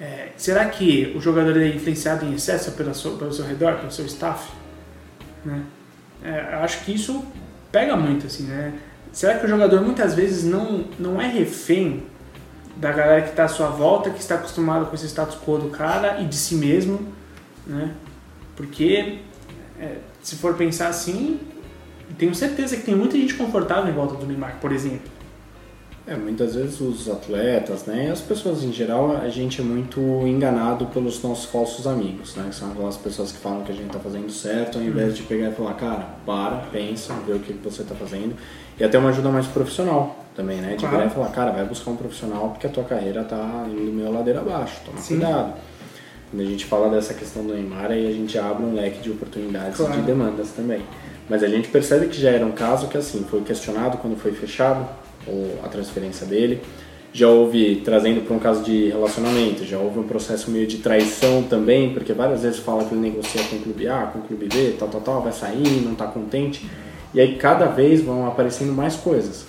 É, 0.00 0.30
será 0.36 0.66
que 0.66 1.12
o 1.16 1.20
jogador 1.20 1.56
é 1.56 1.68
influenciado 1.68 2.24
em 2.24 2.34
excesso 2.34 2.72
pela 2.72 2.92
sua, 2.94 3.16
pelo 3.16 3.32
seu 3.32 3.44
redor, 3.44 3.76
pelo 3.76 3.92
seu 3.92 4.04
staff? 4.06 4.50
Né? 5.44 5.62
É, 6.22 6.40
acho 6.56 6.84
que 6.84 6.94
isso 6.94 7.24
pega 7.70 7.96
muito, 7.96 8.26
assim, 8.26 8.44
né? 8.44 8.74
Será 9.12 9.38
que 9.38 9.46
o 9.46 9.48
jogador 9.48 9.80
muitas 9.82 10.14
vezes 10.14 10.44
não, 10.44 10.86
não 10.98 11.20
é 11.20 11.28
refém 11.28 12.02
da 12.76 12.90
galera 12.90 13.22
que 13.22 13.30
está 13.30 13.44
à 13.44 13.48
sua 13.48 13.68
volta, 13.68 14.10
que 14.10 14.18
está 14.18 14.34
acostumado 14.34 14.86
com 14.86 14.94
esse 14.94 15.06
status 15.06 15.36
quo 15.36 15.58
do 15.58 15.68
cara 15.68 16.20
e 16.20 16.24
de 16.24 16.34
si 16.34 16.56
mesmo, 16.56 17.12
né? 17.66 17.94
Porque 18.56 19.18
é, 19.78 19.98
se 20.22 20.36
for 20.36 20.54
pensar 20.54 20.88
assim, 20.88 21.38
tenho 22.18 22.34
certeza 22.34 22.76
que 22.76 22.82
tem 22.82 22.94
muita 22.94 23.16
gente 23.16 23.34
confortável 23.34 23.88
em 23.88 23.94
volta 23.94 24.14
do 24.14 24.26
Neymar, 24.26 24.58
por 24.60 24.72
exemplo. 24.72 25.13
É, 26.06 26.14
muitas 26.16 26.54
vezes 26.54 26.78
os 26.82 27.08
atletas, 27.08 27.86
né, 27.86 28.10
as 28.12 28.20
pessoas 28.20 28.62
em 28.62 28.70
geral, 28.70 29.16
a 29.16 29.28
gente 29.30 29.62
é 29.62 29.64
muito 29.64 29.98
enganado 30.26 30.84
pelos 30.86 31.22
nossos 31.22 31.46
falsos 31.46 31.86
amigos, 31.86 32.36
né, 32.36 32.44
que 32.50 32.54
são 32.54 32.72
aquelas 32.72 32.98
pessoas 32.98 33.32
que 33.32 33.38
falam 33.38 33.62
que 33.64 33.72
a 33.72 33.74
gente 33.74 33.86
está 33.86 33.98
fazendo 33.98 34.30
certo, 34.30 34.76
ao 34.76 34.84
invés 34.84 35.16
de 35.16 35.22
pegar 35.22 35.48
e 35.48 35.52
falar, 35.52 35.72
cara, 35.74 36.06
para, 36.26 36.56
pensa, 36.70 37.14
vê 37.26 37.32
o 37.32 37.38
que 37.38 37.54
você 37.54 37.80
está 37.80 37.94
fazendo, 37.94 38.34
e 38.78 38.84
até 38.84 38.98
uma 38.98 39.08
ajuda 39.08 39.30
mais 39.30 39.46
profissional 39.46 40.22
também, 40.36 40.58
né, 40.58 40.72
de 40.72 40.80
Claro. 40.80 40.96
virar 40.96 41.06
e 41.06 41.10
falar, 41.10 41.28
cara, 41.30 41.52
vai 41.52 41.64
buscar 41.64 41.90
um 41.92 41.96
profissional 41.96 42.50
porque 42.50 42.66
a 42.66 42.70
tua 42.70 42.84
carreira 42.84 43.22
está 43.22 43.64
indo 43.66 43.90
meio 43.92 44.12
ladeira 44.12 44.40
abaixo, 44.40 44.82
toma 44.84 44.98
Sim. 44.98 45.14
cuidado. 45.20 45.54
Quando 46.30 46.42
a 46.42 46.50
gente 46.50 46.66
fala 46.66 46.90
dessa 46.90 47.14
questão 47.14 47.46
do 47.46 47.54
Neymar, 47.54 47.90
aí 47.90 48.06
a 48.06 48.12
gente 48.12 48.36
abre 48.38 48.62
um 48.62 48.74
leque 48.74 49.00
de 49.00 49.10
oportunidades 49.10 49.78
Claro. 49.78 49.94
e 49.94 49.96
de 49.96 50.02
demandas 50.02 50.50
também. 50.50 50.82
Mas 51.30 51.42
a 51.42 51.48
gente 51.48 51.68
percebe 51.68 52.08
que 52.08 52.20
já 52.20 52.28
era 52.30 52.44
um 52.44 52.52
caso 52.52 52.88
que 52.88 52.98
assim 52.98 53.24
foi 53.24 53.40
questionado 53.40 53.96
quando 53.96 54.16
foi 54.18 54.32
fechado 54.32 54.86
a 55.62 55.68
transferência 55.68 56.26
dele. 56.26 56.60
Já 57.12 57.28
houve 57.28 57.76
trazendo 57.84 58.22
para 58.22 58.34
um 58.34 58.40
caso 58.40 58.64
de 58.64 58.88
relacionamento, 58.88 59.64
já 59.64 59.78
houve 59.78 60.00
um 60.00 60.02
processo 60.02 60.50
meio 60.50 60.66
de 60.66 60.78
traição 60.78 61.44
também, 61.44 61.94
porque 61.94 62.12
várias 62.12 62.42
vezes 62.42 62.58
fala 62.58 62.84
que 62.84 62.92
ele 62.92 63.02
negocia 63.02 63.40
com 63.44 63.56
o 63.56 63.58
clube 63.60 63.86
A, 63.86 64.06
com 64.06 64.18
o 64.18 64.22
clube 64.22 64.48
B, 64.48 64.74
tal, 64.76 64.88
tal, 64.88 65.00
tal, 65.00 65.22
vai 65.22 65.32
sair, 65.32 65.80
não 65.84 65.92
está 65.92 66.06
contente. 66.08 66.68
E 67.14 67.20
aí 67.20 67.36
cada 67.36 67.66
vez 67.66 68.00
vão 68.00 68.26
aparecendo 68.26 68.72
mais 68.72 68.96
coisas. 68.96 69.46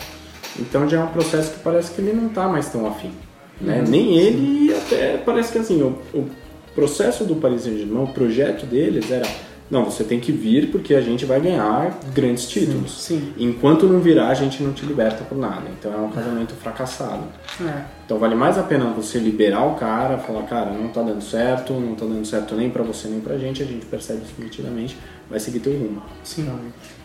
Então 0.59 0.87
já 0.87 0.99
é 0.99 1.03
um 1.03 1.07
processo 1.07 1.53
que 1.53 1.59
parece 1.59 1.91
que 1.91 2.01
ele 2.01 2.13
não 2.13 2.27
está 2.27 2.47
mais 2.47 2.69
tão 2.69 2.85
afim. 2.85 3.11
Né? 3.59 3.83
Nem 3.87 4.15
ele, 4.15 4.73
até 4.73 5.17
parece 5.17 5.51
que 5.51 5.57
assim, 5.57 5.81
o, 5.81 5.97
o 6.13 6.29
processo 6.75 7.23
do 7.23 7.35
Paris 7.37 7.63
Saint-Germain, 7.63 8.03
o 8.03 8.07
projeto 8.07 8.65
deles 8.65 9.09
era 9.09 9.25
não, 9.69 9.83
você 9.83 10.03
tem 10.03 10.19
que 10.19 10.31
vir 10.31 10.69
porque 10.71 10.93
a 10.93 11.01
gente 11.01 11.25
vai 11.25 11.39
ganhar 11.39 11.99
grandes 12.13 12.47
títulos. 12.47 13.01
Sim. 13.01 13.33
Enquanto 13.37 13.87
não 13.87 13.99
virar, 13.99 14.29
a 14.29 14.33
gente 14.35 14.61
não 14.61 14.71
te 14.71 14.85
liberta 14.85 15.23
por 15.23 15.35
nada. 15.37 15.63
Então 15.77 15.91
é 15.91 15.97
um 15.97 16.11
casamento 16.11 16.53
fracassado. 16.53 17.23
É. 17.59 17.81
Então 18.05 18.19
vale 18.19 18.35
mais 18.35 18.59
a 18.59 18.63
pena 18.63 18.85
você 18.91 19.17
liberar 19.17 19.65
o 19.65 19.73
cara, 19.73 20.19
falar, 20.19 20.43
cara, 20.43 20.71
não 20.71 20.89
tá 20.89 21.01
dando 21.01 21.21
certo, 21.21 21.73
não 21.73 21.95
tá 21.95 22.05
dando 22.05 22.25
certo 22.25 22.53
nem 22.55 22.69
pra 22.69 22.83
você 22.83 23.07
nem 23.07 23.19
pra 23.19 23.37
gente, 23.37 23.63
a 23.63 23.65
gente 23.65 23.85
percebe 23.87 24.21
isso 24.23 24.33
nitidamente, 24.37 24.95
vai 25.27 25.39
seguir 25.39 25.59
teu 25.59 25.73
rumo. 25.73 26.03
Sim. 26.23 26.47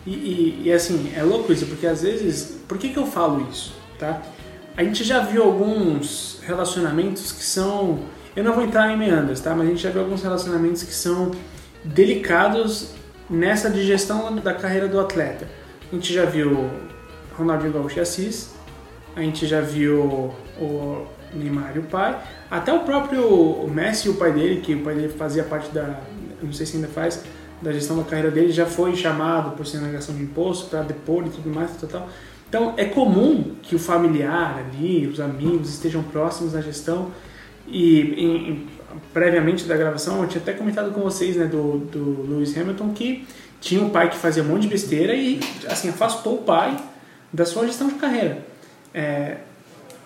E, 0.05 0.11
e, 0.11 0.61
e, 0.65 0.71
assim, 0.71 1.11
é 1.15 1.23
louco 1.23 1.51
isso, 1.51 1.65
porque 1.65 1.87
às 1.87 2.03
vezes. 2.03 2.59
Por 2.67 2.77
que, 2.77 2.89
que 2.89 2.97
eu 2.97 3.07
falo 3.07 3.47
isso? 3.49 3.73
Tá? 3.97 4.21
A 4.77 4.83
gente 4.83 5.03
já 5.03 5.19
viu 5.19 5.43
alguns 5.43 6.39
relacionamentos 6.43 7.31
que 7.31 7.43
são. 7.43 7.99
Eu 8.35 8.43
não 8.43 8.53
vou 8.53 8.63
entrar 8.63 8.91
em 8.91 8.97
meandros, 8.97 9.39
tá? 9.41 9.53
Mas 9.55 9.67
a 9.67 9.69
gente 9.69 9.81
já 9.81 9.89
viu 9.89 10.01
alguns 10.01 10.21
relacionamentos 10.21 10.83
que 10.83 10.93
são 10.93 11.31
delicados 11.83 12.93
nessa 13.29 13.69
digestão 13.69 14.35
da 14.35 14.53
carreira 14.53 14.87
do 14.87 14.99
atleta. 14.99 15.47
A 15.91 15.95
gente 15.95 16.13
já 16.13 16.25
viu 16.25 16.69
Ronaldinho 17.37 17.73
Gaúcho 17.73 17.97
e 17.97 18.01
Assis, 18.01 18.51
a 19.15 19.21
gente 19.21 19.45
já 19.45 19.61
viu 19.61 20.33
o 20.59 21.05
Neymar 21.33 21.73
e 21.75 21.79
o 21.79 21.83
pai, 21.83 22.17
até 22.49 22.73
o 22.73 22.79
próprio 22.79 23.67
Messi 23.67 24.07
e 24.07 24.11
o 24.11 24.15
pai 24.15 24.31
dele, 24.31 24.61
que 24.61 24.75
o 24.75 24.81
pai 24.83 24.95
dele 24.95 25.09
fazia 25.09 25.43
parte 25.43 25.69
da, 25.71 25.99
não 26.41 26.53
sei 26.53 26.65
se 26.65 26.75
ainda 26.75 26.87
faz, 26.87 27.23
da 27.61 27.71
gestão 27.71 27.97
da 27.97 28.03
carreira 28.03 28.31
dele, 28.31 28.51
já 28.51 28.65
foi 28.65 28.95
chamado 28.95 29.51
por 29.55 29.65
sonegação 29.65 30.15
de 30.15 30.23
imposto 30.23 30.69
para 30.69 30.81
depor 30.81 31.25
e 31.25 31.29
tudo 31.29 31.49
mais, 31.49 31.71
tal, 31.77 31.89
tal. 31.89 32.09
Então 32.49 32.73
é 32.75 32.85
comum 32.85 33.55
que 33.61 33.75
o 33.75 33.79
familiar 33.79 34.57
ali, 34.57 35.07
os 35.07 35.19
amigos 35.19 35.69
estejam 35.69 36.03
próximos 36.03 36.51
da 36.53 36.61
gestão 36.61 37.11
e 37.67 38.01
em- 38.01 38.67
previamente 39.13 39.65
da 39.65 39.75
gravação 39.75 40.21
eu 40.21 40.27
tinha 40.27 40.41
até 40.41 40.53
comentado 40.53 40.91
com 40.91 41.01
vocês 41.01 41.35
né, 41.35 41.45
do, 41.45 41.79
do 41.79 42.27
Lewis 42.29 42.57
Hamilton 42.57 42.89
que 42.93 43.27
tinha 43.59 43.81
um 43.81 43.89
pai 43.89 44.09
que 44.09 44.17
fazia 44.17 44.43
um 44.43 44.47
monte 44.47 44.63
de 44.63 44.67
besteira 44.67 45.13
e 45.13 45.39
assim 45.67 45.89
afastou 45.89 46.35
o 46.35 46.43
pai 46.43 46.77
da 47.31 47.45
sua 47.45 47.65
gestão 47.65 47.87
de 47.87 47.95
carreira. 47.95 48.39
É, 48.93 49.37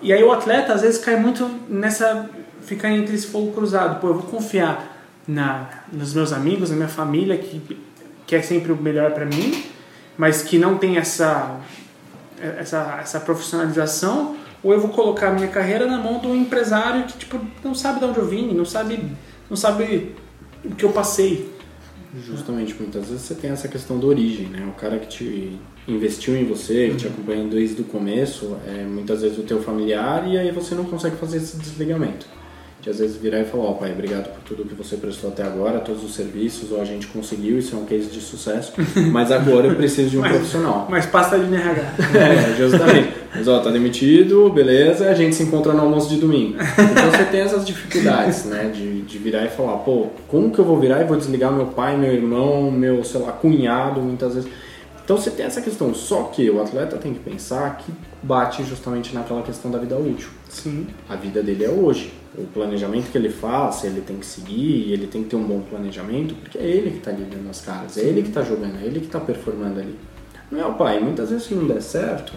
e 0.01 0.13
aí 0.13 0.23
o 0.23 0.31
atleta 0.31 0.73
às 0.73 0.81
vezes 0.81 1.03
cai 1.03 1.15
muito 1.15 1.49
nessa. 1.69 2.29
ficar 2.61 2.91
entre 2.91 3.15
esse 3.15 3.27
fogo 3.27 3.51
cruzado. 3.53 3.99
Pô, 3.99 4.07
eu 4.07 4.13
vou 4.15 4.23
confiar 4.23 4.95
na, 5.27 5.69
nos 5.91 6.13
meus 6.13 6.31
amigos, 6.31 6.69
na 6.69 6.75
minha 6.75 6.87
família, 6.87 7.37
que 7.37 7.79
quer 8.27 8.43
sempre 8.43 8.71
o 8.71 8.75
melhor 8.75 9.11
para 9.11 9.25
mim, 9.25 9.63
mas 10.17 10.41
que 10.41 10.57
não 10.57 10.77
tem 10.77 10.97
essa, 10.97 11.59
essa, 12.39 12.99
essa 13.01 13.19
profissionalização, 13.19 14.35
ou 14.65 14.73
eu 14.73 14.79
vou 14.79 14.89
colocar 14.89 15.29
a 15.29 15.31
minha 15.31 15.47
carreira 15.47 15.85
na 15.85 15.99
mão 15.99 16.19
de 16.19 16.25
um 16.25 16.35
empresário 16.35 17.05
que 17.05 17.19
tipo, 17.19 17.39
não 17.63 17.75
sabe 17.75 17.99
de 17.99 18.05
onde 18.05 18.17
eu 18.17 18.25
vim, 18.25 18.51
não 18.51 18.65
sabe, 18.65 18.99
não 19.47 19.55
sabe 19.55 20.15
o 20.63 20.73
que 20.73 20.83
eu 20.83 20.91
passei. 20.91 21.53
Justamente, 22.25 22.73
muitas 22.73 23.09
vezes 23.09 23.21
você 23.21 23.35
tem 23.35 23.51
essa 23.51 23.67
questão 23.67 23.99
da 23.99 24.07
origem, 24.07 24.47
né? 24.47 24.65
O 24.67 24.79
cara 24.79 24.97
que 24.97 25.07
te 25.07 25.59
investiu 25.87 26.35
em 26.35 26.45
você, 26.45 26.89
que 26.89 26.95
te 26.95 27.07
acompanha 27.07 27.45
desde 27.47 27.79
o 27.81 27.85
começo, 27.85 28.57
é 28.67 28.83
muitas 28.83 29.21
vezes 29.21 29.37
o 29.37 29.43
teu 29.43 29.61
familiar 29.61 30.27
e 30.27 30.35
aí 30.35 30.49
você 30.49 30.73
não 30.73 30.85
consegue 30.85 31.15
fazer 31.17 31.37
esse 31.37 31.57
desligamento. 31.57 32.25
De 32.85 32.91
às 32.91 32.99
vezes 32.99 33.17
virar 33.17 33.39
e 33.39 33.45
falar, 33.45 33.63
ó 33.63 33.73
pai, 33.73 33.91
obrigado 33.93 34.31
por 34.31 34.43
tudo 34.43 34.63
que 34.69 34.75
você 34.75 34.95
prestou 34.95 35.31
até 35.31 35.41
agora, 35.41 35.79
todos 35.79 36.03
os 36.03 36.13
serviços, 36.13 36.71
ó, 36.71 36.81
a 36.81 36.85
gente 36.85 37.07
conseguiu, 37.07 37.57
isso 37.57 37.75
é 37.75 37.79
um 37.79 37.83
case 37.83 38.11
de 38.11 38.21
sucesso, 38.21 38.73
mas 39.11 39.31
agora 39.31 39.65
eu 39.65 39.75
preciso 39.75 40.11
de 40.11 40.17
um 40.19 40.21
Mas- 40.21 40.33
profissional. 40.33 40.85
Mas 40.87 41.07
pasta 41.07 41.39
de 41.39 41.45
NRH. 41.45 41.81
É, 42.13 42.55
justamente. 42.55 43.09
Mas 43.33 43.47
ó, 43.47 43.59
tá 43.59 43.71
demitido, 43.71 44.51
beleza, 44.51 45.09
a 45.09 45.15
gente 45.15 45.35
se 45.35 45.41
encontra 45.41 45.73
no 45.73 45.81
almoço 45.81 46.09
de 46.09 46.17
domingo. 46.17 46.57
Então 46.61 47.09
você 47.11 47.23
tem 47.25 47.41
essas 47.41 47.65
dificuldades, 47.65 48.45
né? 48.45 48.71
De, 48.71 49.01
de 49.01 49.17
virar 49.17 49.43
e 49.45 49.49
falar, 49.49 49.77
pô, 49.77 50.09
como 50.27 50.51
que 50.51 50.59
eu 50.59 50.63
vou 50.63 50.79
virar 50.79 51.01
e 51.01 51.05
vou 51.05 51.17
desligar 51.17 51.51
meu 51.51 51.65
pai, 51.65 51.97
meu 51.97 52.13
irmão, 52.13 52.69
meu, 52.69 53.03
sei 53.03 53.19
lá, 53.19 53.31
cunhado, 53.31 53.99
muitas 53.99 54.35
vezes. 54.35 54.49
Então 55.03 55.17
você 55.17 55.31
tem 55.31 55.47
essa 55.47 55.59
questão. 55.59 55.91
Só 55.95 56.23
que 56.25 56.47
o 56.51 56.61
atleta 56.61 56.97
tem 56.97 57.15
que 57.15 57.19
pensar 57.19 57.77
que 57.77 57.91
bate 58.21 58.63
justamente 58.63 59.13
naquela 59.13 59.41
questão 59.41 59.71
da 59.71 59.79
vida 59.79 59.95
útil. 59.97 60.29
Sim. 60.47 60.85
A 61.09 61.15
vida 61.15 61.41
dele 61.41 61.65
é 61.65 61.69
hoje. 61.69 62.13
O 62.37 62.47
planejamento 62.47 63.11
que 63.11 63.17
ele 63.17 63.29
faz, 63.29 63.83
ele 63.83 64.01
tem 64.01 64.17
que 64.17 64.25
seguir, 64.25 64.87
e 64.87 64.93
ele 64.93 65.07
tem 65.07 65.23
que 65.23 65.29
ter 65.29 65.35
um 65.35 65.43
bom 65.43 65.61
planejamento, 65.61 66.35
porque 66.35 66.57
é 66.57 66.63
ele 66.65 66.91
que 66.91 66.97
está 66.97 67.11
ali 67.11 67.23
dando 67.23 67.49
as 67.49 67.61
caras, 67.61 67.97
é 67.97 68.01
ele 68.01 68.21
que 68.21 68.27
está 68.29 68.43
jogando, 68.43 68.77
é 68.81 68.85
ele 68.85 68.99
que 68.99 69.05
está 69.05 69.19
performando 69.19 69.79
ali. 69.79 69.95
Não 70.51 70.59
é 70.59 70.65
o 70.65 70.73
pai. 70.73 70.99
Muitas 70.99 71.29
vezes 71.29 71.45
se 71.47 71.55
não 71.55 71.65
der 71.67 71.81
certo, 71.81 72.33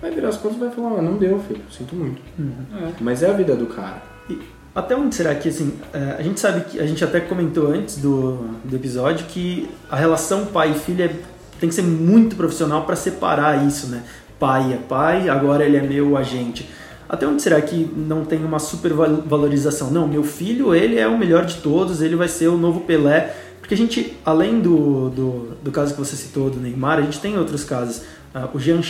vai 0.00 0.10
virar 0.10 0.28
as 0.28 0.36
coisas 0.36 0.60
e 0.60 0.64
vai 0.64 0.70
falar, 0.74 1.02
não 1.02 1.16
deu, 1.16 1.38
filho, 1.40 1.62
sinto 1.70 1.94
muito. 1.94 2.20
É. 2.38 2.92
Mas 3.00 3.22
é 3.22 3.30
a 3.30 3.32
vida 3.32 3.54
do 3.54 3.66
cara. 3.66 4.02
E 4.28 4.38
até 4.74 4.96
onde 4.96 5.14
será 5.14 5.34
que, 5.34 5.48
assim, 5.48 5.74
é, 5.92 6.16
a 6.18 6.22
gente 6.22 6.40
sabe 6.40 6.62
que, 6.64 6.80
a 6.80 6.86
gente 6.86 7.04
até 7.04 7.20
comentou 7.20 7.68
antes 7.68 7.98
do, 7.98 8.38
do 8.64 8.74
episódio 8.74 9.26
que 9.26 9.68
a 9.88 9.96
relação 9.96 10.46
pai 10.46 10.72
e 10.72 10.74
filho 10.74 11.04
é- 11.04 11.14
tem 11.60 11.68
que 11.68 11.74
ser 11.74 11.82
muito 11.82 12.34
profissional 12.34 12.84
para 12.84 12.96
separar 12.96 13.64
isso, 13.66 13.86
né? 13.86 14.02
Pai 14.38 14.72
é 14.72 14.76
pai, 14.76 15.28
agora 15.28 15.64
ele 15.64 15.76
é 15.76 15.82
meu 15.82 16.16
agente. 16.16 16.68
Até 17.08 17.26
onde 17.26 17.42
será 17.42 17.60
que 17.60 17.88
não 17.96 18.24
tem 18.24 18.44
uma 18.44 18.58
supervalorização? 18.58 19.90
Não, 19.90 20.08
meu 20.08 20.24
filho, 20.24 20.74
ele 20.74 20.98
é 20.98 21.06
o 21.06 21.18
melhor 21.18 21.44
de 21.44 21.56
todos, 21.56 22.00
ele 22.00 22.16
vai 22.16 22.28
ser 22.28 22.48
o 22.48 22.56
novo 22.56 22.80
Pelé. 22.80 23.34
Porque 23.60 23.74
a 23.74 23.76
gente, 23.76 24.16
além 24.24 24.60
do, 24.60 25.08
do, 25.10 25.56
do 25.62 25.70
caso 25.70 25.94
que 25.94 25.98
você 25.98 26.16
citou 26.16 26.50
do 26.50 26.60
Neymar, 26.60 26.98
a 26.98 27.02
gente 27.02 27.20
tem 27.20 27.38
outros 27.38 27.64
casos. 27.64 28.02
Ah, 28.34 28.48
o 28.52 28.58
Jean 28.58 28.80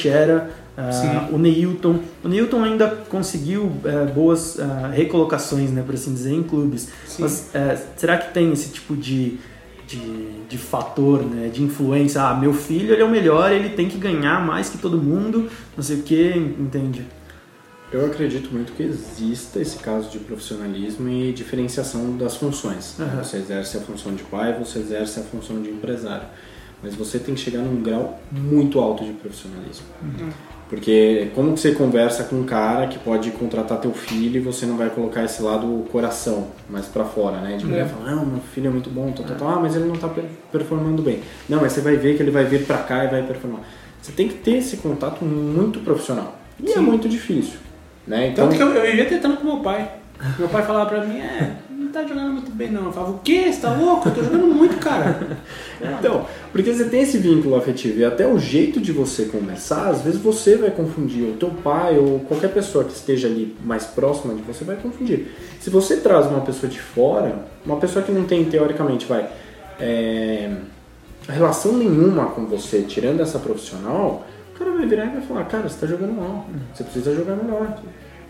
ah, 0.77 0.91
Sim. 0.91 1.35
o 1.35 1.39
Neilton. 1.39 2.01
O 2.25 2.29
Neilton 2.29 2.65
ainda 2.65 2.89
conseguiu 3.09 3.71
eh, 3.85 4.07
boas 4.07 4.59
ah, 4.59 4.91
recolocações, 4.93 5.71
né, 5.71 5.83
por 5.85 5.95
assim 5.95 6.13
dizer, 6.13 6.33
em 6.33 6.43
clubes. 6.43 6.89
Sim. 7.07 7.23
Mas 7.23 7.55
eh, 7.55 7.79
será 7.97 8.17
que 8.17 8.33
tem 8.35 8.53
esse 8.53 8.71
tipo 8.71 8.97
de, 8.97 9.39
de, 9.87 10.41
de 10.49 10.59
fator, 10.59 11.23
né, 11.23 11.49
de 11.49 11.63
influência? 11.63 12.23
Ah, 12.23 12.35
meu 12.35 12.53
filho 12.53 12.93
ele 12.93 13.03
é 13.03 13.05
o 13.05 13.11
melhor, 13.11 13.53
ele 13.53 13.69
tem 13.69 13.89
que 13.89 13.99
ganhar 13.99 14.45
mais 14.45 14.69
que 14.69 14.79
todo 14.79 14.99
mundo, 14.99 15.49
não 15.77 15.85
sei 15.85 15.99
o 15.99 16.03
que, 16.03 16.31
entende? 16.59 17.07
Eu 17.95 18.07
acredito 18.07 18.51
muito 18.53 18.73
que 18.73 18.83
exista 18.83 19.61
esse 19.61 19.77
caso 19.79 20.11
de 20.11 20.19
profissionalismo 20.19 21.09
e 21.09 21.33
diferenciação 21.33 22.17
das 22.17 22.35
funções. 22.37 22.97
Aham. 22.99 23.23
Você 23.23 23.37
exerce 23.37 23.77
a 23.77 23.81
função 23.81 24.13
de 24.17 24.25
pai, 24.25 24.53
você 24.59 24.81
exerce 24.81 25.21
a 25.21 25.23
função 25.23 25.63
de 25.63 25.71
empresário. 25.71 26.27
Mas 26.83 26.97
você 26.97 27.21
tem 27.21 27.37
que 27.37 27.41
chegar 27.41 27.61
num 27.61 27.81
grau 27.81 28.21
muito 28.33 28.81
alto 28.81 29.05
de 29.05 29.13
profissionalismo. 29.13 29.87
Porque 30.69 31.31
como 31.37 31.55
que 31.55 31.61
você 31.61 31.71
conversa 31.73 32.25
com 32.25 32.35
um 32.41 32.45
cara 32.45 32.89
que 32.89 32.99
pode 32.99 33.31
contratar 33.31 33.79
teu 33.81 33.93
filho 33.93 34.39
e 34.39 34.41
você 34.41 34.67
não 34.67 34.77
vai 34.77 34.91
colocar 34.91 35.23
esse 35.25 35.41
lado 35.41 35.87
coração 35.93 36.49
mais 36.69 36.87
pra 36.87 37.05
fora, 37.05 37.41
né? 37.43 37.57
De 37.57 37.65
mulher 37.65 37.85
É. 37.85 37.89
falar, 37.89 38.17
não, 38.17 38.27
meu 38.27 38.41
filho 38.41 38.67
é 38.67 38.71
muito 38.71 38.91
bom, 38.91 39.13
tal, 39.13 39.25
tal, 39.25 39.37
tal. 39.37 39.49
ah, 39.51 39.61
mas 39.61 39.77
ele 39.77 39.85
não 39.85 39.95
tá 39.95 40.09
per- 40.09 40.25
performando 40.51 41.01
bem. 41.01 41.21
Não, 41.49 41.61
mas 41.61 41.73
você 41.73 41.81
vai 41.81 41.97
ver 41.97 42.17
que 42.17 42.23
ele 42.25 42.33
vai 42.33 42.45
vir 42.45 42.67
pra 42.67 42.79
cá 42.79 43.05
e 43.05 43.09
vai 43.09 43.23
performar. 43.25 43.61
Você 44.03 44.11
tem 44.11 44.27
que 44.27 44.35
ter 44.35 44.57
esse 44.57 44.79
contato 44.79 45.25
muito 45.25 45.79
profissional. 45.79 46.37
E 46.61 46.71
é 46.71 46.75
Sim. 46.75 46.81
muito 46.81 47.09
difícil, 47.09 47.59
né? 48.07 48.29
Então, 48.29 48.49
Tanto 48.49 48.57
que 48.57 48.63
eu, 48.63 48.75
eu 48.75 48.83
vivia 48.83 49.07
tentando 49.07 49.37
com 49.37 49.45
meu 49.45 49.59
pai. 49.59 49.91
Meu 50.39 50.49
pai 50.49 50.63
falava 50.63 50.89
pra 50.89 51.05
mim, 51.05 51.19
é, 51.19 51.57
não 51.71 51.89
tá 51.89 52.03
jogando 52.05 52.33
muito 52.33 52.51
bem 52.53 52.71
não. 52.71 52.87
Eu 52.87 52.93
falava, 52.93 53.13
o 53.13 53.19
quê? 53.19 53.53
Você 53.53 53.61
tá 53.61 53.75
louco? 53.75 54.09
Eu 54.09 54.15
tô 54.15 54.23
jogando 54.23 54.47
muito, 54.47 54.77
cara. 54.79 55.21
Então, 55.99 56.25
porque 56.51 56.73
você 56.73 56.85
tem 56.85 57.03
esse 57.03 57.19
vínculo 57.19 57.57
afetivo 57.57 57.99
e 57.99 58.05
até 58.05 58.27
o 58.27 58.39
jeito 58.39 58.81
de 58.81 58.91
você 58.93 59.27
conversar, 59.27 59.89
às 59.89 60.03
vezes 60.03 60.19
você 60.19 60.57
vai 60.57 60.71
confundir, 60.71 61.25
o 61.25 61.33
teu 61.33 61.51
pai 61.51 61.99
ou 61.99 62.21
qualquer 62.21 62.53
pessoa 62.55 62.85
que 62.85 62.93
esteja 62.93 63.27
ali 63.29 63.55
mais 63.63 63.85
próxima 63.85 64.35
de 64.35 64.41
você 64.43 64.65
vai 64.65 64.77
confundir. 64.77 65.35
Se 65.61 65.69
você 65.69 65.97
traz 65.97 66.27
uma 66.27 66.41
pessoa 66.41 66.71
de 66.71 66.81
fora, 66.81 67.45
uma 67.67 67.77
pessoa 67.77 68.05
que 68.05 68.13
não 68.13 68.25
tem, 68.25 68.45
teoricamente, 68.45 69.05
vai, 69.05 69.29
é, 69.79 70.57
relação 71.29 71.73
nenhuma 71.73 72.27
com 72.27 72.47
você, 72.47 72.83
tirando 72.83 73.21
essa 73.21 73.39
profissional, 73.39 74.25
o 74.55 74.59
cara 74.59 74.71
vai 74.71 74.87
virar 74.87 75.07
e 75.07 75.11
vai 75.11 75.23
falar, 75.23 75.45
cara, 75.45 75.69
você 75.69 75.81
tá 75.81 75.87
jogando 75.87 76.13
mal, 76.13 76.47
você 76.73 76.85
precisa 76.85 77.15
jogar 77.15 77.35
melhor. 77.37 77.77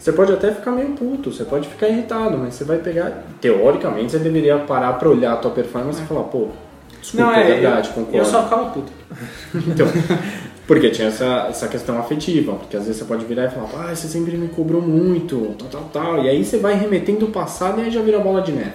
Você 0.05 0.13
pode 0.13 0.31
até 0.35 0.53
ficar 0.53 0.71
meio 0.73 0.91
puto, 0.91 1.33
você 1.33 1.45
pode 1.45 1.67
ficar 1.67 1.89
irritado, 1.89 2.37
mas 2.37 2.53
você 2.53 2.63
vai 2.63 2.77
pegar. 2.77 3.25
Teoricamente, 3.41 4.13
você 4.13 4.19
deveria 4.19 4.59
parar 4.59 4.93
pra 4.99 5.09
olhar 5.09 5.33
a 5.33 5.37
tua 5.37 5.51
performance 5.51 6.03
e 6.03 6.05
falar, 6.05 6.25
pô, 6.25 6.49
desculpa, 7.01 7.25
Não, 7.25 7.35
é, 7.35 7.41
é, 7.41 7.55
verdade, 7.55 7.89
eu, 7.89 7.95
concordo. 7.95 8.19
eu 8.19 8.25
só 8.27 8.43
ficava 8.43 8.69
puto. 8.69 8.93
Então, 9.67 9.87
porque 10.67 10.91
tinha 10.91 11.09
essa, 11.09 11.47
essa 11.49 11.69
questão 11.69 11.99
afetiva, 11.99 12.53
porque 12.53 12.77
às 12.77 12.85
vezes 12.85 12.99
você 12.99 13.07
pode 13.07 13.25
virar 13.25 13.47
e 13.47 13.49
falar, 13.49 13.89
ah, 13.89 13.97
você 13.97 14.07
sempre 14.07 14.37
me 14.37 14.49
cobrou 14.49 14.83
muito, 14.83 15.55
tal, 15.59 15.69
tal, 15.69 15.91
tal, 15.91 16.23
e 16.23 16.29
aí 16.29 16.45
você 16.45 16.59
vai 16.59 16.75
remetendo 16.75 17.25
o 17.25 17.31
passado 17.31 17.81
e 17.81 17.85
aí 17.85 17.91
já 17.91 18.03
vira 18.03 18.19
bola 18.19 18.43
de 18.43 18.53
neve. 18.53 18.75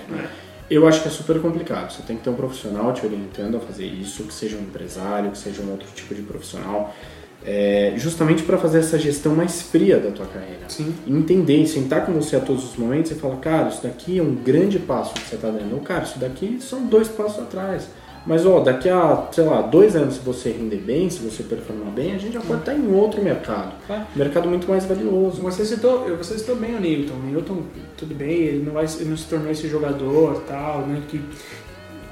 Eu 0.68 0.88
acho 0.88 1.00
que 1.04 1.10
é 1.10 1.12
super 1.12 1.40
complicado, 1.40 1.92
você 1.92 2.02
tem 2.02 2.18
que 2.18 2.24
ter 2.24 2.32
um 2.32 2.36
profissional 2.36 2.92
te 2.92 3.06
orientando 3.06 3.58
a 3.58 3.60
fazer 3.60 3.86
isso, 3.86 4.24
que 4.24 4.34
seja 4.34 4.58
um 4.58 4.62
empresário, 4.62 5.30
que 5.30 5.38
seja 5.38 5.62
um 5.62 5.70
outro 5.70 5.88
tipo 5.94 6.16
de 6.16 6.24
profissional, 6.24 6.92
é, 7.46 7.94
justamente 7.96 8.44
para 8.44 8.58
fazer 8.58 8.80
essa 8.80 9.00
gestão 9.00 9.36
mais 9.36 9.62
fria 9.62 9.98
da 9.98 10.12
tua 10.12 10.26
carreira. 10.26 10.68
Sim. 10.68 10.94
Entender, 11.08 11.66
sentar 11.68 12.06
com 12.06 12.14
você 12.14 12.36
a 12.36 12.40
todos 12.40 12.64
os 12.64 12.76
momentos 12.76 13.12
e 13.12 13.16
falar, 13.16 13.38
cara, 13.38 13.70
isso 13.70 13.84
daqui 13.84 14.20
é 14.20 14.22
um 14.22 14.36
grande 14.36 14.80
passo 14.80 15.14
que 15.14 15.22
você 15.22 15.36
está 15.36 15.50
dando. 15.50 15.74
Ou, 15.74 15.80
cara, 15.80 16.04
isso 16.04 16.20
daqui 16.20 16.58
são 16.60 16.86
dois 16.86 17.08
passos 17.08 17.40
atrás. 17.40 17.88
Mas, 18.26 18.46
ó, 18.46 18.60
daqui 18.60 18.90
a, 18.90 19.28
sei 19.32 19.46
lá, 19.46 19.62
dois 19.62 19.96
anos, 19.96 20.16
se 20.16 20.20
você 20.20 20.52
render 20.52 20.78
bem, 20.78 21.10
se 21.10 21.20
você 21.20 21.42
performar 21.42 21.92
bem, 21.94 22.14
a 22.14 22.18
gente 22.18 22.34
já 22.34 22.42
pode 22.42 22.60
estar 22.60 22.76
em 22.76 22.94
outro 22.94 23.24
mercado. 23.24 23.74
Claro. 23.88 24.04
Mercado 24.16 24.50
muito 24.50 24.68
mais 24.70 24.86
valioso. 24.86 25.42
Você 25.42 25.66
citou, 25.66 26.06
você 26.18 26.38
citou 26.38 26.58
bem 26.58 26.76
o 26.76 26.80
Newton. 26.80 27.14
O 27.14 27.32
Newton, 27.32 27.64
tudo 27.98 28.14
bem, 28.14 28.32
ele 28.32 28.66
não, 28.66 28.74
vai, 28.74 28.86
ele 28.86 29.10
não 29.10 29.18
se 29.18 29.26
tornou 29.26 29.50
esse 29.50 29.68
jogador 29.70 30.44
tal, 30.48 30.82
né? 30.82 31.02
Que, 31.08 31.22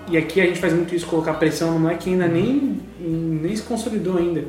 e 0.10 0.18
aqui 0.18 0.40
a 0.40 0.46
gente 0.46 0.60
faz 0.60 0.72
muito 0.72 0.96
isso, 0.96 1.06
colocar 1.06 1.34
pressão, 1.34 1.78
não 1.78 1.90
é 1.90 1.96
que 1.96 2.10
ainda 2.10 2.28
nem, 2.28 2.80
nem 3.00 3.54
se 3.54 3.64
consolidou 3.64 4.18
ainda. 4.18 4.46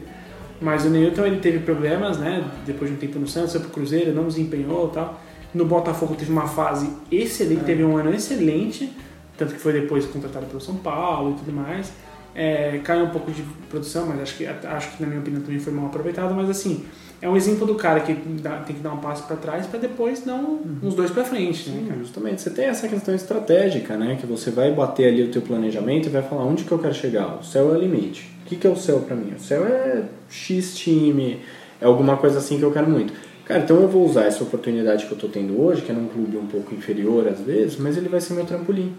Mas 0.61 0.85
o 0.85 0.91
Newton 0.91 1.25
ele 1.27 1.37
teve 1.41 1.61
problemas, 1.61 2.19
né? 2.19 2.45
Depois 2.67 2.91
de 2.91 2.97
um 2.97 2.99
tempo 2.99 3.19
no 3.19 3.27
Santos, 3.29 3.53
foi 3.53 3.61
pro 3.61 3.71
Cruzeiro, 3.71 4.13
não 4.13 4.27
desempenhou 4.27 4.89
tal. 4.89 5.21
No 5.55 5.65
Botafogo 5.65 6.15
teve 6.15 6.31
uma 6.33 6.47
fase 6.49 6.91
excelente, 7.11 7.65
teve 7.65 7.83
um 7.85 7.97
ano 7.97 8.13
excelente, 8.13 8.93
tanto 9.37 9.55
que 9.55 9.61
foi 9.61 9.73
depois 9.73 10.05
contratado 10.07 10.47
pelo 10.47 10.61
São 10.61 10.75
Paulo 10.77 11.33
e 11.33 11.35
tudo 11.39 11.53
mais. 11.53 11.93
É, 12.35 12.79
caiu 12.85 13.05
um 13.07 13.11
pouco 13.11 13.31
de 13.33 13.43
produção, 13.71 14.07
mas 14.07 14.21
acho 14.21 14.37
que, 14.37 14.47
acho 14.47 14.97
que 14.97 15.03
na 15.03 15.09
minha 15.09 15.21
opinião 15.21 15.43
também 15.43 15.59
foi 15.59 15.73
mal 15.73 15.87
aproveitado. 15.87 16.35
Mas 16.35 16.51
assim, 16.51 16.85
é 17.23 17.29
um 17.29 17.37
exemplo 17.37 17.67
do 17.67 17.75
cara 17.75 18.01
que 18.01 18.13
dá- 18.41 18.59
tem 18.59 18.77
que 18.77 18.83
dar 18.83 18.93
um 18.93 18.99
passo 18.99 19.25
para 19.25 19.37
trás 19.37 19.67
para 19.67 19.81
depois 19.81 20.21
dar 20.25 20.35
um- 20.35 20.61
uns 20.83 20.95
dois 20.95 21.11
para 21.11 21.25
frente, 21.25 21.69
né, 21.71 21.87
Sim, 21.95 21.99
justamente. 22.01 22.43
Você 22.43 22.51
tem 22.51 22.67
essa 22.67 22.87
questão 22.87 23.13
estratégica, 23.15 23.97
né? 23.97 24.17
Que 24.21 24.27
você 24.27 24.51
vai 24.51 24.71
bater 24.73 25.09
ali 25.09 25.23
o 25.25 25.31
teu 25.31 25.43
planejamento 25.43 26.07
e 26.07 26.11
vai 26.11 26.23
falar 26.23 26.45
onde 26.45 26.65
que 26.65 26.71
eu 26.71 26.79
quero 26.79 26.95
chegar. 26.95 27.39
O 27.41 27.43
céu 27.43 27.73
é 27.75 27.77
o 27.77 27.81
limite. 27.81 28.31
O 28.49 28.51
que, 28.51 28.57
que 28.57 28.67
é 28.67 28.71
o 28.71 28.77
céu 28.77 29.01
para 29.01 29.15
mim? 29.15 29.35
O 29.37 29.39
céu 29.39 29.67
é 29.67 30.05
X 30.31 30.75
time, 30.75 31.41
é 31.79 31.85
alguma 31.85 32.17
coisa 32.17 32.39
assim 32.39 32.57
que 32.57 32.63
eu 32.63 32.73
quero 32.73 32.89
muito. 32.89 33.13
Cara, 33.45 33.61
então 33.61 33.79
eu 33.79 33.87
vou 33.87 34.07
usar 34.07 34.25
essa 34.25 34.43
oportunidade 34.43 35.05
que 35.05 35.13
eu 35.13 35.19
tô 35.19 35.29
tendo 35.29 35.61
hoje, 35.61 35.83
que 35.83 35.93
é 35.93 35.95
num 35.95 36.09
clube 36.09 36.35
um 36.39 36.47
pouco 36.47 36.75
inferior 36.75 37.29
às 37.29 37.41
vezes, 37.41 37.77
mas 37.77 37.99
ele 37.99 38.09
vai 38.09 38.23
ser 38.23 38.33
meu 38.33 38.47
trampolim. 38.47 38.95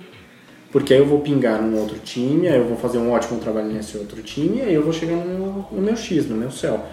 Porque 0.72 0.94
aí 0.94 1.00
eu 1.00 1.06
vou 1.08 1.22
pingar 1.22 1.60
num 1.60 1.80
outro 1.80 1.98
time, 1.98 2.48
aí 2.48 2.60
eu 2.60 2.66
vou 2.66 2.78
fazer 2.78 3.00
um 3.00 3.12
ótimo 3.12 3.40
trabalho 3.40 3.70
nesse 3.70 3.98
outro 3.98 4.22
time, 4.22 4.58
e 4.58 4.62
aí 4.62 4.74
eu 4.76 4.84
vou 4.84 4.94
chegar 4.94 5.16
no 5.16 5.26
meu, 5.26 5.66
no 5.72 5.82
meu 5.82 5.96
X, 5.96 6.28
no 6.28 6.38
meu 6.38 6.52
céu. 6.52 6.86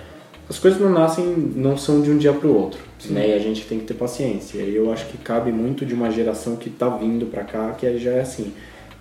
As 0.48 0.58
coisas 0.58 0.80
não 0.80 0.88
nascem, 0.88 1.26
não 1.26 1.76
são 1.76 2.00
de 2.00 2.10
um 2.10 2.16
dia 2.16 2.32
para 2.32 2.48
o 2.48 2.56
outro, 2.56 2.80
né? 3.10 3.28
E 3.28 3.34
a 3.34 3.38
gente 3.38 3.66
tem 3.66 3.80
que 3.80 3.84
ter 3.84 3.94
paciência. 3.94 4.62
E 4.62 4.74
eu 4.74 4.90
acho 4.90 5.04
que 5.08 5.18
cabe 5.18 5.52
muito 5.52 5.84
de 5.84 5.92
uma 5.92 6.10
geração 6.10 6.56
que 6.56 6.70
tá 6.70 6.88
vindo 6.88 7.26
para 7.26 7.44
cá, 7.44 7.72
que 7.72 7.98
já 7.98 8.12
é 8.12 8.20
assim, 8.22 8.54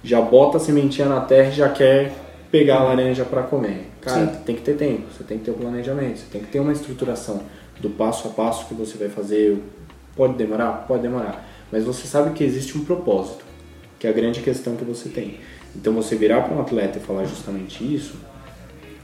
já 0.03 0.20
bota 0.20 0.58
a 0.58 0.60
sementinha 0.60 1.08
na 1.08 1.22
terra 1.22 1.47
e 1.47 1.53
já 1.53 1.70
quer 1.70 2.24
pegar 2.56 2.78
a 2.78 2.84
laranja 2.84 3.26
para 3.26 3.43
comer. 3.43 3.91
Cara, 3.99 4.28
tem 4.28 4.56
que 4.56 4.62
ter 4.62 4.78
tempo, 4.78 5.12
você 5.12 5.26
tem 5.26 5.38
que 5.38 5.43
ter 5.43 5.51
o 5.51 5.56
planejamento, 5.56 6.20
você 6.20 6.28
tem 6.32 6.39
que 6.39 6.47
ter 6.47 6.62
uma 6.62 6.72
estruturação 6.72 7.41
do 7.82 7.89
passo 7.89 8.30
a 8.30 8.32
passo 8.32 8.66
que 8.68 8.74
você 8.74 8.97
vai 8.97 9.10
fazer. 9.10 9.62
Pode 10.16 10.36
demorar? 10.36 10.86
Pode 10.88 11.01
demorar. 11.01 11.45
Mas 11.70 11.84
você 11.84 12.08
sabe 12.08 12.30
que 12.30 12.45
existe 12.45 12.78
um 12.78 12.86
propósito, 12.86 13.43
que 13.99 14.08
é 14.08 14.10
a 14.10 14.14
grande 14.14 14.39
questão 14.39 14.78
que 14.78 14.86
você 14.86 15.10
tem. 15.10 15.38
Então 15.76 15.91
você 15.91 16.16
virar 16.16 16.43
para 16.43 16.56
um 16.56 16.62
atleta 16.62 16.97
e 16.97 17.01
falar 17.01 17.26
justamente 17.26 17.84
isso, 17.84 18.16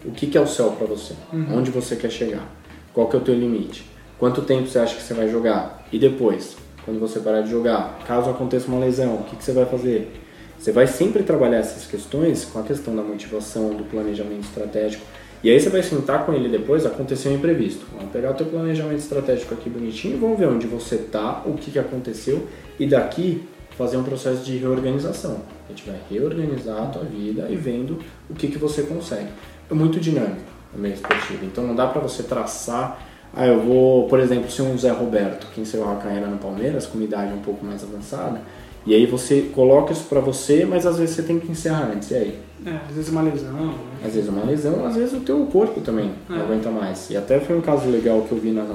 o 0.06 0.12
que, 0.12 0.28
que 0.28 0.38
é 0.38 0.42
o 0.42 0.48
céu 0.48 0.72
para 0.78 0.88
você? 0.88 1.14
Onde 1.54 1.72
você 1.72 1.98
quer 1.98 2.10
chegar? 2.10 2.48
Qual 2.94 3.10
que 3.10 3.18
é 3.18 3.20
o 3.20 3.22
teu 3.22 3.36
limite? 3.36 3.86
Quanto 4.18 4.44
tempo 4.44 4.70
você 4.70 4.80
acha 4.80 4.96
que 4.96 5.04
você 5.04 5.14
vai 5.14 5.28
jogar? 5.28 5.86
E 5.92 6.00
depois, 6.00 6.56
quando 6.86 7.02
você 7.02 7.20
parar 7.20 7.42
de 7.42 7.52
jogar, 7.52 8.00
caso 8.08 8.30
aconteça 8.30 8.70
uma 8.70 8.80
lesão, 8.80 9.16
o 9.16 9.24
que, 9.26 9.36
que 9.36 9.44
você 9.44 9.52
vai 9.52 9.66
fazer? 9.66 10.21
Você 10.62 10.72
vai 10.72 10.86
sempre 10.86 11.24
trabalhar 11.24 11.58
essas 11.58 11.88
questões 11.88 12.46
com 12.46 12.60
a 12.60 12.62
questão 12.62 12.96
da 12.96 13.02
motivação, 13.02 13.74
do 13.74 13.84
planejamento 13.84 14.42
estratégico. 14.42 15.04
E 15.44 15.50
aí 15.50 15.60
você 15.60 15.70
vai 15.70 15.82
sentar 15.82 16.24
com 16.24 16.36
ele 16.36 16.48
depois, 16.50 16.86
aconteceu 16.86 17.32
um 17.32 17.36
imprevisto. 17.36 17.84
Vamos 17.98 18.12
pegar 18.12 18.30
o 18.30 18.34
teu 18.36 18.46
planejamento 18.46 19.00
estratégico 19.00 19.56
aqui 19.56 19.72
bonitinho 19.72 20.18
e 20.18 20.20
vamos 20.20 20.38
ver 20.38 20.48
onde 20.48 20.68
você 20.68 20.98
tá, 20.98 21.42
o 21.48 21.54
que, 21.54 21.72
que 21.72 21.80
aconteceu 21.80 22.48
e 22.80 22.86
daqui 22.86 23.44
fazer 23.76 23.98
um 23.98 24.04
processo 24.04 24.44
de 24.44 24.56
reorganização. 24.58 25.42
A 25.68 25.72
gente 25.72 25.90
vai 25.90 26.00
reorganizar 26.08 26.84
a 26.84 26.86
tua 26.86 27.06
vida 27.06 27.48
e 27.50 27.56
vendo 27.56 27.98
o 28.30 28.36
que, 28.36 28.48
que 28.48 28.60
você 28.60 28.84
consegue. 28.84 29.30
É 29.68 29.74
muito 29.74 30.00
dinâmico 30.00 30.46
o 30.76 30.78
meio 30.78 30.94
esportivo, 30.94 31.44
então 31.44 31.66
não 31.66 31.74
dá 31.74 31.88
para 31.88 32.02
você 32.02 32.22
traçar 32.22 33.10
ah, 33.34 33.48
eu 33.48 33.62
vou, 33.62 34.10
por 34.10 34.20
exemplo, 34.20 34.52
ser 34.52 34.64
um 34.64 34.78
Zé 34.78 34.92
Roberto, 34.92 35.48
que 35.54 35.62
encerrou 35.62 35.94
a 35.94 35.96
carreira 35.96 36.28
no 36.28 36.38
Palmeiras, 36.38 36.86
com 36.86 36.98
uma 36.98 37.06
idade 37.06 37.34
um 37.34 37.40
pouco 37.40 37.66
mais 37.66 37.82
avançada, 37.82 38.42
e 38.86 38.94
aí 38.96 39.06
você 39.06 39.50
coloca 39.54 39.92
isso 39.94 40.06
pra 40.06 40.20
você, 40.20 40.66
mas 40.66 40.86
às 40.86 40.98
vezes 40.98 41.16
você 41.16 41.24
tem 41.24 41.40
que 41.40 41.52
encerrar 41.52 41.92
antes, 41.94 42.10
e 42.12 42.16
aí? 42.16 42.40
É, 42.66 42.72
às 42.90 42.96
vezes 42.96 43.10
uma 43.12 43.22
lesão. 43.22 43.54
né? 43.54 43.74
Às 44.06 44.14
vezes 44.14 44.30
uma 44.30 44.44
lesão, 44.44 44.86
às 44.86 44.96
vezes 44.96 45.14
o 45.14 45.20
teu 45.22 45.46
corpo 45.48 45.82
também 45.82 46.12
não 46.30 46.38
É. 46.38 46.42
aguenta 46.42 46.70
mais. 46.70 47.10
E 47.10 47.18
até 47.18 47.40
foi 47.40 47.58
um 47.58 47.62
caso 47.62 47.90
legal 47.90 48.22
que 48.22 48.32
eu 48.32 48.38
vi 48.38 48.52
na, 48.52 48.66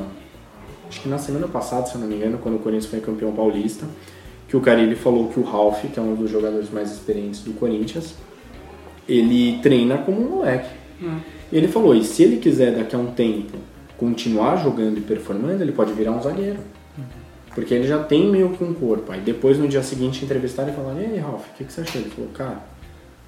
acho 0.89 1.01
que 1.01 1.09
na 1.09 1.19
semana 1.19 1.47
passada, 1.49 1.87
se 1.87 1.95
eu 1.95 2.01
não 2.01 2.09
me 2.09 2.17
engano, 2.17 2.39
quando 2.39 2.57
o 2.57 2.59
Corinthians 2.59 2.87
foi 2.91 3.01
campeão 3.01 3.33
paulista, 3.33 3.85
que 4.49 4.57
o 4.57 4.61
Carilli 4.61 4.95
falou 4.97 5.29
que 5.29 5.39
o 5.41 5.43
Ralf, 5.43 5.85
que 5.93 5.99
é 5.99 6.03
um 6.03 6.15
dos 6.15 6.31
jogadores 6.31 6.71
mais 6.71 6.91
experientes 6.93 7.41
do 7.43 7.53
Corinthians, 7.53 8.15
ele 9.09 9.59
treina 9.63 9.99
como 9.99 10.21
um 10.21 10.37
moleque. 10.37 10.69
E 11.53 11.57
ele 11.57 11.69
falou, 11.69 11.95
e 11.95 12.03
se 12.05 12.23
ele 12.23 12.39
quiser 12.39 12.75
daqui 12.77 12.97
a 12.97 12.99
um 12.99 13.07
tempo 13.13 13.57
continuar 13.99 14.57
jogando 14.57 14.99
e 14.99 15.01
performando, 15.01 15.63
ele 15.63 15.73
pode 15.73 15.93
virar 15.93 16.13
um 16.13 16.21
zagueiro. 16.23 16.59
Porque 17.57 17.73
ele 17.73 17.87
já 17.87 18.05
tem 18.05 18.31
meio 18.31 18.51
que 18.51 18.63
um 18.63 18.75
corpo. 18.75 19.11
Aí 19.11 19.23
depois 19.23 19.59
no 19.59 19.67
dia 19.67 19.83
seguinte 19.83 20.23
entrevistaram 20.23 20.71
e 20.71 20.77
falaram, 20.77 21.01
e 21.01 21.07
aí 21.07 21.19
Ralf, 21.19 21.47
o 21.49 21.55
que, 21.57 21.65
que 21.65 21.73
você 21.73 21.81
achou? 21.81 22.03
Ele 22.03 22.11
falou, 22.11 22.31
cara, 22.33 22.61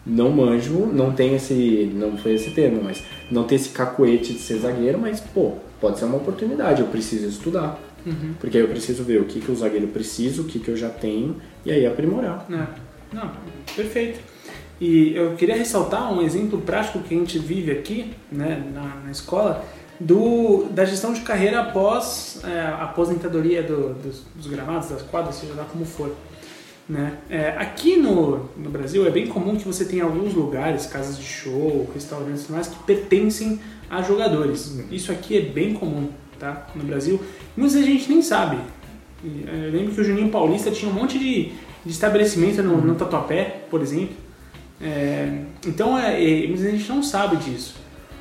não 0.05 0.31
manjo, 0.31 0.85
não 0.85 1.15
tem 1.15 1.35
esse. 1.35 1.91
não 1.95 2.15
foi 2.19 2.35
esse 2.35 2.51
termo, 2.51 2.83
mas 2.85 3.03
não 3.31 3.45
tem 3.45 3.57
esse 3.57 3.71
cacoete 3.71 4.35
de 4.35 4.39
ser 4.39 4.59
zagueiro, 4.59 4.99
mas 4.99 5.19
pô, 5.19 5.55
pode 5.81 5.99
ser 5.99 6.05
uma 6.05 6.19
oportunidade, 6.19 6.83
eu 6.83 6.89
preciso 6.89 7.27
estudar. 7.27 7.81
Porque 8.39 8.59
aí 8.59 8.63
eu 8.63 8.69
preciso 8.69 9.03
ver 9.03 9.19
o 9.19 9.25
que, 9.25 9.41
que 9.41 9.51
o 9.51 9.57
zagueiro 9.57 9.89
precisa, 9.89 10.43
o 10.43 10.45
que, 10.45 10.59
que 10.59 10.69
eu 10.69 10.77
já 10.77 10.91
tenho, 10.91 11.37
e 11.65 11.73
aí 11.73 11.87
aprimorar. 11.87 12.47
É. 12.51 13.17
Não, 13.17 13.31
perfeito. 13.75 14.21
E 14.79 15.15
eu 15.17 15.37
queria 15.37 15.57
ressaltar 15.57 16.13
um 16.13 16.21
exemplo 16.21 16.61
prático 16.61 17.01
que 17.01 17.15
a 17.15 17.19
gente 17.19 17.39
vive 17.39 17.73
aqui, 17.73 18.13
né, 18.31 18.63
na, 18.75 19.03
na 19.05 19.11
escola, 19.11 19.65
do, 20.01 20.65
da 20.71 20.85
gestão 20.85 21.13
de 21.13 21.21
carreira 21.23 21.61
após 21.61 22.41
é, 22.45 22.61
a 22.61 22.85
aposentadoria 22.85 23.63
do- 23.63 23.95
dos, 23.95 24.23
dos 24.35 24.47
gramados, 24.47 24.89
das 24.91 25.03
quadras, 25.03 25.35
seja 25.37 25.55
lá 25.55 25.65
como 25.65 25.85
for. 25.85 26.15
Né? 26.89 27.15
É, 27.29 27.49
aqui 27.59 27.97
no, 27.97 28.49
no 28.57 28.71
Brasil 28.71 29.07
é 29.07 29.11
bem 29.11 29.27
comum 29.27 29.57
que 29.57 29.65
você 29.67 29.85
tenha 29.85 30.05
alguns 30.05 30.33
lugares, 30.35 30.87
casas 30.87 31.19
de 31.19 31.25
show, 31.25 31.89
restaurantes 31.93 32.49
e 32.49 32.53
mais, 32.53 32.69
que 32.69 32.83
pertencem 32.85 33.61
a 33.91 34.01
jogadores. 34.03 34.79
Isso 34.91 35.13
aqui 35.13 35.37
é 35.37 35.41
bem 35.43 35.75
comum 35.75 36.09
tá? 36.39 36.67
no 36.75 36.85
Brasil. 36.85 37.21
Muitas 37.57 37.75
vezes 37.75 37.89
a 37.89 37.93
gente 37.93 38.09
nem 38.11 38.23
sabe. 38.23 38.57
É, 39.25 39.67
Eu 39.67 39.73
lembro 39.73 39.93
que 39.95 40.01
o 40.01 40.05
Juninho 40.05 40.31
Paulista 40.31 40.71
tinha 40.71 40.91
um 40.91 40.95
monte 40.95 41.19
de, 41.19 41.53
de 41.85 41.91
estabelecimento 41.91 42.63
no, 42.63 42.81
no 42.81 42.95
Tatuapé, 42.95 43.65
por 43.69 43.83
exemplo. 43.83 44.15
É, 44.81 45.41
então 45.67 45.99
é, 45.99 46.23
é, 46.23 46.47
muitas 46.47 46.61
vezes 46.61 46.75
a 46.75 46.79
gente 46.79 46.89
não 46.89 47.03
sabe 47.03 47.37
disso. 47.37 47.75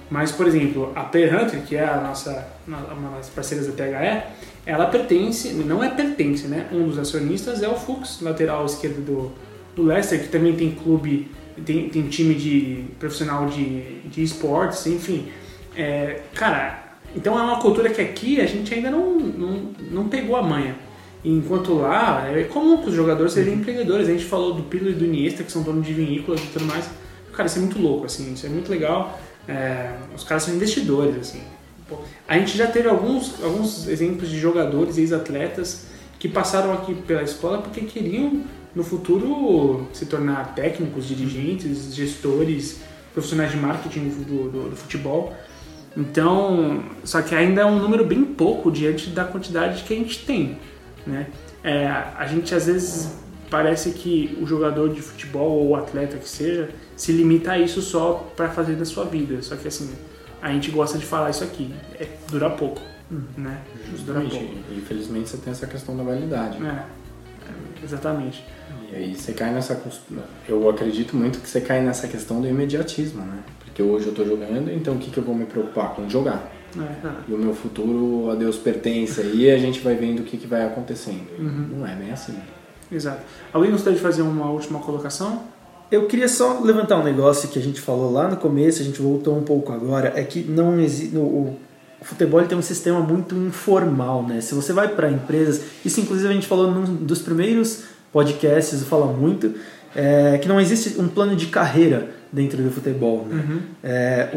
Mas, 0.09 0.31
por 0.31 0.47
exemplo, 0.47 0.91
a 0.95 1.03
Player 1.03 1.35
Hunter, 1.35 1.61
que 1.63 1.75
é 1.75 1.83
a 1.83 1.99
nossa, 1.99 2.47
uma 2.67 3.17
das 3.17 3.29
parceiras 3.29 3.67
da 3.67 3.73
THE, 3.73 4.23
ela 4.65 4.85
pertence, 4.87 5.49
não 5.49 5.83
é 5.83 5.89
pertence, 5.89 6.47
né? 6.47 6.67
Um 6.71 6.87
dos 6.87 6.97
acionistas 6.97 7.61
é 7.61 7.67
o 7.67 7.75
Fux, 7.75 8.21
lateral 8.21 8.65
esquerdo 8.65 9.03
do, 9.03 9.31
do 9.75 9.83
Leicester, 9.83 10.21
que 10.21 10.29
também 10.29 10.55
tem 10.55 10.71
clube, 10.71 11.29
tem, 11.65 11.89
tem 11.89 12.03
time 12.07 12.35
de 12.35 12.85
profissional 12.99 13.47
de, 13.47 14.01
de 14.01 14.23
esportes, 14.23 14.85
enfim. 14.87 15.27
É, 15.75 16.21
cara, 16.33 16.87
então 17.15 17.37
é 17.37 17.41
uma 17.41 17.59
cultura 17.59 17.89
que 17.89 18.01
aqui 18.01 18.39
a 18.39 18.45
gente 18.45 18.73
ainda 18.73 18.89
não, 18.89 19.17
não, 19.17 19.71
não 19.91 20.07
pegou 20.07 20.35
a 20.35 20.41
manha. 20.41 20.75
Enquanto 21.23 21.73
lá, 21.73 22.29
é 22.33 22.43
comum 22.43 22.77
que 22.77 22.89
os 22.89 22.95
jogadores 22.95 23.33
sejam 23.33 23.53
empreendedores. 23.53 24.07
A 24.07 24.11
gente 24.11 24.25
falou 24.25 24.53
do 24.53 24.63
Pirlo 24.63 24.89
e 24.89 24.93
do 24.93 25.03
Iniesta, 25.03 25.43
que 25.43 25.51
são 25.51 25.61
donos 25.61 25.85
de 25.85 25.93
vinícolas 25.93 26.41
e 26.41 26.47
tudo 26.47 26.65
mais. 26.65 26.89
Cara, 27.33 27.47
isso 27.47 27.57
é 27.57 27.61
muito 27.61 27.79
louco, 27.79 28.05
assim, 28.05 28.33
isso 28.33 28.45
é 28.45 28.49
muito 28.49 28.69
legal. 28.69 29.19
É, 29.47 29.91
os 30.15 30.23
caras 30.23 30.43
são 30.43 30.53
investidores, 30.53 31.15
assim. 31.17 31.41
A 32.27 32.37
gente 32.37 32.57
já 32.57 32.67
teve 32.67 32.89
alguns, 32.89 33.41
alguns 33.43 33.87
exemplos 33.87 34.29
de 34.29 34.37
jogadores, 34.39 34.97
ex-atletas, 34.97 35.85
que 36.19 36.27
passaram 36.27 36.73
aqui 36.73 36.93
pela 36.93 37.23
escola 37.23 37.59
porque 37.61 37.81
queriam, 37.81 38.41
no 38.75 38.83
futuro, 38.83 39.87
se 39.93 40.05
tornar 40.05 40.53
técnicos, 40.53 41.07
dirigentes, 41.07 41.95
gestores, 41.95 42.79
profissionais 43.13 43.51
de 43.51 43.57
marketing 43.57 44.09
do, 44.09 44.49
do- 44.51 44.69
do 44.71 44.75
futebol. 44.75 45.33
Então, 45.95 46.83
só 47.03 47.21
que 47.21 47.33
ainda 47.33 47.61
é 47.61 47.65
um 47.65 47.79
número 47.79 48.05
bem 48.05 48.23
pouco 48.23 48.71
diante 48.71 49.09
da 49.09 49.23
quantidade 49.23 49.83
que 49.83 49.93
a 49.93 49.97
gente 49.97 50.25
tem, 50.25 50.59
né? 51.05 51.27
É, 51.63 51.87
a 51.87 52.27
gente 52.27 52.53
às 52.53 52.67
vezes 52.67 53.17
parece 53.49 53.91
que 53.91 54.37
o 54.41 54.45
jogador 54.45 54.89
de 54.89 55.01
futebol 55.01 55.49
ou 55.59 55.69
o 55.69 55.75
atleta 55.75 56.17
que 56.17 56.27
seja 56.27 56.69
se 56.95 57.11
limita 57.11 57.51
a 57.51 57.59
isso 57.59 57.81
só 57.81 58.31
para 58.35 58.49
fazer 58.49 58.75
da 58.75 58.85
sua 58.85 59.05
vida. 59.05 59.41
Só 59.41 59.55
que 59.55 59.67
assim, 59.67 59.91
a 60.41 60.51
gente 60.51 60.71
gosta 60.71 60.97
de 60.97 61.05
falar 61.05 61.29
isso 61.29 61.43
aqui, 61.43 61.73
é, 61.99 62.07
dura 62.29 62.49
pouco, 62.49 62.81
né? 63.37 63.61
Dura 64.05 64.21
Justamente. 64.21 64.37
pouco. 64.37 64.73
Infelizmente 64.75 65.29
você 65.29 65.37
tem 65.37 65.51
essa 65.51 65.67
questão 65.67 65.95
da 65.95 66.03
validade. 66.03 66.57
É, 66.65 66.83
exatamente. 67.83 68.43
E 68.91 68.95
aí 68.95 69.15
você 69.15 69.33
cai 69.33 69.53
nessa. 69.53 69.81
Eu 70.47 70.69
acredito 70.69 71.15
muito 71.15 71.39
que 71.39 71.49
você 71.49 71.61
cai 71.61 71.81
nessa 71.81 72.07
questão 72.07 72.41
do 72.41 72.47
imediatismo, 72.47 73.21
né? 73.21 73.43
Porque 73.59 73.83
hoje 73.83 74.07
eu 74.07 74.13
tô 74.13 74.25
jogando, 74.25 74.71
então 74.71 74.95
o 74.95 74.97
que, 74.97 75.11
que 75.11 75.17
eu 75.17 75.23
vou 75.23 75.35
me 75.35 75.45
preocupar? 75.45 75.93
Com 75.93 76.09
jogar. 76.09 76.51
É. 76.77 77.09
E 77.27 77.33
o 77.33 77.37
meu 77.37 77.53
futuro 77.53 78.29
a 78.29 78.35
Deus 78.35 78.57
pertence 78.57 79.21
aí 79.21 79.49
a 79.49 79.57
gente 79.57 79.79
vai 79.79 79.95
vendo 79.95 80.19
o 80.19 80.23
que, 80.23 80.37
que 80.37 80.47
vai 80.47 80.65
acontecendo. 80.65 81.27
E 81.37 81.41
Não 81.41 81.85
é 81.87 81.95
bem 81.95 82.11
assim. 82.11 82.37
Exato. 82.91 83.21
Alguém 83.53 83.71
gostaria 83.71 83.97
de 83.97 84.03
fazer 84.03 84.21
uma 84.21 84.49
última 84.49 84.79
colocação? 84.79 85.43
Eu 85.91 86.05
queria 86.05 86.27
só 86.27 86.59
levantar 86.61 86.97
um 86.97 87.03
negócio 87.03 87.47
que 87.49 87.57
a 87.57 87.61
gente 87.61 87.79
falou 87.79 88.11
lá 88.11 88.27
no 88.27 88.37
começo, 88.37 88.81
a 88.81 88.85
gente 88.85 89.01
voltou 89.01 89.37
um 89.37 89.43
pouco 89.43 89.71
agora, 89.71 90.11
é 90.15 90.23
que 90.23 90.41
não 90.43 90.79
existe 90.79 91.15
o, 91.15 91.19
o 91.99 92.05
futebol 92.05 92.43
tem 92.43 92.57
um 92.57 92.61
sistema 92.61 92.99
muito 92.99 93.33
informal, 93.35 94.21
né? 94.23 94.41
Se 94.41 94.53
você 94.53 94.71
vai 94.73 94.89
para 94.89 95.09
empresas, 95.09 95.61
isso 95.85 95.99
inclusive 96.01 96.29
a 96.29 96.33
gente 96.33 96.45
falou 96.47 96.69
num 96.71 96.83
dos 96.93 97.19
primeiros 97.21 97.83
podcasts, 98.11 98.83
fala 98.83 99.07
muito, 99.07 99.53
é, 99.95 100.37
que 100.37 100.47
não 100.47 100.59
existe 100.59 100.99
um 100.99 101.07
plano 101.07 101.35
de 101.35 101.47
carreira 101.47 102.09
dentro 102.31 102.61
do 102.61 102.69
futebol. 102.69 103.25
Né? 103.29 103.61
É, 103.83 104.29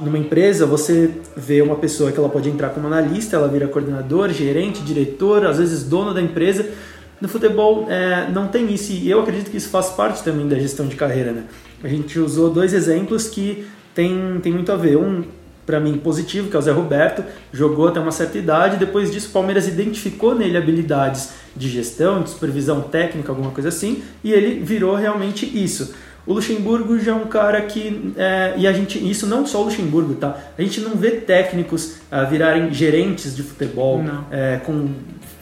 o- 0.00 0.04
numa 0.04 0.18
empresa 0.18 0.66
você 0.66 1.10
vê 1.36 1.62
uma 1.62 1.76
pessoa 1.76 2.12
que 2.12 2.18
ela 2.18 2.28
pode 2.28 2.48
entrar 2.50 2.68
como 2.70 2.86
analista, 2.86 3.36
ela 3.36 3.48
vira 3.48 3.66
coordenador, 3.68 4.28
gerente, 4.30 4.82
diretor, 4.82 5.46
às 5.46 5.56
vezes 5.58 5.84
dono 5.84 6.12
da 6.12 6.20
empresa. 6.20 6.66
No 7.20 7.28
futebol 7.28 7.86
é, 7.88 8.28
não 8.30 8.48
tem 8.48 8.72
isso 8.72 8.92
e 8.92 9.10
eu 9.10 9.20
acredito 9.20 9.50
que 9.50 9.56
isso 9.56 9.70
faz 9.70 9.90
parte 9.90 10.22
também 10.22 10.46
da 10.46 10.58
gestão 10.58 10.86
de 10.86 10.96
carreira. 10.96 11.32
Né? 11.32 11.44
A 11.82 11.88
gente 11.88 12.18
usou 12.18 12.50
dois 12.50 12.74
exemplos 12.74 13.28
que 13.28 13.66
tem, 13.94 14.38
tem 14.42 14.52
muito 14.52 14.70
a 14.70 14.76
ver. 14.76 14.96
Um, 14.96 15.24
para 15.64 15.80
mim, 15.80 15.98
positivo, 15.98 16.48
que 16.48 16.54
é 16.54 16.58
o 16.60 16.62
Zé 16.62 16.70
Roberto, 16.70 17.24
jogou 17.52 17.88
até 17.88 17.98
uma 17.98 18.12
certa 18.12 18.38
idade, 18.38 18.76
depois 18.76 19.10
disso 19.10 19.30
o 19.30 19.32
Palmeiras 19.32 19.66
identificou 19.66 20.32
nele 20.32 20.56
habilidades 20.56 21.30
de 21.56 21.68
gestão, 21.68 22.22
de 22.22 22.30
supervisão 22.30 22.82
técnica, 22.82 23.32
alguma 23.32 23.50
coisa 23.50 23.70
assim, 23.70 24.04
e 24.22 24.32
ele 24.32 24.60
virou 24.60 24.94
realmente 24.94 25.44
isso. 25.44 25.92
O 26.24 26.32
Luxemburgo 26.32 26.98
já 26.98 27.12
é 27.12 27.14
um 27.14 27.26
cara 27.26 27.62
que. 27.62 28.12
é, 28.16 28.54
e 28.56 28.66
a 28.66 28.72
gente. 28.72 28.98
Isso 28.98 29.26
não 29.26 29.46
só 29.46 29.60
o 29.60 29.64
Luxemburgo, 29.64 30.14
tá? 30.14 30.36
A 30.58 30.62
gente 30.62 30.80
não 30.80 30.96
vê 30.96 31.12
técnicos 31.12 31.98
ah, 32.10 32.24
virarem 32.24 32.72
gerentes 32.72 33.34
de 33.34 33.44
futebol 33.44 34.04
é, 34.30 34.60
com 34.64 34.88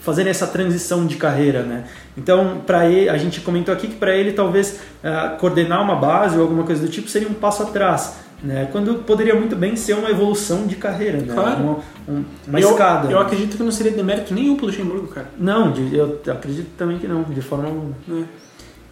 fazerem 0.05 0.29
essa 0.29 0.45
transição 0.47 1.05
de 1.05 1.15
carreira, 1.17 1.63
né? 1.63 1.85
Então, 2.15 2.61
para 2.65 2.87
ele, 2.87 3.09
a 3.09 3.17
gente 3.17 3.41
comentou 3.41 3.73
aqui 3.73 3.87
que 3.87 3.95
para 3.95 4.15
ele 4.15 4.31
talvez 4.33 4.79
ah, 5.03 5.35
coordenar 5.39 5.81
uma 5.81 5.95
base 5.95 6.35
ou 6.37 6.43
alguma 6.43 6.63
coisa 6.63 6.81
do 6.85 6.87
tipo 6.91 7.09
seria 7.09 7.27
um 7.27 7.33
passo 7.33 7.63
atrás, 7.63 8.17
né? 8.43 8.69
Quando 8.71 9.03
poderia 9.03 9.33
muito 9.35 9.55
bem 9.55 9.75
ser 9.75 9.93
uma 9.93 10.09
evolução 10.09 10.67
de 10.67 10.75
carreira, 10.75 11.17
né? 11.17 11.33
Claro. 11.33 11.61
Uma, 11.63 11.77
um- 12.07 12.23
uma 12.47 12.59
eu, 12.59 12.69
escada. 12.69 13.11
Eu 13.11 13.19
acredito 13.19 13.57
que 13.57 13.63
não 13.63 13.71
seria 13.71 13.91
demérito 13.91 14.33
nenhum 14.33 14.55
pro 14.55 14.67
Luxemburgo, 14.67 15.07
cara. 15.07 15.27
Não, 15.37 15.73
eu 15.91 16.21
acredito 16.31 16.69
também 16.77 16.99
que 16.99 17.07
não, 17.07 17.23
de 17.23 17.41
forma 17.41 17.65
alguma. 17.65 17.95
né? 18.07 18.25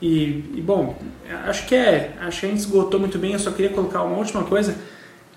E, 0.02 0.52
e, 0.56 0.62
bom, 0.62 0.98
acho 1.48 1.66
que 1.66 1.76
é, 1.76 2.12
acho 2.22 2.42
que 2.42 2.46
a 2.48 2.50
gente 2.50 2.60
esgotou 2.60 3.00
muito 3.00 3.18
bem. 3.18 3.34
Eu 3.34 3.40
só 3.40 3.52
queria 3.52 3.72
colocar 3.72 4.02
uma 4.04 4.18
última 4.18 4.44
coisa 4.44 4.76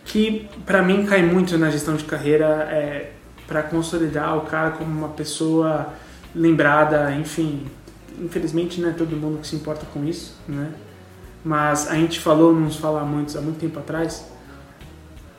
que 0.04 0.48
pra 0.64 0.82
mim 0.82 1.04
cai 1.04 1.22
muito 1.22 1.56
na 1.58 1.70
gestão 1.70 1.94
de 1.96 2.04
carreira 2.04 2.46
é 2.70 3.10
para 3.46 3.62
consolidar 3.62 4.36
o 4.36 4.42
cara 4.42 4.72
como 4.72 4.90
uma 4.90 5.08
pessoa 5.10 5.92
lembrada, 6.34 7.12
enfim. 7.12 7.66
Infelizmente 8.18 8.80
não 8.80 8.90
é 8.90 8.92
todo 8.92 9.16
mundo 9.16 9.40
que 9.40 9.46
se 9.46 9.56
importa 9.56 9.86
com 9.92 10.04
isso, 10.04 10.34
né? 10.48 10.72
Mas 11.44 11.88
a 11.88 11.94
gente 11.94 12.18
falou, 12.18 12.52
nos 12.52 12.76
fala 12.76 13.04
muito 13.04 13.36
há 13.38 13.40
muito 13.40 13.58
tempo 13.58 13.78
atrás, 13.78 14.26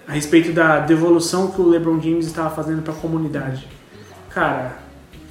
a 0.08 0.14
respeito 0.14 0.54
da 0.54 0.80
devolução 0.80 1.52
que 1.52 1.60
o 1.60 1.68
LeBron 1.68 2.00
James 2.00 2.28
estava 2.28 2.50
fazendo 2.50 2.82
para 2.82 2.94
a 2.94 2.96
comunidade. 2.96 3.68
Cara, 4.30 4.80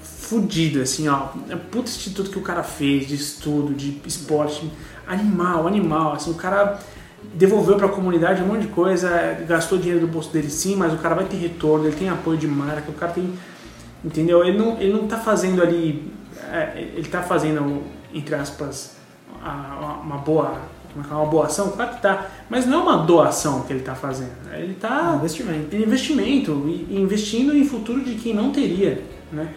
fudido, 0.03 0.83
assim, 0.83 1.09
ó. 1.09 1.29
É 1.49 1.57
puto 1.57 1.89
instituto 1.89 2.31
que 2.31 2.39
o 2.39 2.43
cara 2.43 2.63
fez 2.63 3.07
de 3.07 3.15
estudo, 3.15 3.73
de 3.73 4.03
esporte. 4.05 4.71
Animal, 5.07 5.67
animal. 5.67 6.13
Assim, 6.13 6.31
o 6.31 6.35
cara 6.35 6.79
devolveu 7.35 7.77
pra 7.77 7.89
comunidade 7.89 8.43
um 8.43 8.47
monte 8.47 8.63
de 8.63 8.69
coisa, 8.69 9.09
gastou 9.47 9.79
dinheiro 9.79 10.01
do 10.01 10.07
bolso 10.07 10.33
dele 10.33 10.49
sim, 10.51 10.77
mas 10.77 10.93
o 10.93 10.99
cara 10.99 11.15
vai 11.15 11.25
ter 11.25 11.37
retorno, 11.37 11.87
ele 11.87 11.97
tem 11.97 12.09
apoio 12.09 12.39
de 12.39 12.47
marca, 12.47 12.91
o 12.91 12.95
cara 12.95 13.13
tem. 13.13 13.33
Entendeu? 14.05 14.45
Ele 14.45 14.57
não, 14.59 14.79
ele 14.81 14.93
não 14.93 15.07
tá 15.09 15.17
fazendo 15.19 15.63
ali. 15.63 16.13
é, 16.53 16.91
ele 16.95 17.09
tá 17.09 17.23
fazendo, 17.23 17.83
entre 18.15 18.35
aspas, 18.35 18.97
a- 19.43 20.01
uma 20.05 20.19
boa. 20.19 20.53
é 20.97 21.01
é? 21.01 21.15
Uma 21.15 21.27
boa 21.27 21.47
ação, 21.47 21.71
claro 21.73 21.95
que 21.97 22.01
tá. 22.03 22.27
Mas 22.49 22.65
não 22.67 22.81
é 22.81 22.83
uma 22.83 22.97
doação 22.99 23.63
que 23.63 23.73
ele 23.73 23.83
tá 23.83 23.95
fazendo. 23.95 24.31
Ele 24.55 24.75
tá 24.75 25.15
investimento. 25.19 25.75
investimento 25.77 26.53
investindo 26.91 27.55
em 27.57 27.65
futuro 27.67 28.03
de 28.05 28.15
quem 28.15 28.33
não 28.35 28.51
teria, 28.53 29.03
né? 29.33 29.49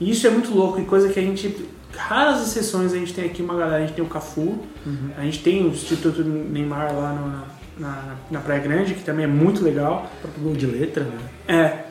E 0.00 0.10
isso 0.10 0.26
é 0.26 0.30
muito 0.30 0.52
louco 0.54 0.80
e 0.80 0.84
coisa 0.84 1.08
que 1.10 1.18
a 1.20 1.22
gente 1.22 1.68
raras 1.96 2.40
exceções 2.42 2.92
a 2.92 2.96
gente 2.96 3.12
tem 3.12 3.24
aqui 3.24 3.42
uma 3.42 3.54
galera, 3.56 3.76
a 3.76 3.86
gente 3.86 3.94
tem 3.94 4.04
o 4.04 4.08
Cafu, 4.08 4.58
a 5.16 5.22
gente 5.22 5.40
tem 5.42 5.64
o 5.64 5.68
Instituto 5.68 6.22
Neymar 6.24 6.94
lá 6.94 7.12
no- 7.12 7.60
na, 7.86 8.14
na 8.30 8.40
Praia 8.40 8.60
Grande, 8.60 8.94
que 8.94 9.02
também 9.02 9.24
é 9.24 9.28
muito 9.28 9.62
legal. 9.64 10.10
O 10.18 10.20
próprio 10.22 10.42
gol 10.44 10.52
de 10.54 10.66
letra, 10.66 11.04
né? 11.04 11.18
É, 11.48 11.84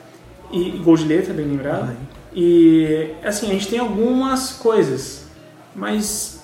e, 0.52 0.70
gol 0.84 0.96
de 0.96 1.04
letra, 1.04 1.34
bem 1.34 1.46
lembrado. 1.46 1.90
Ah, 1.90 2.04
E 2.32 3.10
assim, 3.24 3.48
a 3.48 3.52
gente 3.54 3.66
tem 3.68 3.78
algumas 3.80 4.52
coisas, 4.52 5.26
mas 5.74 6.40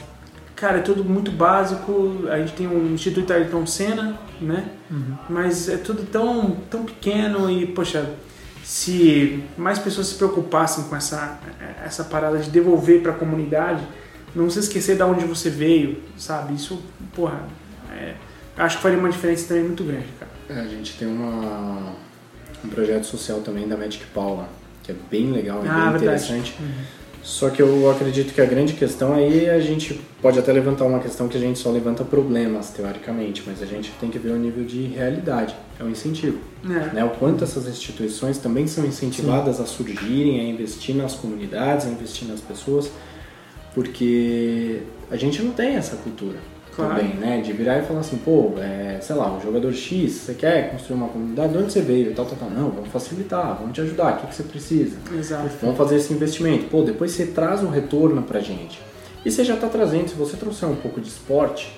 cara, 0.56 0.78
é 0.78 0.80
tudo 0.80 1.04
muito 1.04 1.30
básico. 1.30 2.24
A 2.28 2.38
gente 2.38 2.54
tem 2.54 2.66
o 2.66 2.92
Instituto 2.92 3.32
Ayrton 3.32 3.64
Senna, 3.66 4.18
né? 4.40 4.68
Mas 5.28 5.68
é 5.68 5.76
tudo 5.76 6.02
tão, 6.04 6.56
tão 6.70 6.84
pequeno 6.84 7.48
e, 7.50 7.66
poxa, 7.66 8.10
se 8.66 9.44
mais 9.56 9.78
pessoas 9.78 10.08
se 10.08 10.16
preocupassem 10.16 10.82
com 10.84 10.96
essa, 10.96 11.38
essa 11.84 12.02
parada 12.02 12.36
de 12.38 12.50
devolver 12.50 13.00
para 13.00 13.12
a 13.12 13.14
comunidade, 13.14 13.86
não 14.34 14.50
se 14.50 14.58
esquecer 14.58 14.96
de 14.96 15.02
onde 15.04 15.24
você 15.24 15.48
veio, 15.48 16.02
sabe? 16.18 16.52
Isso, 16.54 16.82
porra, 17.14 17.44
é, 17.92 18.14
acho 18.58 18.78
que 18.78 18.82
faria 18.82 18.98
uma 18.98 19.08
diferença 19.08 19.46
também 19.46 19.62
muito 19.62 19.84
grande, 19.84 20.06
cara. 20.18 20.32
É, 20.48 20.64
a 20.64 20.68
gente 20.68 20.94
tem 20.98 21.06
uma, 21.06 21.92
um 22.64 22.68
projeto 22.68 23.04
social 23.04 23.38
também 23.38 23.68
da 23.68 23.76
Magic 23.76 24.04
Paula, 24.06 24.48
que 24.82 24.90
é 24.90 24.96
bem 25.12 25.30
legal, 25.30 25.64
é 25.64 25.68
Ah, 25.68 25.90
bem 25.90 25.98
verdade. 26.00 26.24
interessante. 26.24 26.56
Só 27.26 27.50
que 27.50 27.60
eu 27.60 27.90
acredito 27.90 28.32
que 28.32 28.40
a 28.40 28.44
grande 28.44 28.74
questão 28.74 29.12
aí 29.12 29.50
a 29.50 29.58
gente 29.58 30.00
pode 30.22 30.38
até 30.38 30.52
levantar 30.52 30.84
uma 30.84 31.00
questão 31.00 31.26
que 31.26 31.36
a 31.36 31.40
gente 31.40 31.58
só 31.58 31.72
levanta 31.72 32.04
problemas, 32.04 32.70
teoricamente, 32.70 33.42
mas 33.44 33.60
a 33.60 33.66
gente 33.66 33.90
tem 34.00 34.08
que 34.08 34.16
ver 34.16 34.30
o 34.30 34.36
nível 34.36 34.64
de 34.64 34.84
realidade. 34.86 35.56
É 35.76 35.82
um 35.82 35.90
incentivo. 35.90 36.38
É. 36.64 36.94
Né? 36.94 37.04
O 37.04 37.10
quanto 37.18 37.42
essas 37.42 37.66
instituições 37.66 38.38
também 38.38 38.68
são 38.68 38.86
incentivadas 38.86 39.60
a 39.60 39.66
surgirem, 39.66 40.38
a 40.38 40.44
investir 40.44 40.94
nas 40.94 41.14
comunidades, 41.14 41.84
a 41.86 41.90
investir 41.90 42.28
nas 42.28 42.40
pessoas, 42.40 42.92
porque 43.74 44.82
a 45.10 45.16
gente 45.16 45.42
não 45.42 45.50
tem 45.50 45.74
essa 45.74 45.96
cultura 45.96 46.38
Claro. 46.76 46.94
também, 46.96 47.14
né? 47.16 47.40
De 47.40 47.52
virar 47.52 47.78
e 47.78 47.82
falar 47.86 48.00
assim, 48.00 48.18
pô, 48.18 48.52
é, 48.58 48.98
sei 49.00 49.16
lá, 49.16 49.34
o 49.36 49.40
jogador 49.40 49.72
X, 49.72 50.12
você 50.12 50.34
quer 50.34 50.70
construir 50.70 50.96
uma 50.98 51.08
comunidade, 51.08 51.52
de 51.52 51.58
onde 51.58 51.72
você 51.72 51.80
veio? 51.80 52.14
Tal, 52.14 52.26
tal, 52.26 52.36
tal. 52.38 52.50
Não, 52.50 52.70
vamos 52.70 52.90
facilitar, 52.90 53.56
vamos 53.58 53.72
te 53.72 53.80
ajudar, 53.80 54.12
o 54.14 54.16
que, 54.20 54.26
que 54.26 54.34
você 54.34 54.42
precisa? 54.42 54.96
Exato. 55.18 55.48
Vamos 55.62 55.76
fazer 55.78 55.96
esse 55.96 56.12
investimento. 56.12 56.66
Pô, 56.66 56.82
depois 56.82 57.12
você 57.12 57.26
traz 57.26 57.62
um 57.62 57.70
retorno 57.70 58.22
pra 58.22 58.40
gente. 58.40 58.78
E 59.24 59.30
você 59.30 59.42
já 59.42 59.54
está 59.54 59.68
trazendo, 59.68 60.08
se 60.08 60.14
você 60.14 60.36
trouxer 60.36 60.68
um 60.68 60.76
pouco 60.76 61.00
de 61.00 61.08
esporte, 61.08 61.72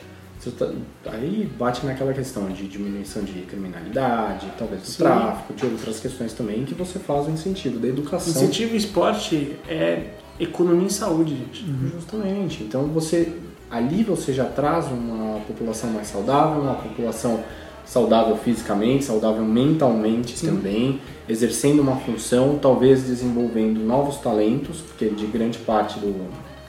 tá- 0.58 0.70
aí 1.06 1.48
bate 1.58 1.84
naquela 1.86 2.12
questão 2.12 2.48
de 2.48 2.66
diminuição 2.66 3.22
de 3.22 3.32
criminalidade, 3.42 4.46
talvez 4.58 4.82
do 4.82 4.86
Sim. 4.88 4.98
tráfico, 4.98 5.54
de 5.54 5.64
outras 5.66 6.00
questões 6.00 6.32
também, 6.32 6.64
que 6.64 6.74
você 6.74 6.98
faz 6.98 7.26
o 7.26 7.30
incentivo 7.30 7.78
da 7.78 7.88
educação. 7.88 8.30
Incentivo 8.32 8.74
esporte 8.76 9.56
é 9.68 10.08
economia 10.40 10.86
em 10.86 10.90
saúde, 10.90 11.36
gente. 11.36 11.64
Justamente. 11.94 12.62
Então 12.62 12.84
você 12.88 13.32
ali 13.70 14.02
você 14.02 14.32
já 14.32 14.44
traz 14.44 14.86
uma 14.86 15.40
população 15.40 15.90
mais 15.90 16.06
saudável, 16.08 16.62
uma 16.62 16.74
população 16.74 17.40
saudável 17.84 18.36
fisicamente, 18.36 19.04
saudável 19.04 19.44
mentalmente 19.44 20.44
também, 20.44 21.00
exercendo 21.28 21.80
uma 21.80 21.96
função, 21.96 22.58
talvez 22.60 23.02
desenvolvendo 23.04 23.80
novos 23.80 24.16
talentos, 24.18 24.80
porque 24.82 25.08
de 25.08 25.26
grande 25.26 25.58
parte 25.58 25.98
do, 25.98 26.12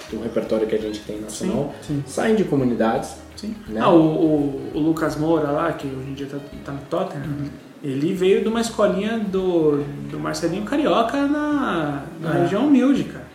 do 0.10 0.24
repertório 0.24 0.66
que 0.68 0.76
a 0.76 0.80
gente 0.80 1.00
tem 1.02 1.20
nacional 1.20 1.74
Sim, 1.82 1.96
sim. 1.96 2.04
saem 2.08 2.36
de 2.36 2.44
comunidades. 2.46 3.16
Sim. 3.36 3.54
Né? 3.68 3.80
Ah, 3.82 3.90
o, 3.90 4.00
o- 4.02 4.72
o 4.76 4.80
Lucas 4.80 5.16
Moura 5.18 5.52
lá, 5.52 5.72
que 5.74 5.88
hoje 5.88 6.10
em 6.10 6.14
dia 6.14 6.28
tá, 6.28 6.38
tá 6.66 6.72
no 6.74 6.80
Tottenham, 6.90 7.24
ele 7.84 8.14
veio 8.14 8.42
de 8.42 8.48
uma 8.50 8.60
escolinha 8.60 9.20
do, 9.20 9.84
do 10.10 10.20
Marcelinho 10.20 10.64
Carioca 10.64 11.26
na, 11.28 12.04
na 12.20 12.36
É. 12.38 12.42
região 12.44 12.68
humilde, 12.68 13.06
cara. 13.06 13.26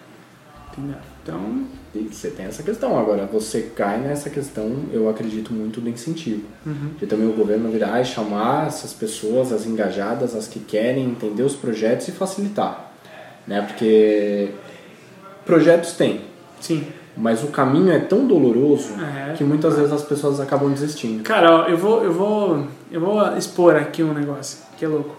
Entendeu? 0.72 0.96
Então, 1.22 1.64
E 1.95 2.09
você 2.12 2.28
tem 2.30 2.47
essa 2.47 2.62
questão. 2.62 2.99
Agora, 2.99 3.24
você 3.26 3.70
cai 3.74 3.99
nessa 3.99 4.28
questão, 4.28 4.70
eu 4.92 5.09
acredito 5.09 5.53
muito 5.53 5.80
do 5.80 5.88
incentivo. 5.88 6.42
Uhum. 6.66 6.90
De 6.99 7.07
também 7.07 7.28
o 7.28 7.32
governo 7.32 7.70
virar 7.70 8.01
e 8.01 8.05
chamar 8.05 8.66
essas 8.66 8.92
pessoas, 8.92 9.53
as 9.53 9.64
engajadas, 9.66 10.34
as 10.34 10.49
que 10.49 10.59
querem 10.59 11.05
entender 11.05 11.42
os 11.45 11.55
projetos 11.55 12.09
e 12.09 12.12
facilitar. 12.12 12.92
Né? 13.47 13.61
Porque 13.62 14.51
projetos 15.45 15.92
tem, 15.92 16.22
Sim. 16.61 16.84
mas 17.16 17.45
o 17.45 17.49
caminho 17.49 17.92
é 17.92 17.99
tão 17.99 18.26
doloroso 18.26 18.95
É. 19.01 19.34
que 19.34 19.45
muitas 19.45 19.76
vezes 19.76 19.92
as 19.92 20.03
pessoas 20.03 20.40
acabam 20.40 20.72
desistindo. 20.72 21.22
Cara, 21.22 21.51
ó, 21.53 21.68
eu 21.68 21.76
vou, 21.76 22.03
eu 22.03 22.12
vou, 22.12 22.66
eu 22.90 23.01
vou 23.01 23.36
expor 23.36 23.76
aqui 23.76 24.03
um 24.03 24.14
negócio 24.14 24.59
que 24.78 24.84
é 24.84 24.88
louco. 24.88 25.14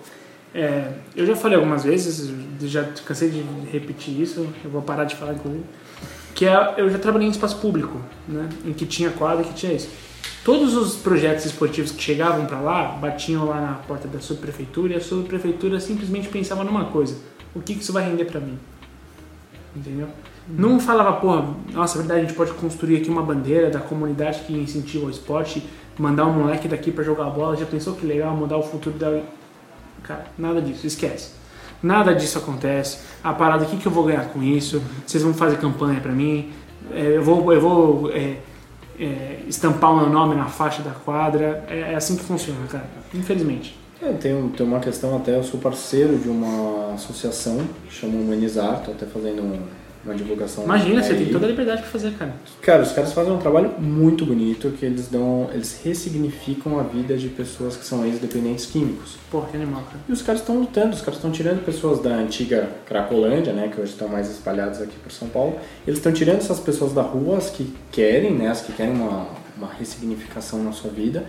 É, 0.53 0.87
eu 1.15 1.25
já 1.25 1.35
falei 1.35 1.57
algumas 1.57 1.83
vezes, 1.83 2.31
já 2.61 2.83
cansei 3.05 3.29
de 3.29 3.43
repetir 3.71 4.19
isso, 4.21 4.47
eu 4.63 4.69
vou 4.71 4.81
parar 4.81 5.03
de 5.03 5.15
falar 5.15 5.33
inclusive, 5.33 5.63
que 6.35 6.45
é, 6.45 6.73
eu 6.77 6.89
já 6.89 6.99
trabalhei 6.99 7.27
em 7.27 7.31
espaço 7.31 7.57
público, 7.57 7.99
né, 8.27 8.49
em 8.65 8.73
que 8.73 8.85
tinha 8.85 9.09
quadra, 9.09 9.43
que 9.43 9.53
tinha 9.53 9.71
isso. 9.71 9.89
Todos 10.43 10.75
os 10.75 10.95
projetos 10.97 11.45
esportivos 11.45 11.91
que 11.91 12.03
chegavam 12.03 12.45
para 12.45 12.59
lá, 12.59 12.89
batiam 12.89 13.45
lá 13.45 13.59
na 13.59 13.73
porta 13.87 14.07
da 14.07 14.19
subprefeitura 14.19 14.93
e 14.93 14.95
a 14.97 15.01
subprefeitura 15.01 15.79
simplesmente 15.79 16.27
pensava 16.27 16.63
numa 16.63 16.85
coisa: 16.85 17.15
o 17.55 17.61
que, 17.61 17.73
que 17.73 17.81
isso 17.81 17.93
vai 17.93 18.07
render 18.07 18.25
para 18.25 18.39
mim? 18.39 18.59
Entendeu? 19.75 20.07
Não 20.47 20.79
falava, 20.79 21.13
porra, 21.13 21.55
nossa, 21.73 21.97
é 21.97 21.99
verdade, 21.99 22.19
a 22.19 22.23
gente 22.25 22.35
pode 22.35 22.51
construir 22.51 22.97
aqui 22.97 23.09
uma 23.09 23.23
bandeira 23.23 23.71
da 23.71 23.79
comunidade 23.79 24.41
que 24.41 24.53
incentiva 24.53 25.07
o 25.07 25.09
esporte, 25.09 25.67
mandar 25.97 26.27
um 26.27 26.33
moleque 26.33 26.67
daqui 26.67 26.91
pra 26.91 27.03
jogar 27.03 27.31
bola, 27.31 27.55
já 27.55 27.65
pensou 27.65 27.95
que 27.95 28.05
legal 28.05 28.35
mudar 28.35 28.57
o 28.57 28.63
futuro 28.63 28.97
da. 28.99 29.23
Cara, 30.03 30.25
nada 30.37 30.61
disso, 30.61 30.85
esquece. 30.85 31.31
Nada 31.81 32.13
disso 32.15 32.37
acontece. 32.37 32.99
A 33.23 33.33
parada, 33.33 33.63
o 33.65 33.67
que, 33.67 33.77
que 33.77 33.85
eu 33.85 33.91
vou 33.91 34.03
ganhar 34.05 34.25
com 34.25 34.41
isso? 34.41 34.81
Vocês 35.05 35.23
vão 35.23 35.33
fazer 35.33 35.57
campanha 35.57 35.99
pra 35.99 36.11
mim? 36.11 36.51
É, 36.91 37.17
eu 37.17 37.23
vou, 37.23 37.51
eu 37.53 37.61
vou 37.61 38.11
é, 38.11 38.37
é, 38.99 39.39
estampar 39.47 39.91
o 39.93 39.97
meu 39.97 40.09
nome 40.09 40.35
na 40.35 40.45
faixa 40.45 40.81
da 40.81 40.91
quadra. 40.91 41.65
É, 41.69 41.93
é 41.93 41.95
assim 41.95 42.15
que 42.15 42.23
funciona, 42.23 42.65
cara. 42.67 42.85
Infelizmente. 43.13 43.77
É, 44.01 44.11
tem, 44.13 44.49
tem 44.49 44.65
uma 44.65 44.79
questão 44.79 45.15
até, 45.15 45.35
eu 45.37 45.43
sou 45.43 45.59
parceiro 45.59 46.17
de 46.17 46.27
uma 46.27 46.93
associação 46.93 47.65
chama 47.89 48.15
Humanizar, 48.15 48.81
tô 48.83 48.91
até 48.91 49.05
fazendo 49.05 49.41
um- 49.41 49.59
uma 50.05 50.13
divulgação. 50.13 50.63
Imagina, 50.63 51.01
você 51.01 51.15
tem 51.15 51.31
toda 51.31 51.45
a 51.45 51.49
liberdade 51.49 51.81
pra 51.81 51.91
fazer, 51.91 52.11
cara. 52.13 52.33
Cara, 52.61 52.83
os 52.83 52.91
caras 52.91 53.11
fazem 53.11 53.33
um 53.33 53.37
trabalho 53.37 53.73
muito 53.79 54.25
bonito 54.25 54.71
que 54.79 54.85
eles 54.85 55.07
dão, 55.07 55.49
eles 55.51 55.81
ressignificam 55.83 56.79
a 56.79 56.83
vida 56.83 57.17
de 57.17 57.27
pessoas 57.27 57.75
que 57.75 57.83
são 57.83 58.05
ex-dependentes 58.05 58.67
químicos. 58.67 59.17
Porra, 59.31 59.47
que 59.49 59.57
animal, 59.57 59.83
cara. 59.83 59.99
E 60.07 60.11
os 60.11 60.21
caras 60.21 60.41
estão 60.41 60.59
lutando, 60.59 60.95
os 60.95 61.01
caras 61.01 61.15
estão 61.15 61.31
tirando 61.31 61.65
pessoas 61.65 62.01
da 62.01 62.11
antiga 62.11 62.69
Cracolândia, 62.85 63.51
né, 63.51 63.69
que 63.73 63.81
hoje 63.81 63.91
estão 63.91 64.07
mais 64.07 64.29
espalhados 64.29 64.81
aqui 64.81 64.95
por 64.97 65.11
São 65.11 65.27
Paulo. 65.27 65.57
Eles 65.87 65.97
estão 65.97 66.13
tirando 66.13 66.37
essas 66.37 66.59
pessoas 66.59 66.93
da 66.93 67.01
rua, 67.01 67.37
as 67.37 67.49
que 67.49 67.73
querem, 67.91 68.31
né, 68.31 68.49
as 68.49 68.61
que 68.61 68.71
querem 68.73 68.93
uma, 68.93 69.27
uma 69.57 69.71
ressignificação 69.73 70.63
na 70.63 70.71
sua 70.71 70.91
vida. 70.91 71.25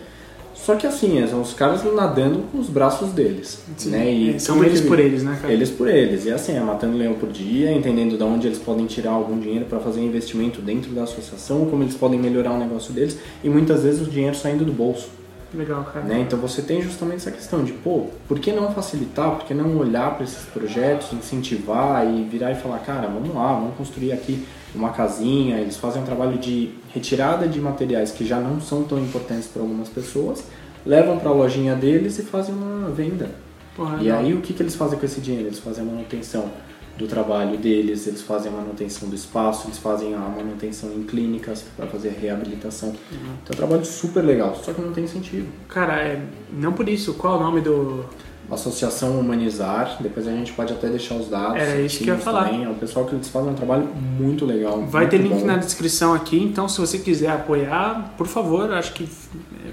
Só 0.57 0.75
que 0.75 0.87
assim, 0.87 1.25
são 1.29 1.43
os 1.43 1.55
caras 1.55 1.85
nadando 1.95 2.41
com 2.51 2.59
os 2.59 2.69
braços 2.69 3.11
deles, 3.13 3.63
né? 3.85 4.11
E 4.11 4.35
É, 4.35 4.39
são 4.39 4.65
eles 4.65 4.81
por 4.81 4.99
eles, 4.99 5.23
né, 5.23 5.39
cara? 5.41 5.53
eles 5.53 5.71
por 5.71 5.87
eles. 5.87 6.25
E 6.25 6.33
assim, 6.33 6.57
é 6.57 6.61
matando 6.61 6.97
leão 6.97 7.15
por 7.15 7.29
dia, 7.29 7.71
entendendo 7.73 8.17
de 8.17 8.25
onde 8.25 8.49
eles 8.49 8.59
podem 8.59 8.87
tirar 8.87 9.13
algum 9.13 9.39
dinheiro 9.39 9.67
para 9.67 9.79
fazer 9.79 10.01
investimento 10.01 10.61
dentro 10.61 10.91
da 10.93 11.05
associação, 11.05 11.67
como 11.67 11.85
eles 11.85 11.95
podem 11.95 12.19
melhorar 12.19 12.53
o 12.53 12.59
negócio 12.59 12.93
deles, 12.93 13.17
e 13.45 13.49
muitas 13.49 13.85
vezes 13.85 14.07
o 14.07 14.11
dinheiro 14.11 14.35
saindo 14.35 14.65
do 14.65 14.73
bolso. 14.73 15.09
Legal, 15.55 15.85
cara. 15.85 16.05
Né? 16.05 16.21
Então 16.27 16.39
você 16.39 16.61
tem 16.61 16.83
justamente 16.83 17.19
essa 17.19 17.31
questão 17.31 17.63
de, 17.63 17.73
pô, 17.73 18.07
por 18.27 18.39
que 18.39 18.51
não 18.51 18.73
facilitar, 18.73 19.37
por 19.37 19.45
que 19.47 19.55
não 19.55 19.77
olhar 19.77 20.15
para 20.15 20.25
esses 20.25 20.45
projetos, 20.47 21.13
incentivar 21.13 22.05
e 22.07 22.25
virar 22.25 22.51
e 22.51 22.57
falar, 22.57 22.79
cara, 22.81 23.07
vamos 23.07 23.35
lá, 23.35 23.53
vamos 23.55 23.77
construir 23.77 24.13
aqui 24.13 24.45
uma 24.77 24.91
casinha. 24.91 25.59
Eles 25.59 25.77
fazem 25.77 26.03
um 26.03 26.05
trabalho 26.05 26.39
de 26.39 26.71
retirada 26.93 27.49
de 27.49 27.61
materiais 27.61 28.11
que 28.13 28.25
já 28.25 28.39
não 28.39 28.61
são 28.61 28.85
tão 28.85 28.99
importantes 28.99 29.47
para 29.49 29.63
algumas 29.63 29.89
pessoas, 29.89 30.45
levam 30.85 31.19
para 31.19 31.31
a 31.31 31.33
lojinha 31.33 31.75
deles 31.75 32.19
e 32.19 32.23
fazem 32.23 32.55
uma 32.55 32.91
venda. 32.91 33.31
Porra, 33.75 33.97
E 33.97 34.05
legal. 34.05 34.21
aí 34.21 34.33
o 34.35 34.41
que, 34.41 34.53
que 34.55 34.63
eles 34.63 34.75
fazem 34.75 34.99
com 34.99 35.05
esse 35.05 35.21
dinheiro? 35.21 35.49
Eles 35.49 35.59
fazem 35.59 35.83
a 35.83 35.87
manutenção 35.87 36.51
do 36.97 37.07
trabalho 37.07 37.59
deles, 37.59 38.07
eles 38.07 38.23
fazem 38.23 38.51
a 38.51 38.55
manutenção 38.57 39.07
do 39.07 39.15
espaço, 39.15 39.67
eles 39.67 39.77
fazem 39.77 40.15
a 40.15 40.19
manutenção 40.19 40.91
em 40.95 41.03
clínicas 41.03 41.63
para 41.77 41.87
fazer 41.87 42.09
a 42.09 42.13
reabilitação. 42.19 42.89
Uhum. 42.89 42.95
Então 43.43 43.51
é 43.51 43.53
um 43.53 43.57
trabalho 43.57 43.85
super 43.85 44.25
legal, 44.25 44.55
só 44.65 44.73
que 44.73 44.81
não 44.81 44.93
tem 44.93 45.05
incentivo. 45.05 45.47
Cara, 45.69 46.01
é, 46.01 46.23
não 46.51 46.73
por 46.73 46.89
isso. 46.89 47.13
Qual 47.15 47.35
é 47.35 47.39
o 47.39 47.43
nome 47.43 47.61
do. 47.61 48.03
Associação 48.51 49.19
Humanizar, 49.19 49.97
depois 50.01 50.27
a 50.29 50.31
gente 50.31 50.53
pode 50.53 50.73
até 50.73 50.89
deixar 50.89 51.15
os 51.17 51.29
dados. 51.29 51.57
Era 51.57 51.81
isso 51.81 51.99
que 52.03 52.09
eu 52.11 52.15
ia 52.15 52.21
falar. 52.21 52.45
Também. 52.45 52.65
É 52.65 52.69
um 52.69 52.75
pessoal 52.75 53.05
que 53.07 53.15
eles 53.15 53.29
fazem 53.29 53.51
um 53.51 53.55
trabalho 53.55 53.89
muito 54.19 54.45
legal. 54.47 54.83
Vai 54.87 55.03
muito 55.03 55.11
ter 55.11 55.19
link 55.19 55.41
bom. 55.41 55.47
na 55.47 55.57
descrição 55.57 56.15
aqui, 56.15 56.41
então 56.43 56.69
se 56.69 56.81
você 56.81 56.99
quiser 56.99 57.31
apoiar, 57.31 58.15
por 58.17 58.27
favor, 58.27 58.73
acho 58.73 58.93
que 58.93 59.09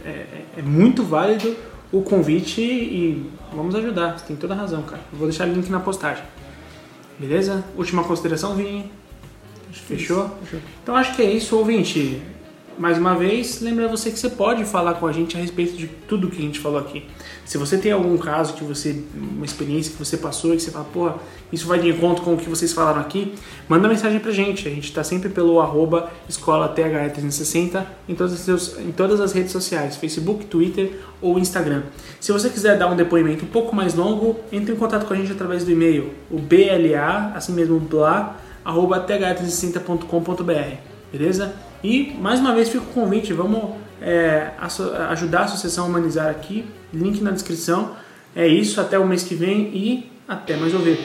é, 0.05 0.09
é- 0.09 0.45
é 0.57 0.61
muito 0.61 1.03
válido 1.03 1.55
o 1.91 2.01
convite 2.01 2.61
e 2.61 3.29
vamos 3.55 3.75
ajudar. 3.75 4.17
Você 4.17 4.25
tem 4.25 4.35
toda 4.35 4.53
a 4.53 4.57
razão, 4.57 4.81
cara. 4.81 5.01
Eu 5.11 5.19
vou 5.19 5.27
deixar 5.27 5.45
link 5.45 5.69
na 5.69 5.79
postagem. 5.79 6.23
Beleza? 7.19 7.63
Última 7.77 8.03
consideração, 8.03 8.55
Vini? 8.55 8.91
Fechou? 9.71 10.29
Então 10.83 10.95
acho 10.95 11.15
que 11.15 11.21
é 11.21 11.31
isso, 11.31 11.55
ouvinte. 11.57 12.21
Mais 12.77 12.97
uma 12.97 13.13
vez, 13.15 13.61
lembra 13.61 13.87
você 13.87 14.09
que 14.09 14.17
você 14.17 14.29
pode 14.29 14.65
falar 14.65 14.95
com 14.95 15.05
a 15.05 15.11
gente 15.11 15.37
a 15.37 15.39
respeito 15.39 15.77
de 15.77 15.85
tudo 15.87 16.27
que 16.27 16.39
a 16.39 16.41
gente 16.41 16.59
falou 16.59 16.79
aqui. 16.79 17.05
Se 17.45 17.55
você 17.57 17.77
tem 17.77 17.91
algum 17.91 18.17
caso 18.17 18.53
que 18.53 18.63
você, 18.63 19.03
uma 19.15 19.45
experiência 19.45 19.91
que 19.91 19.97
você 19.99 20.17
passou 20.17 20.53
e 20.53 20.57
que 20.57 20.63
você 20.63 20.71
fala, 20.71 20.85
porra, 20.85 21.15
isso 21.51 21.67
vai 21.67 21.77
de 21.79 21.89
encontro 21.89 22.23
com 22.23 22.33
o 22.33 22.37
que 22.37 22.49
vocês 22.49 22.73
falaram 22.73 22.99
aqui, 22.99 23.35
manda 23.69 23.87
mensagem 23.87 24.19
pra 24.19 24.31
gente. 24.31 24.67
A 24.67 24.71
gente 24.71 24.91
tá 24.91 25.03
sempre 25.03 25.29
pelo 25.29 25.59
arroba 25.61 26.09
escola 26.27 26.67
THE360 26.73 27.83
em 28.09 28.15
todas, 28.15 28.33
as 28.33 28.39
seus- 28.39 28.79
em 28.79 28.91
todas 28.91 29.21
as 29.21 29.33
redes 29.33 29.51
sociais, 29.51 29.95
Facebook, 29.95 30.45
Twitter 30.47 30.99
ou 31.21 31.37
Instagram. 31.37 31.83
Se 32.19 32.31
você 32.31 32.49
quiser 32.49 32.77
dar 32.79 32.87
um 32.87 32.95
depoimento 32.95 33.45
um 33.45 33.49
pouco 33.49 33.75
mais 33.75 33.93
longo, 33.93 34.39
entre 34.51 34.73
em 34.73 34.77
contato 34.77 35.05
com 35.05 35.13
a 35.13 35.17
gente 35.17 35.31
através 35.31 35.63
do 35.63 35.69
e-mail, 35.71 36.11
o 36.31 36.39
BLA, 36.39 37.33
assim 37.35 37.53
mesmo, 37.53 37.79
blá, 37.79 38.35
arroba 38.65 38.99
th360.com.br, 39.05 40.77
beleza? 41.11 41.53
E 41.83 42.15
mais 42.19 42.39
uma 42.39 42.53
vez 42.53 42.69
fica 42.69 42.83
o 42.83 42.93
convite, 42.93 43.33
vamos 43.33 43.75
é, 44.01 44.51
ajudar 45.09 45.41
a 45.41 45.43
Associação 45.45 45.87
Humanizar 45.87 46.29
aqui, 46.29 46.65
link 46.93 47.21
na 47.21 47.31
descrição. 47.31 47.95
É 48.35 48.47
isso, 48.47 48.79
até 48.79 48.97
o 48.97 49.05
mês 49.05 49.23
que 49.23 49.35
vem 49.35 49.69
e 49.73 50.11
até 50.27 50.55
mais 50.55 50.73
ouvir. 50.73 50.97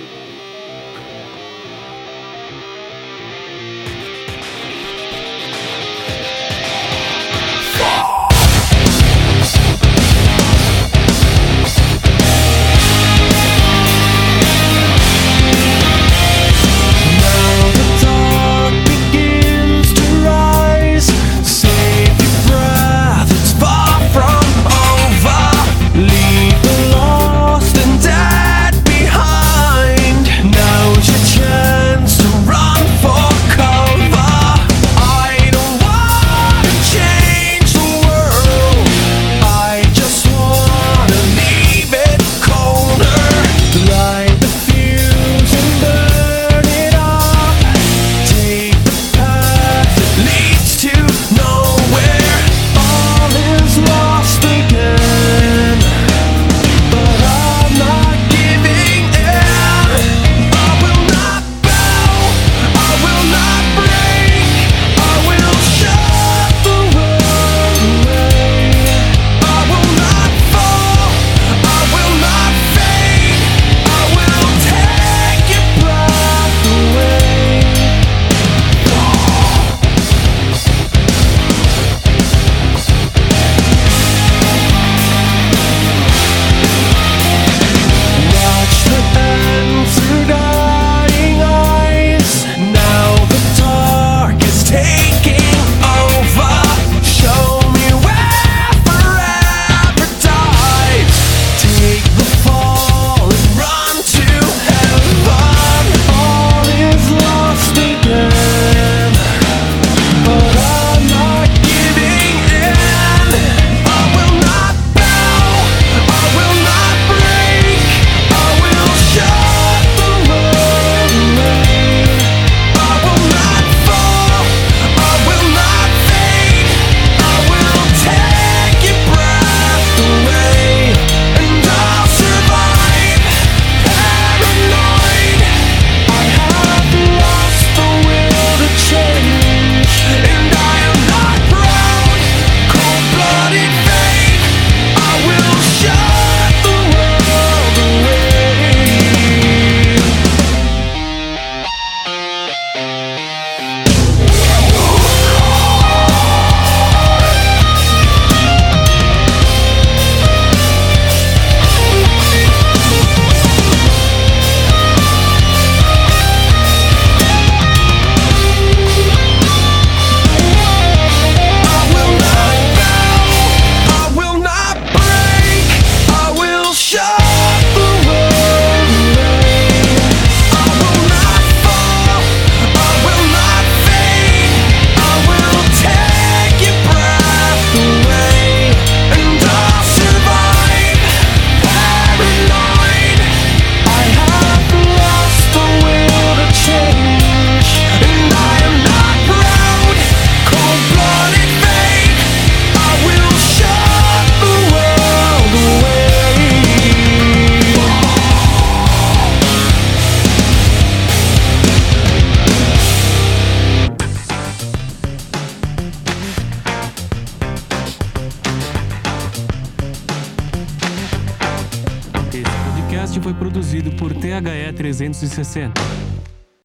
Foi 225.38 225.44
produzido 225.44 225.72
por 225.72 225.77
THE 225.77 225.77
360. 225.77 225.77